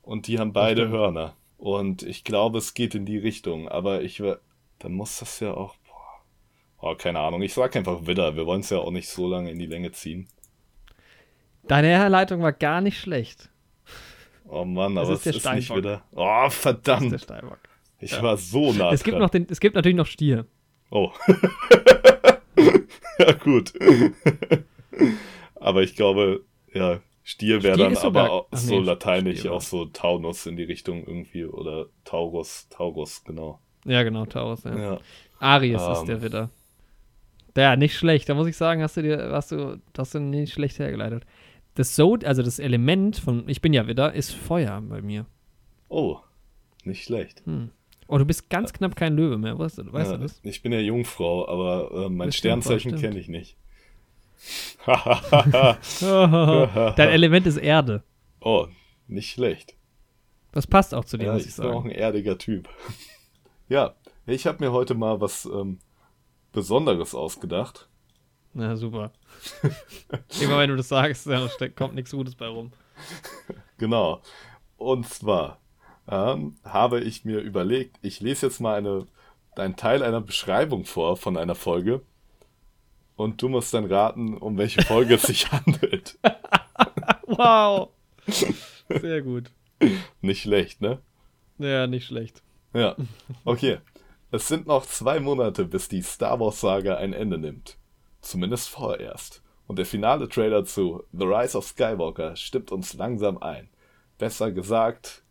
[0.02, 0.88] Und die haben beide.
[0.90, 1.34] Hörner.
[1.60, 3.68] Und ich glaube, es geht in die Richtung.
[3.68, 4.22] Aber ich
[4.78, 7.42] dann muss das ja auch, boah, oh, keine Ahnung.
[7.42, 8.34] Ich sag einfach Widder.
[8.34, 10.26] Wir wollen es ja auch nicht so lange in die Länge ziehen.
[11.64, 13.50] Deine Herleitung war gar nicht schlecht.
[14.48, 15.76] Oh Mann, aber ist es der ist nicht.
[15.76, 16.02] Widder.
[16.12, 17.20] Oh, Das ist der verdammt.
[17.20, 17.58] Steinbock.
[17.98, 18.22] Ich Ja.
[18.22, 19.20] war so nah Es gibt, dran.
[19.22, 20.46] noch den, es gibt natürlich noch Stier.
[20.90, 21.12] Oh.
[23.18, 23.74] ja, gut.
[25.56, 26.42] aber ich glaube,
[26.72, 30.56] ja, Stier wäre dann aber sogar- ach so nee, lateinisch, Stier auch so Taunus in
[30.56, 33.60] die Richtung irgendwie oder Taurus, Taurus, genau.
[33.84, 34.64] Ja, genau, Taurus.
[34.64, 34.76] Ja.
[34.78, 34.98] Ja.
[35.38, 35.92] Aries Ähm.
[35.92, 36.50] ist der Widder.
[37.56, 38.28] Ja, nicht schlecht.
[38.28, 41.24] Da muss ich sagen, hast du dir, hast du, hast du nicht schlecht hergeleitet.
[41.74, 45.26] Das Sod, also das Element von, ich bin ja Widder, ist Feuer bei mir.
[45.88, 46.18] Oh,
[46.84, 47.42] nicht schlecht.
[47.46, 47.70] Hm.
[48.06, 50.40] Oh, du bist ganz knapp kein Löwe mehr, weißt du, weißt ja, du das?
[50.42, 53.56] Ich bin ja Jungfrau, aber äh, mein Sternzeichen kenne ich nicht.
[56.00, 58.02] Dein Element ist Erde.
[58.40, 58.66] oh,
[59.06, 59.74] nicht schlecht.
[60.52, 61.90] Das passt auch zu dir, Ja, muss ich ich bin auch sagen.
[61.90, 62.68] ein erdiger Typ.
[63.68, 63.94] ja,
[64.26, 65.78] ich habe mir heute mal was ähm,
[66.52, 67.88] Besonderes ausgedacht.
[68.52, 69.12] Na, super.
[70.40, 72.72] Immer wenn du das sagst, dann kommt nichts Gutes bei rum.
[73.78, 74.20] Genau.
[74.76, 75.58] Und zwar
[76.06, 79.06] ähm, habe ich mir überlegt, ich lese jetzt mal eine,
[79.56, 82.02] einen Teil einer Beschreibung vor von einer Folge.
[83.20, 86.18] Und du musst dann raten, um welche Folge es sich handelt.
[87.26, 87.90] wow.
[88.88, 89.50] Sehr gut.
[90.22, 91.00] Nicht schlecht, ne?
[91.58, 92.42] Ja, nicht schlecht.
[92.72, 92.96] Ja.
[93.44, 93.76] Okay.
[94.30, 97.76] Es sind noch zwei Monate, bis die Star Wars-Saga ein Ende nimmt.
[98.22, 99.42] Zumindest vorerst.
[99.66, 103.68] Und der finale Trailer zu The Rise of Skywalker stimmt uns langsam ein.
[104.16, 105.24] Besser gesagt.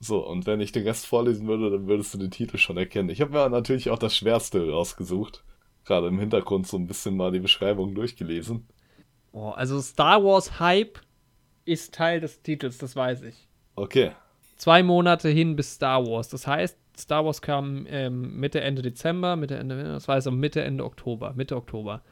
[0.00, 3.10] So, und wenn ich den Rest vorlesen würde, dann würdest du den Titel schon erkennen.
[3.10, 5.44] Ich habe mir natürlich auch das Schwerste rausgesucht.
[5.84, 8.66] Gerade im Hintergrund so ein bisschen mal die Beschreibung durchgelesen.
[9.32, 10.98] Oh, also Star Wars Hype
[11.64, 13.48] ist Teil des Titels, das weiß ich.
[13.74, 14.12] Okay.
[14.56, 16.28] Zwei Monate hin bis Star Wars.
[16.28, 20.62] Das heißt, Star Wars kam ähm, Mitte, Ende Dezember, Mitte, Ende, das war also Mitte,
[20.62, 22.02] Ende Oktober, Mitte Oktober.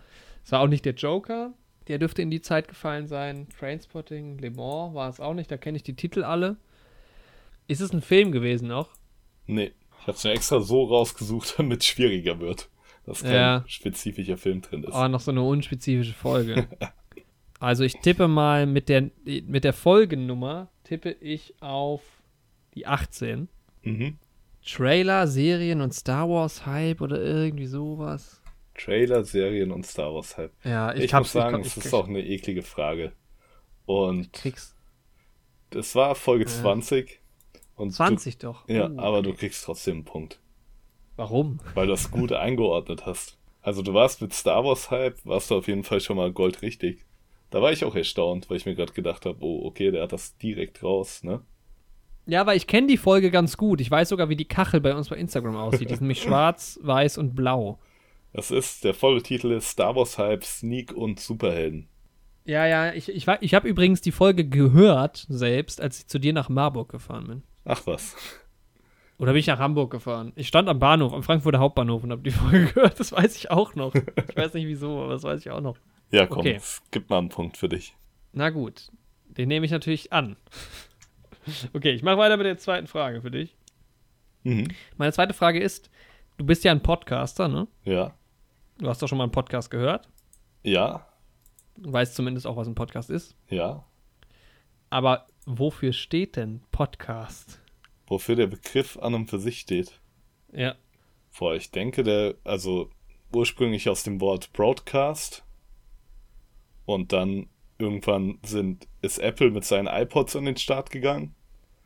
[0.44, 1.52] Es war auch nicht der Joker,
[1.88, 3.48] der dürfte in die Zeit gefallen sein.
[3.58, 6.56] Trainspotting, Le Mans war es auch nicht, da kenne ich die Titel alle.
[7.66, 8.88] Ist es ein Film gewesen noch?
[9.46, 12.68] Nee, ich habe es mir extra so rausgesucht, damit es schwieriger wird.
[13.10, 13.64] Dass kein Ja.
[13.66, 14.94] spezifischer Film drin ist.
[14.94, 16.68] Oh, noch so eine unspezifische Folge.
[17.60, 22.02] also ich tippe mal mit der, mit der Folgennummer, tippe ich auf
[22.74, 23.48] die 18.
[23.82, 24.16] Mhm.
[24.64, 28.40] Trailer, Serien und Star Wars Hype oder irgendwie sowas.
[28.78, 30.52] Trailer, Serien und Star Wars Hype.
[30.64, 33.12] Ja, Ich, ich, muss sagen, es ist auch eine eklige Frage.
[33.86, 34.76] Und krieg's
[35.70, 36.50] das war Folge Ja.
[36.50, 37.20] 20.
[37.76, 38.66] Und 20 doch.
[38.66, 38.98] Du, ja, Uh.
[38.98, 40.39] aber du kriegst trotzdem einen Punkt.
[41.20, 41.60] Warum?
[41.74, 43.36] Weil du das gut eingeordnet hast.
[43.60, 47.04] Also du warst mit Star Wars Hype, warst du auf jeden Fall schon mal goldrichtig.
[47.50, 50.14] Da war ich auch erstaunt, weil ich mir gerade gedacht habe, oh, okay, der hat
[50.14, 51.42] das direkt raus, ne?
[52.24, 53.82] Ja, weil ich kenne die Folge ganz gut.
[53.82, 55.90] Ich weiß sogar, wie die Kachel bei uns bei Instagram aussieht.
[55.90, 57.78] Die ist nämlich schwarz, weiß und blau.
[58.32, 61.86] Das ist, der volle Titel ist Star Wars Hype, Sneak und Superhelden.
[62.46, 66.32] Ja, ja, ich, ich, ich habe übrigens die Folge gehört selbst, als ich zu dir
[66.32, 67.42] nach Marburg gefahren bin.
[67.66, 68.16] Ach was.
[69.20, 70.32] Oder bin ich nach Hamburg gefahren?
[70.34, 72.98] Ich stand am Bahnhof, am Frankfurter Hauptbahnhof und habe die Folge gehört.
[72.98, 73.94] Das weiß ich auch noch.
[73.94, 75.76] Ich weiß nicht wieso, aber das weiß ich auch noch.
[76.10, 76.54] Ja, komm, Okay.
[76.56, 77.94] es gibt mal einen Punkt für dich.
[78.32, 78.90] Na gut,
[79.28, 80.36] den nehme ich natürlich an.
[81.72, 83.56] Okay, ich mache weiter mit der zweiten Frage für dich.
[84.44, 84.68] Mhm.
[84.98, 85.90] Meine zweite Frage ist,
[86.36, 87.66] du bist ja ein Podcaster, ne?
[87.82, 88.14] Ja.
[88.78, 90.06] Du hast doch schon mal einen Podcast gehört.
[90.62, 91.06] Ja.
[91.78, 93.34] Du weißt zumindest auch, was ein Podcast ist.
[93.48, 93.84] Ja.
[94.90, 97.60] Aber wofür steht denn Podcast?
[98.10, 99.98] Wofür der Begriff an und für sich steht.
[100.52, 100.74] Ja.
[101.38, 102.90] Boah, ich denke, der, also
[103.32, 105.44] ursprünglich aus dem Wort Broadcast
[106.84, 111.34] und dann irgendwann sind, ist Apple mit seinen iPods an den Start gegangen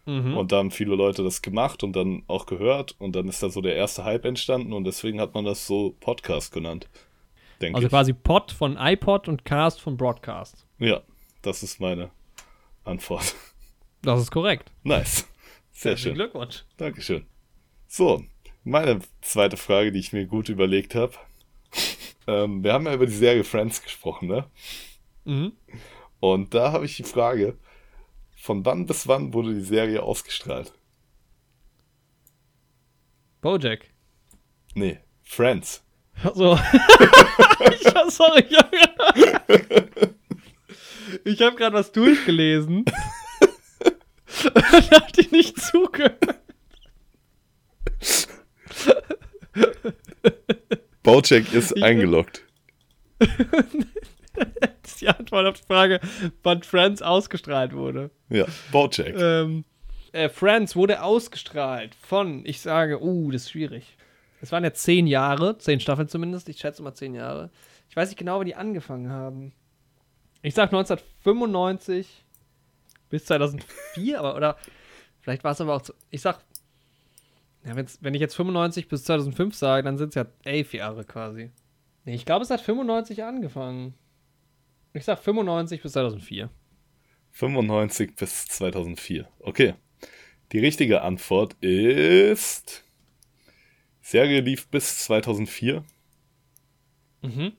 [0.06, 0.36] Mhm.
[0.36, 3.48] und da haben viele Leute das gemacht und dann auch gehört und dann ist da
[3.48, 6.90] so der erste Hype entstanden und deswegen hat man das so Podcast genannt.
[7.62, 7.90] Denke also ich.
[7.90, 10.66] quasi Pod von iPod und Cast von Broadcast.
[10.78, 11.00] Ja,
[11.40, 12.10] das ist meine
[12.84, 13.34] Antwort.
[14.02, 14.70] Das ist korrekt.
[14.82, 15.26] Nice.
[15.74, 16.14] Sehr schön.
[16.14, 16.64] Glückwunsch.
[16.76, 17.26] Dankeschön.
[17.86, 18.24] So,
[18.62, 21.12] meine zweite Frage, die ich mir gut überlegt habe.
[22.26, 24.46] ähm, wir haben ja über die Serie Friends gesprochen, ne?
[25.24, 25.52] Mhm.
[26.20, 27.58] Und da habe ich die Frage,
[28.36, 30.72] von wann bis wann wurde die Serie ausgestrahlt?
[33.42, 33.90] Bojack.
[34.74, 35.84] Nee, Friends.
[36.34, 36.54] So.
[37.70, 40.14] ich, sorry, ich habe
[41.24, 42.84] ich hab gerade was durchgelesen.
[44.46, 46.40] Und hab die nicht zugehört.
[51.02, 52.42] Bojack ist eingeloggt.
[54.34, 56.00] Das ist die Antwort auf die Frage,
[56.42, 58.10] wann Friends ausgestrahlt wurde.
[58.30, 59.14] Ja, Bojack.
[59.16, 59.64] Ähm,
[60.10, 63.96] äh, Friends wurde ausgestrahlt von, ich sage, uh, das ist schwierig.
[64.40, 67.50] Es waren ja zehn Jahre, zehn Staffeln zumindest, ich schätze mal zehn Jahre.
[67.88, 69.52] Ich weiß nicht genau, wie die angefangen haben.
[70.42, 72.23] Ich sag 1995
[73.14, 74.56] bis 2004, aber, oder
[75.20, 76.40] vielleicht war es aber auch, zu, ich sag,
[77.64, 81.50] ja, wenn ich jetzt 95 bis 2005 sage, dann sind es ja elf Jahre quasi.
[82.04, 83.94] Nee, ich glaube, es hat 95 angefangen.
[84.92, 86.50] Ich sag 95 bis 2004.
[87.30, 89.28] 95 bis 2004.
[89.40, 89.74] Okay.
[90.52, 92.84] Die richtige Antwort ist.
[94.02, 95.82] Serie lief bis 2004,
[97.22, 97.52] Mhm.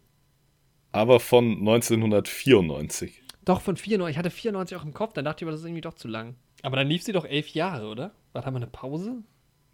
[0.91, 3.23] aber von 1994.
[3.45, 4.13] Doch, von 94.
[4.13, 6.07] Ich hatte 94 auch im Kopf, dann dachte ich aber, das ist irgendwie doch zu
[6.07, 6.35] lang.
[6.63, 8.11] Aber dann lief sie doch elf Jahre, oder?
[8.33, 9.23] War da mal eine Pause?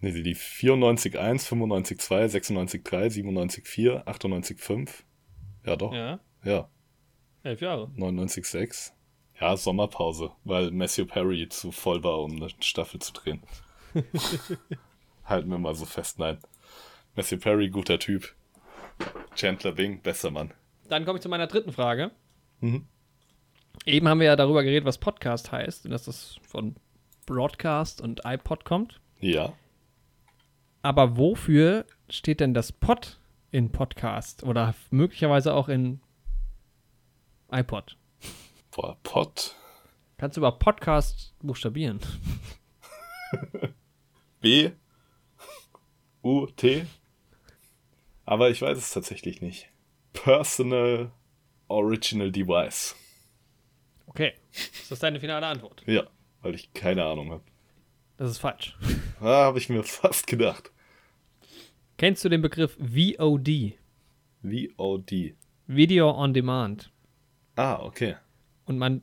[0.01, 5.05] Ne, sie lief 94 1, 95 2, 96 3, 97 4, 98 5.
[5.65, 5.93] Ja, doch.
[5.93, 6.19] Ja.
[6.43, 6.69] Ja.
[7.43, 7.89] Elf Jahre.
[7.95, 8.93] 99 6.
[9.39, 13.41] Ja, Sommerpause, weil Matthew Perry zu voll war, um eine Staffel zu drehen.
[15.25, 16.39] Halten wir mal so fest, nein.
[17.15, 18.35] Matthew Perry, guter Typ.
[19.35, 20.53] Chandler Bing, besser Mann.
[20.89, 22.11] dann komme ich zu meiner dritten Frage.
[22.59, 22.87] Mhm.
[23.85, 26.75] Eben haben wir ja darüber geredet, was Podcast heißt und dass das von
[27.25, 29.01] Broadcast und iPod kommt.
[29.19, 29.53] Ja.
[30.81, 33.19] Aber wofür steht denn das Pod
[33.51, 36.01] in Podcast oder möglicherweise auch in
[37.51, 37.97] iPod?
[38.71, 39.55] Boah, Pod.
[40.17, 41.99] Kannst du über Podcast buchstabieren?
[44.41, 44.71] B.
[46.23, 46.45] U.
[46.47, 46.85] T.
[48.25, 49.69] Aber ich weiß es tatsächlich nicht.
[50.13, 51.11] Personal
[51.67, 52.95] Original Device.
[54.11, 54.33] Okay.
[54.51, 55.83] Ist das deine finale Antwort?
[55.85, 56.03] Ja,
[56.41, 57.43] weil ich keine Ahnung habe.
[58.17, 58.77] Das ist falsch.
[59.21, 60.71] Da habe ich mir fast gedacht.
[61.97, 63.77] Kennst du den Begriff VOD?
[64.43, 65.35] VOD.
[65.67, 66.91] Video on Demand.
[67.55, 68.15] Ah, okay.
[68.65, 69.01] Und man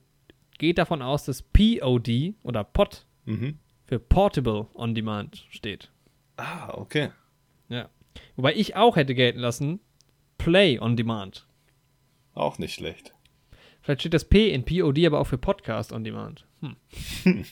[0.58, 3.58] geht davon aus, dass POD oder POD Mhm.
[3.86, 5.90] für Portable on Demand steht.
[6.36, 7.10] Ah, okay.
[7.70, 7.88] Ja.
[8.36, 9.80] Wobei ich auch hätte gelten lassen,
[10.36, 11.46] Play on Demand.
[12.34, 13.14] Auch nicht schlecht.
[13.88, 16.44] Vielleicht steht das P in POD aber auch für Podcast on Demand.
[16.60, 16.76] Hm.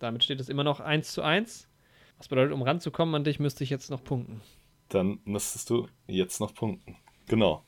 [0.00, 1.68] Damit steht es immer noch 1 zu 1.
[2.18, 4.40] Was bedeutet, um ranzukommen an dich, müsste ich jetzt noch punkten.
[4.88, 6.96] Dann müsstest du jetzt noch punkten.
[7.28, 7.62] Genau.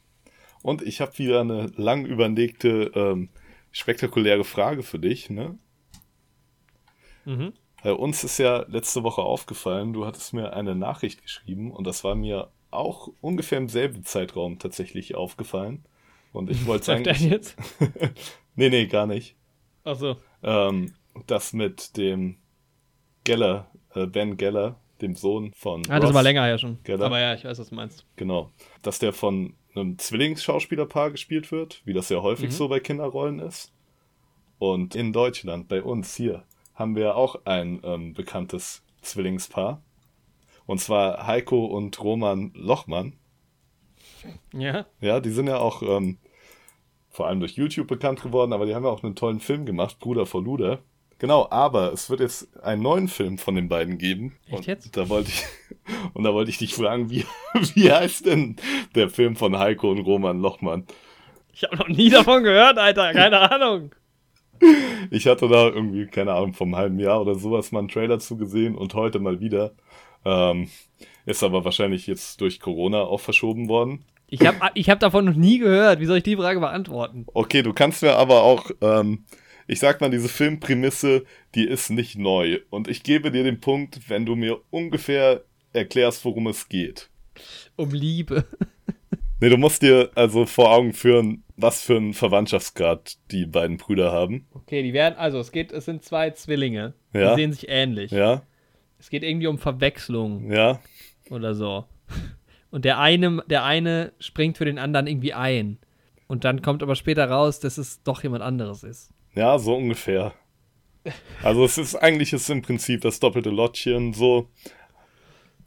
[0.63, 3.29] Und ich habe wieder eine lang überlegte, ähm,
[3.71, 5.31] spektakuläre Frage für dich.
[5.31, 5.57] Ne?
[7.25, 7.53] Mhm.
[7.85, 12.03] Bei uns ist ja letzte Woche aufgefallen, du hattest mir eine Nachricht geschrieben und das
[12.03, 15.85] war mir auch ungefähr im selben Zeitraum tatsächlich aufgefallen.
[16.35, 17.57] Und ich wollte sagen, er jetzt?
[18.57, 19.37] nee, nee, gar nicht.
[19.85, 20.17] Achso.
[20.43, 20.93] Ähm,
[21.29, 22.37] das mit dem
[23.23, 25.83] Geller, äh, Ben Geller, dem Sohn von.
[25.89, 26.79] Ah, das war länger her schon.
[26.83, 27.07] Geller.
[27.07, 28.05] Aber ja, ich weiß, was du meinst.
[28.17, 28.51] Genau.
[28.83, 32.53] Dass der von einem Zwillingsschauspielerpaar gespielt wird, wie das ja häufig Mhm.
[32.55, 33.73] so bei Kinderrollen ist.
[34.59, 36.45] Und in Deutschland, bei uns hier,
[36.75, 39.83] haben wir auch ein ähm, bekanntes Zwillingspaar.
[40.67, 43.13] Und zwar Heiko und Roman Lochmann.
[44.53, 44.87] Ja.
[45.01, 46.19] Ja, die sind ja auch ähm,
[47.11, 49.99] vor allem durch YouTube bekannt geworden, aber die haben ja auch einen tollen Film gemacht,
[50.01, 50.81] Bruder vor Luder.
[51.19, 54.37] Genau, aber es wird jetzt einen neuen Film von den beiden geben.
[54.47, 54.97] Echt und jetzt?
[54.97, 55.45] Da wollte ich,
[56.13, 57.25] und da wollte ich dich fragen, wie,
[57.75, 58.57] wie heißt denn
[58.95, 60.87] der Film von Heiko und Roman Lochmann?
[61.53, 63.13] Ich habe noch nie davon gehört, Alter.
[63.13, 63.95] Keine Ahnung.
[65.11, 68.75] Ich hatte da irgendwie, keine Ahnung, vom halben Jahr oder sowas mal einen Trailer zugesehen
[68.75, 69.73] und heute mal wieder.
[70.25, 70.69] Ähm,
[71.27, 74.05] ist aber wahrscheinlich jetzt durch Corona auch verschoben worden.
[74.29, 76.01] Ich habe ich hab davon noch nie gehört.
[76.01, 77.27] Wie soll ich die Frage beantworten?
[77.35, 79.25] Okay, du kannst mir aber auch, ähm,
[79.67, 81.25] ich sag mal, diese Filmprämisse,
[81.55, 82.61] die ist nicht neu.
[82.71, 87.11] Und ich gebe dir den Punkt, wenn du mir ungefähr erklärst, worum es geht.
[87.77, 88.45] Um Liebe.
[89.41, 94.11] Nee, du musst dir also vor Augen führen, was für einen Verwandtschaftsgrad die beiden Brüder
[94.11, 94.47] haben.
[94.55, 96.95] Okay, die werden, also es geht, es sind zwei Zwillinge.
[97.13, 97.35] Ja.
[97.35, 98.11] Die sehen sich ähnlich.
[98.11, 98.43] Ja,
[98.99, 100.81] Es geht irgendwie um Verwechslung ja,
[101.29, 101.85] oder so.
[102.75, 105.79] Und der eine, der eine springt für den anderen irgendwie ein.
[106.27, 109.13] Und dann kommt aber später raus, dass es doch jemand anderes ist.
[109.37, 110.35] ja, so ungefähr.
[111.41, 114.49] Also es ist eigentlich ist im Prinzip das doppelte Lottchen so.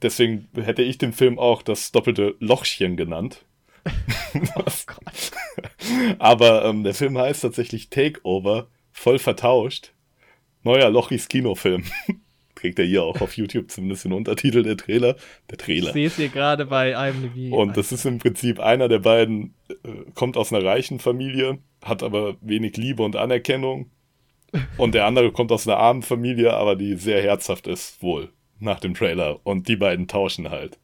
[0.02, 3.46] Deswegen hätte ich den Film auch das doppelte Lochchen genannt.
[4.34, 5.30] Oh Gott.
[6.18, 9.94] Aber ähm, der Film heißt tatsächlich Takeover, voll vertauscht.
[10.62, 11.84] Neuer Lochis Kinofilm.
[12.58, 15.14] Trägt er hier auch auf YouTube zumindest den Untertitel der Trailer.
[15.48, 15.92] Der Ich Trailer.
[15.92, 17.52] sehe es hier gerade bei IMDb.
[17.52, 22.02] Und das ist im Prinzip einer der beiden, äh, kommt aus einer reichen Familie, hat
[22.02, 23.90] aber wenig Liebe und Anerkennung.
[24.76, 28.80] Und der andere kommt aus einer armen Familie, aber die sehr herzhaft ist, wohl, nach
[28.80, 29.38] dem Trailer.
[29.46, 30.78] Und die beiden tauschen halt.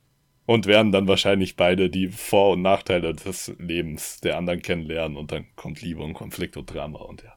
[0.46, 5.16] Und werden dann wahrscheinlich beide die Vor- und Nachteile des Lebens der anderen kennenlernen.
[5.16, 6.98] Und dann kommt Liebe und Konflikt und Drama.
[6.98, 7.32] Und ja,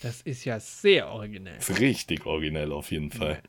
[0.00, 1.58] Das ist ja sehr originell.
[1.58, 3.42] ist richtig originell auf jeden Fall.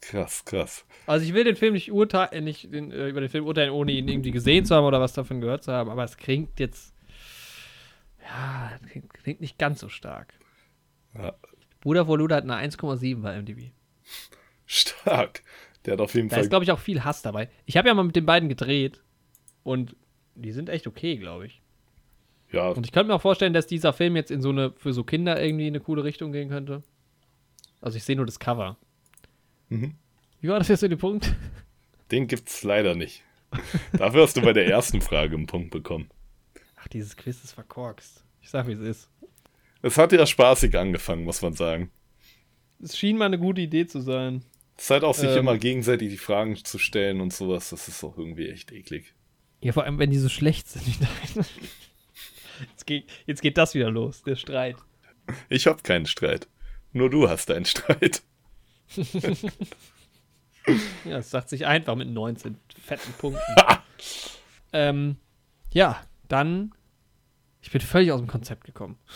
[0.00, 0.84] Krass, krass.
[1.06, 3.92] Also ich will den Film nicht urteilen, nicht den, äh, über den Film urteilen, ohne
[3.92, 6.94] ihn irgendwie gesehen zu haben oder was davon gehört zu haben, aber es klingt jetzt.
[8.22, 10.34] Ja, klingt, klingt nicht ganz so stark.
[11.14, 11.34] Ja.
[11.80, 13.70] Bruder vor Luda hat eine 1,7 bei MDB.
[14.66, 15.42] Stark.
[15.84, 17.48] Der hat auf jeden Da Fall ist, glaube ich, auch viel Hass dabei.
[17.66, 19.02] Ich habe ja mal mit den beiden gedreht
[19.62, 19.96] und
[20.34, 21.60] die sind echt okay, glaube ich.
[22.52, 24.92] ja, Und ich könnte mir auch vorstellen, dass dieser Film jetzt in so eine, für
[24.92, 26.82] so Kinder irgendwie in eine coole Richtung gehen könnte.
[27.80, 28.76] Also ich sehe nur das Cover.
[29.70, 29.94] Mhm.
[30.40, 31.34] Wie war das jetzt in dem Punkt?
[32.10, 33.22] Den gibt's leider nicht.
[33.92, 36.08] Dafür hast du bei der ersten Frage einen Punkt bekommen.
[36.76, 38.24] Ach, dieses Quiz ist verkorkst.
[38.42, 39.10] Ich sag, wie es ist.
[39.82, 41.90] Es hat ja spaßig angefangen, muss man sagen.
[42.82, 44.44] Es schien mal eine gute Idee zu sein.
[44.76, 45.38] Zeit auch, sich Ähm.
[45.38, 49.14] immer gegenseitig die Fragen zu stellen und sowas, das ist auch irgendwie echt eklig.
[49.62, 50.84] Ja, vor allem, wenn die so schlecht sind.
[52.70, 54.76] Jetzt geht, jetzt geht das wieder los, der Streit.
[55.48, 56.46] Ich hab keinen Streit.
[56.92, 58.22] Nur du hast einen Streit.
[61.04, 63.54] Ja, es sagt sich einfach mit 19 fetten Punkten.
[64.72, 65.16] ähm,
[65.72, 66.72] ja, dann
[67.62, 68.98] Ich bin völlig aus dem Konzept gekommen.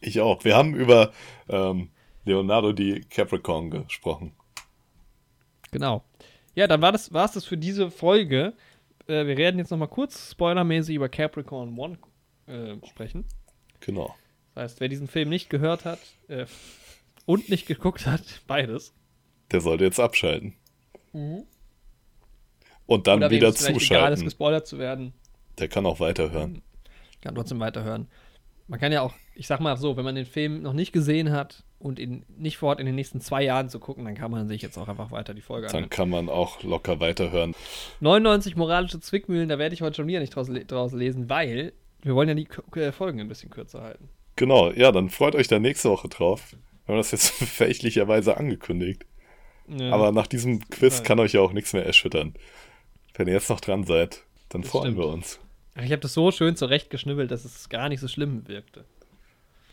[0.00, 0.44] Ich auch.
[0.44, 1.12] Wir haben über
[1.48, 1.90] ähm,
[2.24, 4.32] Leonardo di Capricorn gesprochen.
[5.70, 6.02] Genau.
[6.54, 8.54] Ja, dann war das, war es das für diese Folge.
[9.06, 11.98] Äh, wir werden jetzt noch mal kurz spoilermäßig über Capricorn One
[12.46, 13.26] äh, sprechen.
[13.80, 14.14] Genau.
[14.54, 15.98] Das heißt, wer diesen Film nicht gehört hat
[16.28, 16.46] äh,
[17.26, 18.94] und nicht geguckt hat, beides.
[19.52, 20.54] Der sollte jetzt abschalten.
[22.86, 24.24] Und dann Oder wieder vielleicht egal ist, zuschalten.
[24.24, 25.12] gespoilert zu werden,
[25.58, 26.62] Der kann auch weiterhören.
[27.20, 28.08] kann trotzdem weiterhören.
[28.68, 31.30] Man kann ja auch, ich sag mal so, wenn man den Film noch nicht gesehen
[31.30, 34.48] hat und ihn nicht vorhat, in den nächsten zwei Jahren zu gucken, dann kann man
[34.48, 35.90] sich jetzt auch einfach weiter die Folge Dann anhören.
[35.90, 37.54] kann man auch locker weiterhören.
[38.00, 41.72] 99 moralische Zwickmühlen, da werde ich heute schon wieder nicht draus, draus lesen, weil
[42.02, 42.48] wir wollen ja die
[42.92, 44.08] Folgen ein bisschen kürzer halten.
[44.36, 46.54] Genau, ja, dann freut euch da nächste Woche drauf.
[46.86, 49.04] Wir haben das jetzt fälschlicherweise angekündigt.
[49.68, 51.04] Ja, Aber nach diesem Quiz Ja.
[51.04, 52.34] kann euch ja auch nichts mehr erschüttern.
[53.14, 54.98] Wenn ihr jetzt noch dran seid, dann Das freuen stimmt.
[54.98, 55.40] wir uns.
[55.76, 58.84] ich habe das so schön zurechtgeschnibbelt, dass es gar nicht so schlimm wirkte.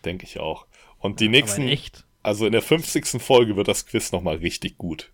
[0.03, 0.65] Denke ich auch.
[0.99, 2.06] Und die Aber nächsten, echt.
[2.23, 3.22] also in der 50.
[3.22, 5.11] Folge wird das Quiz nochmal richtig gut.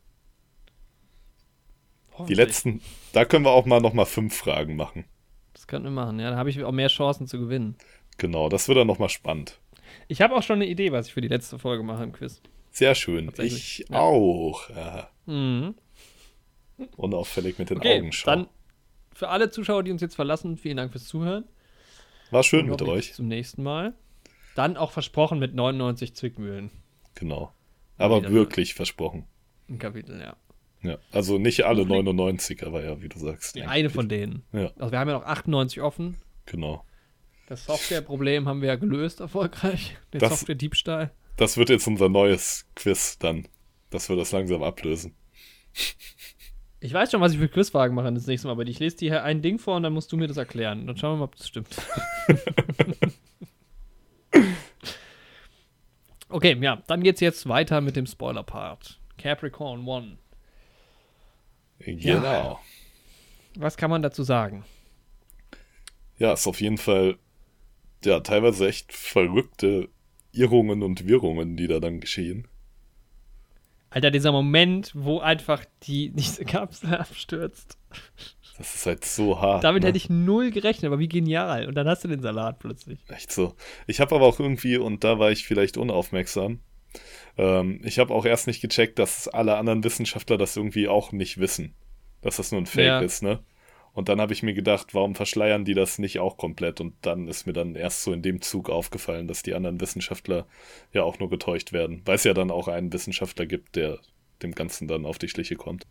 [2.28, 2.82] Die letzten,
[3.14, 5.06] da können wir auch mal nochmal fünf Fragen machen.
[5.54, 6.32] Das könnten wir machen, ja.
[6.32, 7.76] Da habe ich auch mehr Chancen zu gewinnen.
[8.18, 9.60] Genau, das wird dann nochmal spannend.
[10.08, 12.42] Ich habe auch schon eine Idee, was ich für die letzte Folge mache im Quiz.
[12.72, 13.32] Sehr schön.
[13.40, 14.00] Ich ja.
[14.00, 14.70] auch.
[14.70, 15.10] Ja.
[15.26, 15.76] Mhm.
[16.96, 18.40] Unauffällig mit den Okay, Augen schauen.
[18.44, 18.48] dann
[19.14, 21.44] für alle Zuschauer, die uns jetzt verlassen, vielen Dank fürs Zuhören.
[22.32, 23.08] War schön mit euch.
[23.08, 23.94] Bis zum nächsten Mal.
[24.56, 26.70] Dann auch versprochen mit 99 Zwickmühlen
[27.16, 27.52] Genau.
[27.98, 29.26] Aber Wieder- wirklich versprochen.
[29.68, 30.36] im Kapitel, ja.
[30.82, 30.98] Ja.
[31.12, 33.56] Also nicht alle Hoffentlich- 99, aber ja, wie du sagst.
[33.56, 33.72] Die eigentlich.
[33.74, 34.44] eine von denen.
[34.54, 36.16] Ja, Also wir haben ja noch 98 offen.
[36.46, 36.86] genau.
[37.50, 39.98] Das Softwareproblem haben wir ja gelöst erfolgreich.
[40.14, 41.12] Den Das- Software-Diebstahl.
[41.36, 43.48] Das wird jetzt unser neues Quiz dann,
[43.90, 45.16] dass wir das langsam ablösen.
[46.80, 49.10] Ich weiß schon, was ich für Quizfragen mache das nächste Mal, aber ich lese dir
[49.12, 50.86] hier ein Ding vor und dann musst du mir das erklären.
[50.86, 51.70] Dann schauen wir mal, ob das stimmt.
[56.30, 59.00] okay, ja, dann geht's jetzt weiter mit dem Spoiler-Part.
[59.18, 60.18] Capricorn One.
[61.80, 62.60] Genau.
[63.56, 64.64] Was kann man dazu sagen?
[66.18, 67.18] Ja, ist auf jeden Fall,
[68.06, 69.90] ja, teilweise echt verrückte
[70.32, 72.48] Irrungen und Wirrungen, die da dann geschehen.
[73.90, 77.78] Alter, dieser Moment, wo einfach die diese Kapsel abstürzt.
[78.58, 79.64] Das ist halt so hart.
[79.64, 79.90] Damit ne?
[79.90, 81.68] hätte ich null gerechnet, aber wie genial.
[81.68, 83.00] Und dann hast du den Salat plötzlich.
[83.08, 83.56] Echt so.
[83.88, 86.60] Ich habe aber auch irgendwie, und da war ich vielleicht unaufmerksam,
[87.38, 91.38] ähm, ich habe auch erst nicht gecheckt, dass alle anderen Wissenschaftler das irgendwie auch nicht
[91.38, 91.74] wissen.
[92.22, 93.00] Dass das nur ein Fake Ja.
[93.00, 93.40] ist, ne?
[93.94, 96.80] Und dann habe ich mir gedacht, warum verschleiern die das nicht auch komplett?
[96.80, 100.48] Und dann ist mir dann erst so in dem Zug aufgefallen, dass die anderen Wissenschaftler
[100.94, 102.02] ja auch nur getäuscht werden.
[102.06, 104.00] Weil es ja dann auch einen Wissenschaftler gibt, der
[104.42, 105.86] dem Ganzen dann auf die Schliche kommt.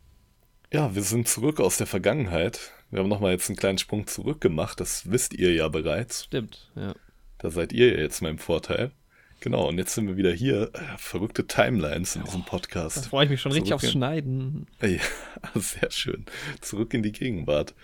[0.73, 2.73] Ja, wir sind zurück aus der Vergangenheit.
[2.91, 4.81] Wir haben nochmal jetzt einen kleinen Sprung zurück gemacht.
[4.81, 6.25] Das wisst ihr ja bereits.
[6.25, 6.95] Stimmt, ja.
[7.39, 8.93] Da seid ihr ja jetzt mein Vorteil.
[9.41, 10.71] Genau, und jetzt sind wir wieder hier.
[10.97, 13.07] Verrückte Timelines in diesem Da Podcast.
[13.07, 14.67] freue ich mich schon richtig Zurück aufs in- Schneiden.
[14.83, 14.99] Ja,
[15.61, 16.25] sehr schön.
[16.61, 17.75] Zurück in die Gegenwart.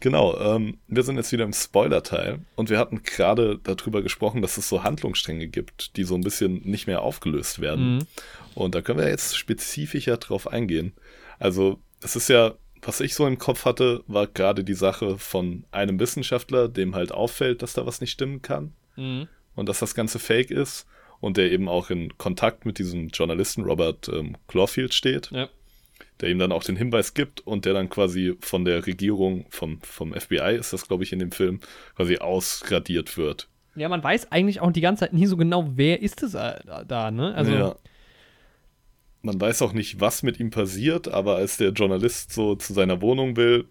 [0.00, 4.56] Genau, ähm, wir sind jetzt wieder im Spoiler-Teil und wir hatten gerade darüber gesprochen, dass
[4.58, 7.96] es so Handlungsstränge gibt, die so ein bisschen nicht mehr aufgelöst werden.
[7.98, 8.06] Mhm.
[8.54, 10.92] Und da können wir jetzt spezifischer drauf eingehen.
[11.38, 15.64] Also, es ist ja, was ich so im Kopf hatte, war gerade die Sache von
[15.70, 19.28] einem Wissenschaftler, dem halt auffällt, dass da was nicht stimmen kann Mhm.
[19.54, 20.86] Und dass das Ganze fake ist
[21.20, 25.48] und der eben auch in Kontakt mit diesem Journalisten Robert ähm, Clawfield steht, Ja.
[26.20, 29.80] der ihm dann auch den Hinweis gibt und der dann quasi von der Regierung, vom,
[29.82, 31.60] vom FBI ist das, glaube ich, in dem Film,
[31.96, 33.48] quasi ausradiert wird.
[33.74, 36.84] Ja, man weiß eigentlich auch die ganze Zeit nie so genau, wer ist es da,
[36.86, 37.34] da ne?
[37.34, 37.76] Also, ja.
[39.22, 43.00] Man weiß auch nicht, was mit ihm passiert, aber als der Journalist so zu seiner
[43.00, 43.66] Wohnung will,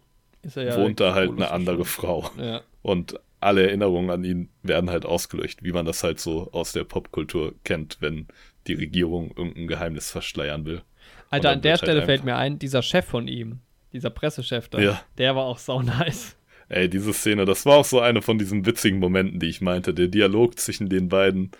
[0.56, 1.84] er ja wohnt da halt eine andere.
[1.86, 2.32] Frau.
[2.38, 2.62] Ja.
[2.82, 6.84] Und alle Erinnerungen an ihn werden halt ausgelöscht, wie man das halt so aus der
[6.84, 8.28] Popkultur kennt, wenn
[8.68, 10.82] die Regierung irgendein Geheimnis verschleiern will.
[11.30, 13.60] Alter, an der halt Stelle fällt mir ein, dieser Chef von ihm,
[13.94, 15.02] dieser Pressechef da, Ja.
[15.18, 16.36] der war auch sau nice.
[16.70, 19.94] Ey, diese Szene, das war auch so eine von diesen witzigen Momenten, die ich meinte.
[19.94, 21.52] Der Dialog zwischen den beiden.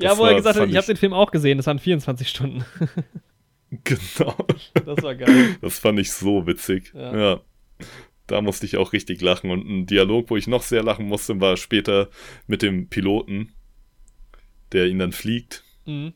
[0.00, 2.28] Ja, wo er war- gesagt hat, ich habe den Film auch gesehen, das waren 24
[2.28, 2.64] Stunden.
[3.84, 4.34] Genau.
[4.86, 5.56] Das war geil.
[5.60, 6.90] Das fand ich so witzig.
[6.94, 7.16] Ja.
[7.16, 7.40] Ja.
[8.28, 9.50] Da musste ich auch richtig lachen.
[9.50, 12.08] Und ein Dialog, wo ich noch sehr lachen musste, war später
[12.46, 13.52] mit dem Piloten,
[14.72, 15.64] der ihn dann fliegt.
[15.86, 16.12] Mhm.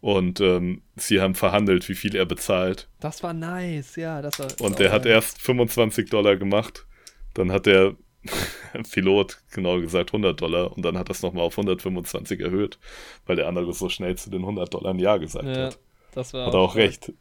[0.00, 2.88] Und ähm, sie haben verhandelt, wie viel er bezahlt.
[2.98, 4.46] Das war nice, ja, das war.
[4.60, 5.12] Und sau der hat geil.
[5.12, 6.86] erst 25 Dollar gemacht.
[7.34, 7.94] Dann hat der
[8.92, 10.72] Pilot, genau gesagt, 100 Dollar.
[10.72, 12.78] Und dann hat das nochmal auf 125 erhöht,
[13.26, 15.78] weil der andere so schnell zu den 100 Dollar ein Ja gesagt Ja, hat.
[16.14, 17.12] das war Hat er auch recht.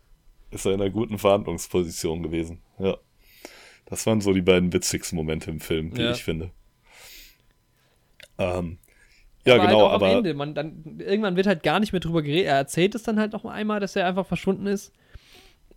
[0.52, 2.62] Ist er in einer guten Verhandlungsposition gewesen.
[2.80, 2.98] Ja.
[3.92, 6.12] Das waren so die beiden witzigsten Momente im Film, wie Ja.
[6.12, 6.50] ich finde.
[8.40, 8.78] Ähm,
[9.46, 12.00] ja, aber genau, halt aber am Ende, man dann irgendwann wird halt gar nicht mehr
[12.00, 12.46] drüber geredet.
[12.48, 14.94] Er erzählt es dann halt noch einmal, dass er einfach verschwunden ist.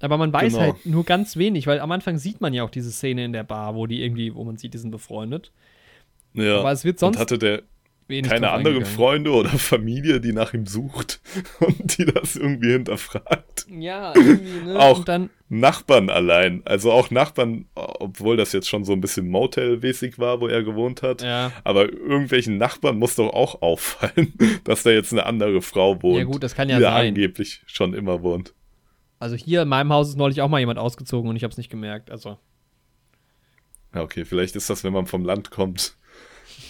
[0.00, 0.64] Aber man weiß Genau.
[0.64, 3.44] halt nur ganz wenig, weil am Anfang sieht man ja auch diese Szene in der
[3.44, 5.50] Bar, wo die irgendwie, wo man sieht, die sind befreundet.
[6.34, 6.58] ja.
[6.60, 7.62] Aber es wird sonst und hatte der
[8.08, 8.84] wenig keine anderen.
[8.84, 11.20] Freunde oder Familie, die nach ihm sucht
[11.60, 13.66] und die das irgendwie hinterfragt.
[13.68, 14.78] Ja, irgendwie, ne?
[14.78, 15.04] Auch.
[15.50, 20.48] Nachbarn allein, also auch Nachbarn, obwohl das jetzt schon so ein bisschen Motel-mäßig war, wo
[20.48, 21.22] er gewohnt hat.
[21.22, 21.52] ja.
[21.62, 24.32] Aber irgendwelchen Nachbarn muss doch auch auffallen,
[24.64, 26.18] dass da jetzt eine andere Frau wohnt.
[26.18, 27.08] Ja, gut, das kann ja die sein.
[27.08, 28.54] angeblich schon immer wohnt.
[29.20, 31.58] Also hier in meinem Haus ist neulich auch mal jemand ausgezogen und ich habe es
[31.58, 32.10] nicht gemerkt.
[32.10, 32.38] Also,
[33.94, 35.96] Ja, okay, vielleicht ist das, wenn man vom Land kommt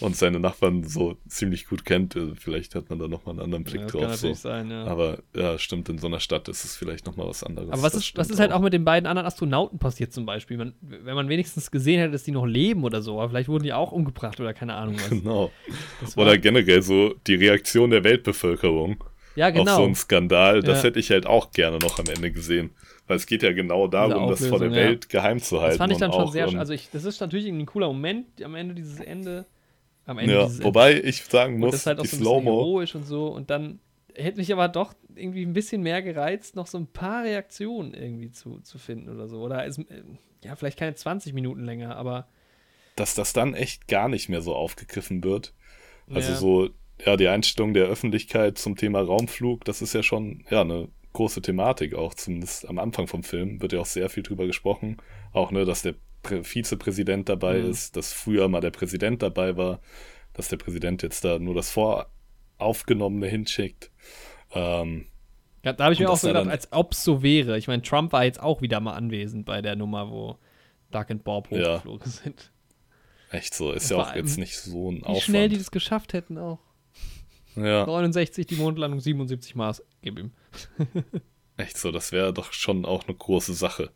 [0.01, 3.65] und seine Nachbarn so ziemlich gut kennt, äh, vielleicht hat man da nochmal einen anderen
[3.65, 4.15] Blick ja, das kann drauf.
[4.17, 4.27] So.
[4.27, 4.85] natürlich sein, ja.
[4.85, 7.71] Aber ja, stimmt, in so einer Stadt ist es vielleicht nochmal was anderes.
[7.71, 10.57] Aber was ist, was ist halt auch mit den beiden anderen Astronauten passiert zum Beispiel?
[10.57, 13.65] Man, wenn man wenigstens gesehen hätte, dass die noch leben oder so, aber vielleicht wurden
[13.65, 15.11] die auch umgebracht oder keine Ahnung was.
[15.11, 15.51] Genau.
[16.01, 19.03] Das war- Oder generell so die Reaktion der Weltbevölkerung
[19.37, 19.77] ja, auf genau.
[19.77, 20.89] so einen Skandal, das Ja.
[20.89, 22.71] hätte ich halt auch gerne noch am Ende gesehen.
[23.07, 24.77] Weil es geht ja genau darum, das vor der ja.
[24.77, 25.73] Welt geheim zu halten.
[25.73, 28.55] das fand ich dann schon sehr, also ich, das ist natürlich ein cooler Moment am
[28.55, 29.45] Ende dieses Ende.
[30.07, 32.25] Am Ende ja, wobei ich sagen und muss, das ist halt auch so ein bisschen
[32.25, 33.81] Slow-Mo, heroisch und so und dann
[34.15, 38.31] hätte mich aber doch irgendwie ein bisschen mehr gereizt, noch so ein paar Reaktionen irgendwie
[38.31, 39.41] zu, zu finden oder so.
[39.41, 40.03] Oder es, äh,
[40.45, 42.29] ja, vielleicht keine 20 Minuten länger, aber
[42.97, 45.53] dass das dann echt gar nicht mehr so aufgegriffen wird.
[46.11, 46.37] Also Ja.
[46.37, 46.69] so,
[47.05, 51.43] ja, die Einstellung der Öffentlichkeit zum Thema Raumflug, das ist ja schon, ja, eine große
[51.43, 54.99] Thematik auch, zumindest am Anfang vom Film wird ja auch sehr viel drüber gesprochen.
[55.33, 55.95] Auch, ne, dass der
[56.25, 57.71] Vizepräsident dabei Mhm.
[57.71, 59.81] ist, dass früher mal der Präsident dabei war,
[60.33, 63.91] dass der Präsident jetzt da nur das Voraufgenommene hinschickt.
[64.53, 65.07] Ähm,
[65.65, 67.57] Ja, da habe ich mir auch so gedacht, als ob es so wäre.
[67.57, 70.39] Ich meine, Trump war jetzt auch wieder mal anwesend bei der Nummer, wo
[70.91, 71.77] Doug und Bob Ja.
[71.79, 72.53] hochgeflogen sind.
[73.31, 75.23] echt so, ist ja vor auch jetzt nicht so ein Wie Aufwand.
[75.23, 76.59] schnell die das geschafft hätten auch.
[77.57, 79.83] ja, 69 die Mondlandung, 77 Mars.
[80.03, 80.33] Gib ihm.
[81.57, 83.91] echt so, das wäre doch schon auch eine große Sache.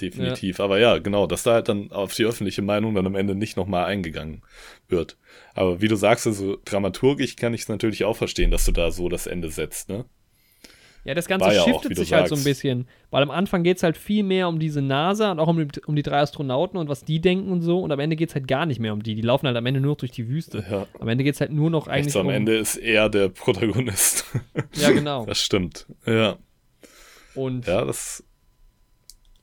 [0.00, 0.60] Definitiv.
[0.60, 3.56] Aber ja, genau, dass da halt dann auf die öffentliche Meinung dann am Ende nicht
[3.56, 4.42] nochmal eingegangen
[4.88, 5.16] wird.
[5.54, 8.90] Aber wie du sagst, also dramaturgisch kann ich es natürlich auch verstehen, dass du da
[8.90, 10.04] so das Ende setzt, ne?
[11.04, 12.44] Ja, das Ganze War ja auch, shiftet du sich halt so ein sagst.
[12.44, 12.88] bisschen.
[13.10, 15.80] Weil am Anfang geht es halt viel mehr um diese NASA und auch um die,
[15.86, 17.78] um die drei Astronauten und was die denken und so.
[17.78, 19.14] Und am Ende geht es halt gar nicht mehr um die.
[19.14, 20.64] Die laufen halt am Ende nur noch durch die Wüste.
[20.68, 20.88] Ja.
[20.98, 22.32] Am Ende geht es halt nur noch Echt eigentlich so am um.
[22.32, 24.24] Ende ist er der Protagonist.
[24.74, 25.24] Ja, genau.
[25.26, 25.86] Das stimmt.
[26.06, 26.38] Ja.
[27.36, 28.24] Und Ja, das.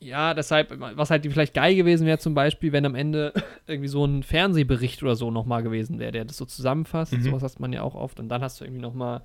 [0.04, 3.34] Ja, deshalb, was halt vielleicht geil gewesen wäre, zum Beispiel, wenn am Ende
[3.68, 7.14] irgendwie so ein Fernsehbericht oder so nochmal gewesen wäre, der das so zusammenfasst.
[7.14, 7.24] Mhm.
[7.24, 8.20] Sowas hast man ja auch oft.
[8.20, 9.22] Und dann hast du irgendwie nochmal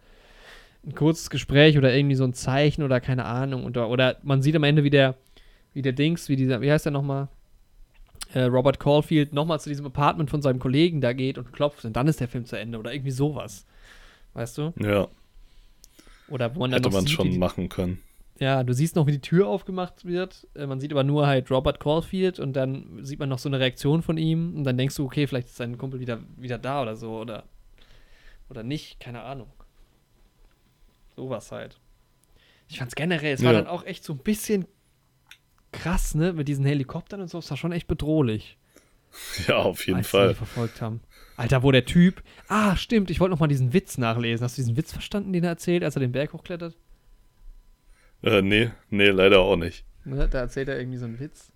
[0.87, 3.65] ein kurzes Gespräch oder irgendwie so ein Zeichen oder keine Ahnung.
[3.65, 5.17] Oder, oder man sieht am Ende, wie der,
[5.75, 7.29] wie der Dings, wie dieser, wie heißt der nochmal?
[8.33, 11.97] Äh, Robert Caulfield nochmal zu diesem Apartment von seinem Kollegen da geht und klopft und
[11.97, 13.67] dann ist der Film zu Ende oder irgendwie sowas.
[14.35, 14.73] Weißt du?
[14.81, 15.09] Ja,
[16.29, 18.03] Oder wo man dann hätte man sieht, schon die, machen können.
[18.41, 20.47] Ja, du siehst noch, wie die Tür aufgemacht wird.
[20.55, 23.59] Äh, Man sieht aber nur halt Robert Caulfield und dann sieht man noch so eine
[23.59, 26.83] Reaktion von ihm und dann denkst du, okay, vielleicht ist sein Kumpel wieder, wieder da
[26.83, 27.45] oder so oder,
[28.49, 29.49] oder nicht, keine Ahnung.
[31.17, 31.79] Sowas halt.
[32.69, 33.59] Ich fand's generell, es war Ja.
[33.61, 34.67] dann auch echt so ein bisschen
[35.73, 38.57] krass, ne, mit diesen Helikoptern und so, es war schon echt bedrohlich.
[39.49, 40.29] Ja, auf jeden als Fall.
[40.29, 41.01] die verfolgt haben.
[41.39, 44.45] Alter, wo der Typ, ah, stimmt, ich wollte noch mal diesen Witz nachlesen.
[44.45, 46.77] Hast du diesen Witz verstanden, den er erzählt, als er den Berg hochklettert?
[48.23, 49.85] Äh, nee, nee, leider auch nicht.
[50.05, 51.53] Ne, da erzählt er irgendwie so einen Witz.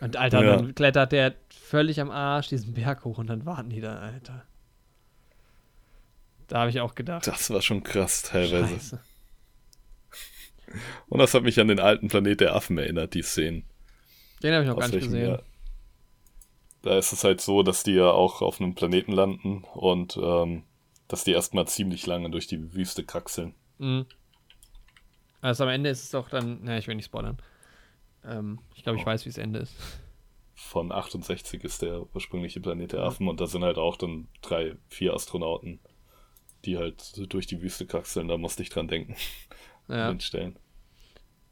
[0.00, 0.56] Und Alter, Ja.
[0.56, 4.44] dann klettert der völlig am Arsch diesen Berg hoch und dann warten die da, Alter.
[6.48, 7.26] Da habe ich auch gedacht.
[7.26, 8.74] Das war schon krass teilweise.
[8.74, 9.00] Scheiße.
[11.08, 13.64] Und das hat mich an den alten Planet der Affen erinnert, die Szenen.
[14.42, 15.28] Den habe ich noch gar Aus nicht welchem gesehen.
[15.30, 15.42] Jahr?
[16.82, 20.64] Da ist es halt so, dass die ja auch auf einem Planeten landen und ähm,
[21.08, 23.54] dass die erstmal ziemlich lange durch die Wüste kraxeln.
[23.78, 24.06] Mhm.
[25.42, 27.36] Also am Ende ist es doch dann, ne, ich will nicht spoilern.
[28.24, 29.06] Ähm, ich glaube, ich Oh.
[29.06, 29.74] weiß, wie es Ende ist.
[30.54, 33.06] Von 68 ist der ursprüngliche Planet der Ja.
[33.06, 35.80] Affen und da sind halt auch dann drei, vier Astronauten,
[36.64, 38.28] die halt durch die Wüste kraxeln.
[38.28, 39.14] Da musste ich dran denken.
[39.88, 40.18] Ja.
[40.20, 40.56] Stellen.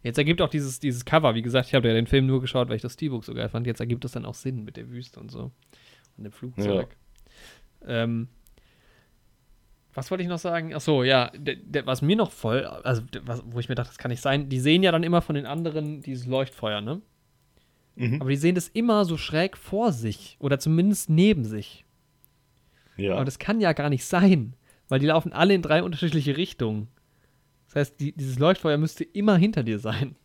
[0.04, 2.68] Jetzt ergibt auch dieses, dieses Cover, wie gesagt, ich habe ja den Film nur geschaut,
[2.68, 3.66] weil ich das Steelbook so geil fand.
[3.66, 5.50] Jetzt ergibt es dann auch Sinn mit der Wüste und so.
[6.16, 6.96] Und dem Flugzeug.
[7.84, 8.28] Ähm,
[9.94, 10.72] was wollte ich noch sagen?
[10.74, 13.90] Ach so, ja, der, der, was mir noch voll, also was, wo ich mir dachte,
[13.90, 17.00] das kann nicht sein, die sehen ja dann immer von den anderen dieses Leuchtfeuer, ne?
[17.96, 18.20] Mhm.
[18.20, 21.84] Aber die sehen das immer so schräg vor sich oder zumindest neben sich.
[22.96, 23.14] Ja.
[23.14, 24.54] Aber das kann ja gar nicht sein,
[24.88, 26.88] weil die laufen alle in drei unterschiedliche Richtungen.
[27.66, 30.16] Das heißt, die, dieses Leuchtfeuer müsste immer hinter dir sein.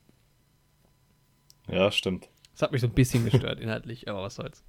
[1.69, 2.29] ja, stimmt.
[2.53, 4.63] Das hat mich so ein bisschen gestört inhaltlich, aber was soll's.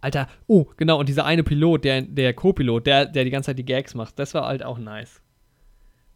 [0.00, 3.58] Alter, oh, genau, und dieser eine Pilot, der, der Co-Pilot, der, der die ganze Zeit
[3.58, 5.20] die Gags macht, das war halt auch nice.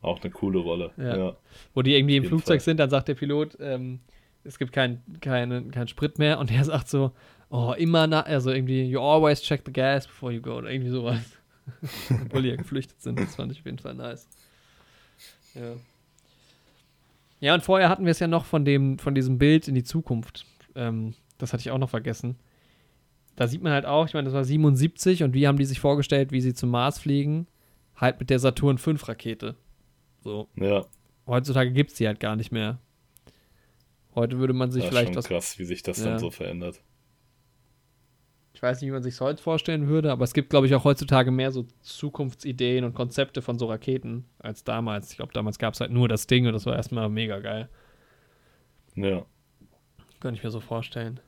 [0.00, 0.90] Auch eine coole Rolle.
[0.96, 1.16] Ja.
[1.16, 1.36] Ja.
[1.74, 2.64] Wo die irgendwie im Flugzeug Fall.
[2.64, 4.00] sind, dann sagt der Pilot, ähm,
[4.44, 7.12] es gibt kein, keinen kein Sprit mehr und er sagt so,
[7.50, 10.90] oh, immer nach, also irgendwie, you always check the gas before you go oder irgendwie
[10.90, 11.20] sowas.
[12.22, 14.28] Obwohl die ja geflüchtet sind, das fand ich auf jeden Fall nice.
[15.54, 15.74] Ja.
[17.40, 19.84] Ja, und vorher hatten wir es ja noch von dem, von diesem Bild in die
[19.84, 20.44] Zukunft.
[20.74, 22.36] Ähm, das hatte ich auch noch vergessen.
[23.38, 25.78] Da sieht man halt auch, ich meine, das war 77 und wie haben die sich
[25.78, 27.46] vorgestellt, wie sie zum Mars fliegen?
[27.94, 29.54] Halt mit der Saturn V Rakete.
[30.24, 30.48] So.
[30.56, 30.84] ja.
[31.24, 32.78] Heutzutage gibt es die halt gar nicht mehr.
[34.16, 35.28] Heute würde man sich Das ist vielleicht schon was.
[35.28, 36.06] krass, wie sich das Ja.
[36.06, 36.82] dann so verändert.
[38.54, 40.82] Ich weiß nicht, wie man sich heute vorstellen würde, aber es gibt, glaube ich, auch
[40.82, 45.12] heutzutage mehr so Zukunftsideen und Konzepte von so Raketen als damals.
[45.12, 47.68] Ich glaube, damals gab es halt nur das Ding und das war erstmal mega geil.
[48.96, 49.24] Ja.
[50.18, 51.20] Könnte ich mir so vorstellen.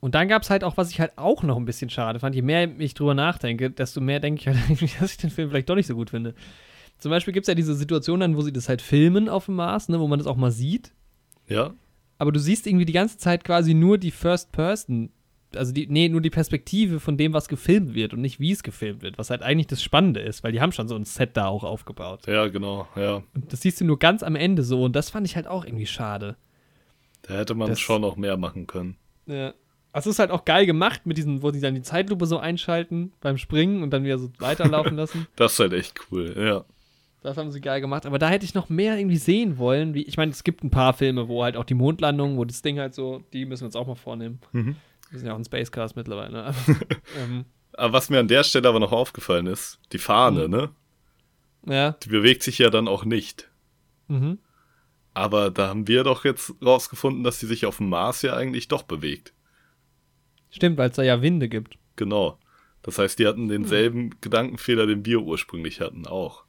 [0.00, 2.34] Und dann gab es halt auch, was ich halt auch noch ein bisschen schade fand.
[2.34, 5.50] Je mehr ich drüber nachdenke, desto mehr denke ich halt eigentlich, dass ich den Film
[5.50, 6.34] vielleicht doch nicht so gut finde.
[6.98, 9.56] Zum Beispiel gibt es ja diese Situation dann, wo sie das halt filmen auf dem
[9.56, 10.92] Mars, ne, wo man das auch mal sieht.
[11.48, 11.74] Ja.
[12.18, 15.10] aber du siehst irgendwie die ganze Zeit quasi nur die First Person,
[15.56, 18.62] also die, nee, nur die Perspektive von dem, was gefilmt wird und nicht wie es
[18.62, 21.36] gefilmt wird, was halt eigentlich das Spannende ist, weil die haben schon so ein Set
[21.36, 22.26] da auch aufgebaut.
[22.28, 22.86] Ja, genau.
[22.94, 23.22] Ja.
[23.34, 25.64] Und das siehst du nur ganz am Ende so und das fand ich halt auch
[25.64, 26.36] irgendwie schade.
[27.22, 28.96] Da hätte man Das- schon noch mehr machen können.
[29.26, 29.52] Ja.
[29.92, 32.38] Also es ist halt auch geil gemacht mit diesen, wo die dann die Zeitlupe so
[32.38, 35.26] einschalten beim Springen und dann wieder so weiterlaufen lassen.
[35.36, 36.34] Das ist halt echt cool.
[36.38, 36.64] Ja.
[37.22, 38.06] Das haben sie geil gemacht.
[38.06, 39.92] Aber da hätte ich noch mehr irgendwie sehen wollen.
[39.94, 42.62] Wie, ich meine, es gibt ein paar Filme, wo halt auch die Mondlandung, wo das
[42.62, 44.40] Ding halt so, die müssen wir uns auch mal vornehmen.
[44.52, 44.76] Mhm.
[45.10, 46.32] Wir sind ja auch ein Spacecast mittlerweile.
[46.32, 46.54] Ne?
[47.18, 47.44] ähm,
[47.74, 50.50] Aber was mir an der Stelle aber noch aufgefallen ist, die Fahne, Mhm.
[50.54, 50.70] ne?
[51.66, 51.90] ja.
[52.02, 53.50] Die bewegt sich ja dann auch nicht.
[54.08, 54.38] Mhm.
[55.12, 58.68] Aber da haben wir doch jetzt rausgefunden, dass sie sich auf dem Mars ja eigentlich
[58.68, 59.34] doch bewegt.
[60.50, 61.76] Stimmt, weil es da ja Winde gibt.
[61.96, 62.38] Genau.
[62.82, 66.44] Das heißt, die hatten denselben Gedankenfehler, den wir ursprünglich hatten, auch.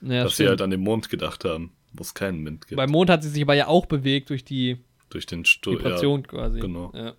[0.00, 0.48] Ja, dass sie stimmt.
[0.50, 2.76] halt an den Mond gedacht haben, wo es keinen Wind gibt.
[2.76, 4.78] Beim Mond hat sie sich aber ja auch bewegt durch die
[5.10, 5.44] Durch den.
[5.44, 6.60] Vibration quasi.
[6.60, 6.90] genau.
[6.94, 7.14] Ja.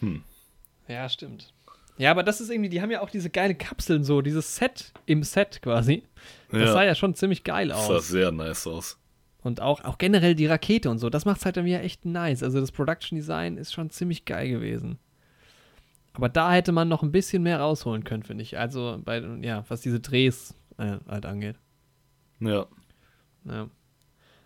[0.00, 0.22] Hm.
[0.88, 1.52] ja, stimmt.
[1.98, 4.92] Ja, aber das ist irgendwie, die haben ja auch diese geile Kapseln so, dieses Set
[5.06, 6.02] im Set quasi.
[6.50, 8.08] Das Ja, sah ja schon ziemlich geil das sah aus.
[8.08, 8.98] sehr nice aus.
[9.42, 12.42] Und auch, auch generell die Rakete und so, das macht's halt dann wieder echt nice.
[12.42, 14.98] Also das Production Design ist schon ziemlich geil gewesen.
[16.12, 18.58] Aber da hätte man noch ein bisschen mehr rausholen können, finde ich.
[18.58, 21.56] Also bei, ja, was diese Drehs äh, halt angeht.
[22.40, 22.66] Ja.
[23.44, 23.68] Ja.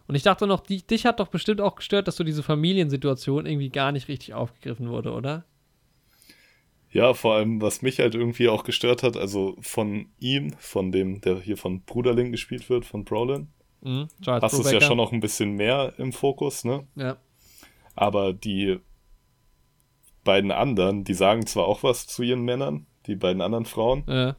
[0.07, 3.47] Und ich dachte noch, die, dich hat doch bestimmt auch gestört, dass so diese Familiensituation
[3.47, 5.45] irgendwie gar nicht richtig aufgegriffen wurde, oder?
[6.91, 11.21] Ja, vor allem, was mich halt irgendwie auch gestört hat, also von ihm, von dem,
[11.23, 13.49] der hier von Bruderling gespielt wird, von Brolin,
[13.85, 14.09] Mhm.
[14.21, 16.87] Du es ja schon noch ein bisschen mehr im Fokus, ne?
[16.97, 17.17] Ja.
[17.95, 18.79] Aber die
[20.25, 24.37] beiden anderen, die sagen zwar auch was zu ihren Männern, die beiden anderen Frauen, Ja.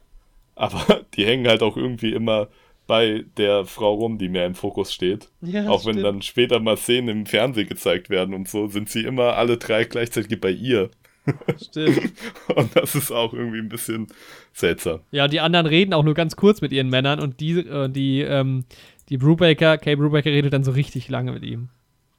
[0.56, 2.48] aber die hängen halt auch irgendwie immer
[2.88, 5.30] bei der Frau rum, die mehr im Fokus steht.
[5.42, 9.04] ja auch wenn dann später mal Szenen im Fernsehen gezeigt werden und so, sind sie
[9.04, 10.90] immer alle drei gleichzeitig bei ihr.
[11.60, 12.14] Stimmt.
[12.56, 14.06] Und das ist auch irgendwie ein bisschen
[14.54, 15.00] seltsam.
[15.10, 18.22] Ja, die anderen reden auch nur ganz kurz mit ihren Männern und die, äh, die,
[18.22, 18.66] ähm,
[19.10, 21.70] die Brubaker, Kay Brubaker redet dann so richtig lange mit ihm.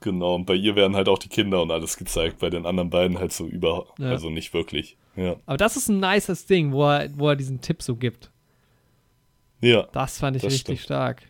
[0.01, 2.91] Genau, und bei ihr werden halt auch die Kinder und alles gezeigt, bei den anderen
[2.91, 4.11] beiden halt so über, Ja.
[4.11, 4.97] also nicht wirklich.
[5.17, 5.37] Ja.
[5.47, 8.31] Aber das ist ein nices Ding, wo er, wo er diesen Tipp so gibt.
[9.61, 10.85] Ja, Das fand ich Das richtig stimmt.
[10.85, 11.23] stark.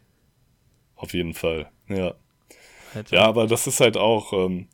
[0.97, 1.71] auf jeden Fall.
[1.89, 2.15] Ja.
[2.95, 3.15] Alter.
[3.17, 4.67] Ja, aber das ist halt auch, ähm,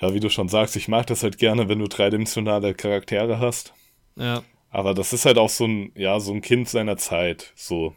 [0.00, 3.74] ja, wie du schon sagst, ich mag das halt gerne, wenn du dreidimensionale Charaktere hast.
[4.16, 4.42] Ja.
[4.70, 7.52] Aber das ist halt auch so ein, ja, so ein Kind seiner Zeit.
[7.54, 7.94] So.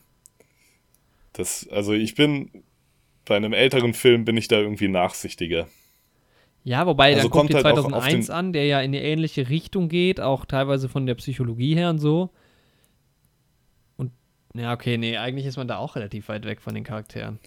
[1.34, 2.64] Das, also ich bin,
[3.26, 5.68] bei einem älteren Film bin ich da irgendwie nachsichtiger.
[6.64, 8.92] Ja, wobei, Also dann kommt dir halt auch auf 2001 den- an, der ja in
[8.94, 12.30] die ähnliche Richtung geht, auch teilweise von der Psychologie her und so.
[13.98, 14.12] Und,
[14.54, 17.40] ja, okay, nee, eigentlich ist man da auch relativ weit weg von den Charakteren.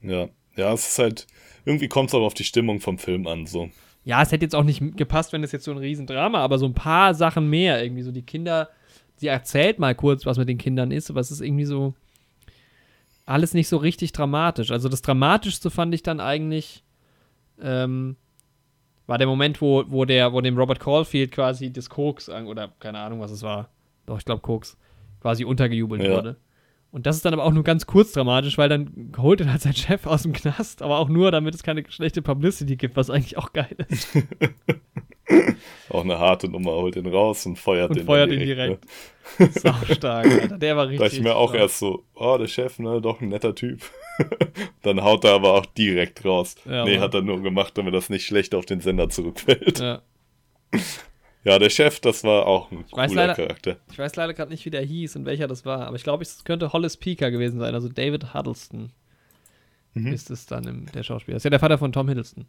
[0.00, 0.28] Ja.
[0.56, 1.26] Ja, es ist halt,
[1.64, 3.70] irgendwie kommt es aber auf die Stimmung vom Film an, so.
[4.04, 6.66] Ja, es hätte jetzt auch nicht gepasst, wenn es jetzt so ein Riesendrama, aber so
[6.66, 7.82] ein paar Sachen mehr.
[7.82, 8.68] Irgendwie so die Kinder,
[9.16, 11.94] sie erzählt mal kurz, was mit den Kindern ist, aber es ist irgendwie so
[13.26, 14.70] alles nicht so richtig dramatisch.
[14.70, 16.84] Also das Dramatischste fand ich dann eigentlich,
[17.60, 18.16] ähm,
[19.06, 22.72] war der Moment, wo, wo, der, wo dem Robert Caulfield quasi das Koks, an- oder
[22.80, 23.68] keine Ahnung, was es war,
[24.06, 24.76] doch, ich glaube Koks,
[25.20, 26.10] quasi untergejubelt Ja.
[26.16, 26.36] wurde.
[26.90, 29.62] Und das ist dann aber auch nur ganz kurz dramatisch, weil dann holt er halt
[29.62, 33.10] sein Chef aus dem Knast, aber auch nur, damit es keine schlechte Publicity gibt, was
[33.10, 34.08] eigentlich auch geil ist.
[35.90, 38.78] Auch eine harte Nummer, holt ihn raus und feuert Und den feuert dann ihn Ne?
[39.50, 40.58] Sau stark, Alter.
[40.58, 41.00] Der war richtig.
[41.10, 41.62] Da ich mir auch stark.
[41.62, 43.80] erst so, oh, der Chef, ne, doch ein netter Typ.
[44.82, 46.54] dann haut er aber auch direkt raus.
[46.64, 47.00] Ja, nee, Mann.
[47.00, 49.78] hat er nur gemacht, damit das nicht schlecht auf den Sender zurückfällt.
[49.80, 50.02] Ja.
[51.46, 53.76] Ja, der Chef, das war auch ein weiß cooler leider- Charakter.
[53.92, 56.22] Ich weiß leider gerade nicht, wie der hieß und welcher das war, aber ich glaube,
[56.22, 58.90] es könnte Hollis Peaker gewesen sein, also David Huddleston
[59.92, 60.06] Mhm.
[60.14, 61.34] ist es dann im, der Schauspieler.
[61.34, 62.46] Das ist ja der Vater von Tom Hiddleston.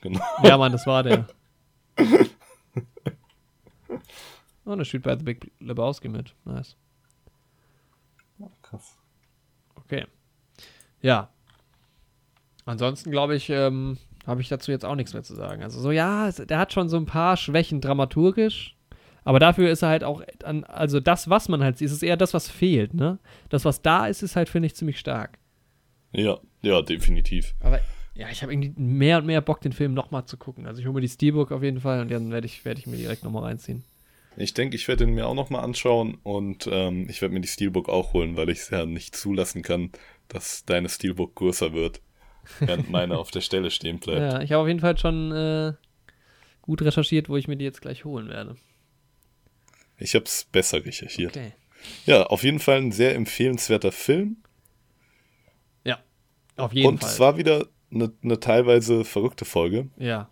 [0.00, 0.20] Genau.
[0.42, 1.26] Ja, Mann, das war der.
[4.64, 6.34] Oh, der spielt bei The Big Lebowski mit.
[6.44, 6.76] Nice.
[8.62, 8.98] Krass.
[9.76, 10.06] Okay.
[11.00, 11.30] Ja.
[12.66, 13.96] Ansonsten glaube ich, ähm,
[14.26, 15.62] habe ich dazu jetzt auch nichts mehr zu sagen.
[15.62, 18.76] Also so, ja, der hat schon so ein paar Schwächen dramaturgisch,
[19.24, 22.18] aber dafür ist er halt auch, an, also das, was man halt sieht, ist eher
[22.18, 23.18] das, was fehlt, ne?
[23.48, 25.38] Das, was da ist, ist halt, finde ich, ziemlich stark.
[26.12, 27.54] Ja, ja, definitiv.
[27.60, 27.80] Aber
[28.18, 30.66] ja, ich habe irgendwie mehr und mehr Bock, den Film nochmal zu gucken.
[30.66, 32.88] Also ich hole mir die Steelbook auf jeden Fall und dann werde ich, werd ich
[32.88, 33.84] mir direkt nochmal reinziehen.
[34.36, 37.48] Ich denke, ich werde ihn mir auch nochmal anschauen und ähm, ich werde mir die
[37.48, 39.92] Steelbook auch holen, weil ich es ja nicht zulassen kann,
[40.26, 42.00] dass deine Steelbook größer wird,
[42.58, 44.18] während meine auf der Stelle stehen bleibt.
[44.18, 45.74] Ja, ich habe auf jeden Fall schon äh,
[46.60, 48.56] gut recherchiert, wo ich mir die jetzt gleich holen werde.
[49.96, 51.36] Ich habe es besser recherchiert.
[51.36, 51.52] Okay.
[52.04, 54.38] Ja, auf jeden Fall ein sehr empfehlenswerter Film.
[55.84, 56.00] Ja,
[56.56, 57.10] auf jeden und Fall.
[57.10, 59.88] es war wieder eine, eine teilweise verrückte Folge.
[59.96, 60.28] ja,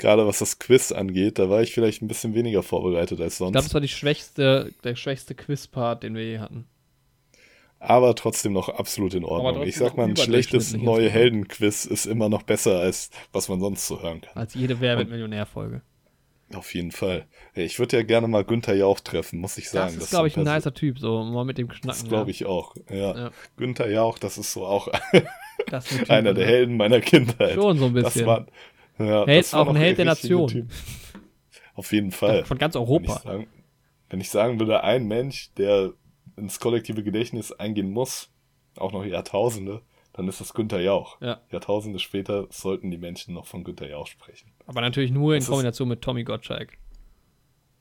[0.00, 3.38] Gerade was das Quiz angeht, da war ich vielleicht ein bisschen weniger vorbereitet als ich
[3.38, 3.64] glaube, sonst.
[3.66, 6.66] das war die schwächste, der schwächste Quiz-Part, den wir je hatten.
[7.80, 9.64] aber trotzdem noch absolut in Ordnung.
[9.66, 11.10] Ich sag mal, ein schlechtes neue.
[11.10, 14.36] Helden-Quiz ist immer noch besser, als was man sonst so hören kann.
[14.36, 15.82] Als jede Wer wird Millionär-Folge.
[16.54, 17.26] Auf jeden Fall.
[17.54, 19.94] Ich würde ja gerne mal Günther Jauch treffen, muss ich sagen.
[19.96, 22.08] Das ist, glaube ich, ein nicer Typ, so mal mit dem Das Schnacken.
[22.08, 22.74] glaube ich auch.
[22.88, 23.16] Ja.
[23.18, 23.30] Ja.
[23.56, 24.88] Günther Jauch, das ist so auch
[25.66, 26.50] Das einer der ne?
[26.52, 27.54] Helden meiner Kindheit.
[27.54, 28.26] Schon so ein Das bisschen.
[28.26, 28.46] war,
[28.98, 30.48] ja, Held- das war auch ein Held der Nation.
[30.48, 30.70] Typ.
[31.74, 32.44] Auf jeden Fall.
[32.44, 33.18] Von ganz Wenn ich, Europa.
[33.20, 33.46] sagen,
[34.10, 35.92] wenn ich sagen würde, ein Mensch, der
[36.36, 38.30] ins kollektive Gedächtnis eingehen muss,
[38.76, 39.82] auch noch Jahrtausende,
[40.12, 41.20] dann ist das Günther Jauch.
[41.20, 41.40] Ja.
[41.52, 44.50] Jahrtausende später sollten die Menschen noch von Günther Jauch sprechen.
[44.66, 46.78] Aber natürlich nur in Das ist- Kombination mit Tommy Gottschalk.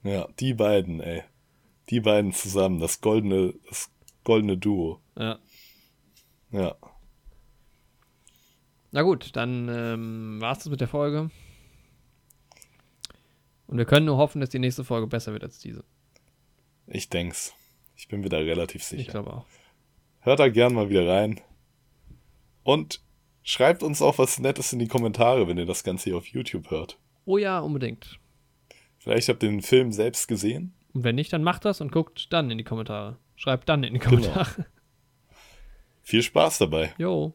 [0.03, 1.23] Ja, die beiden, ey.
[1.89, 3.89] Die beiden zusammen, das goldene, das
[4.23, 4.99] goldene Duo.
[5.17, 5.39] Ja.
[6.51, 6.75] Ja.
[8.91, 11.29] Na gut, dann ähm, war es das mit der Folge.
[13.67, 15.83] Und wir können nur hoffen, dass die nächste Folge besser wird als diese.
[16.87, 17.53] Ich denk's.
[17.95, 19.11] Ich bin wieder relativ Ich sicher.
[19.11, 19.45] glaube auch.
[20.21, 21.41] Hört da gern mal wieder rein.
[22.63, 23.01] Und
[23.43, 26.69] schreibt uns auch was Nettes in die Kommentare, wenn ihr das Ganze hier auf YouTube
[26.71, 26.97] hört.
[27.25, 28.19] Oh ja, unbedingt.
[28.99, 30.73] Vielleicht habt ihr den Film selbst gesehen.
[30.93, 33.17] Und wenn nicht, dann macht das und guckt dann in die Kommentare.
[33.35, 34.15] Schreibt dann in die Genau.
[34.21, 34.65] Kommentare.
[36.03, 36.93] Viel Spaß dabei.
[36.97, 37.33] Jo.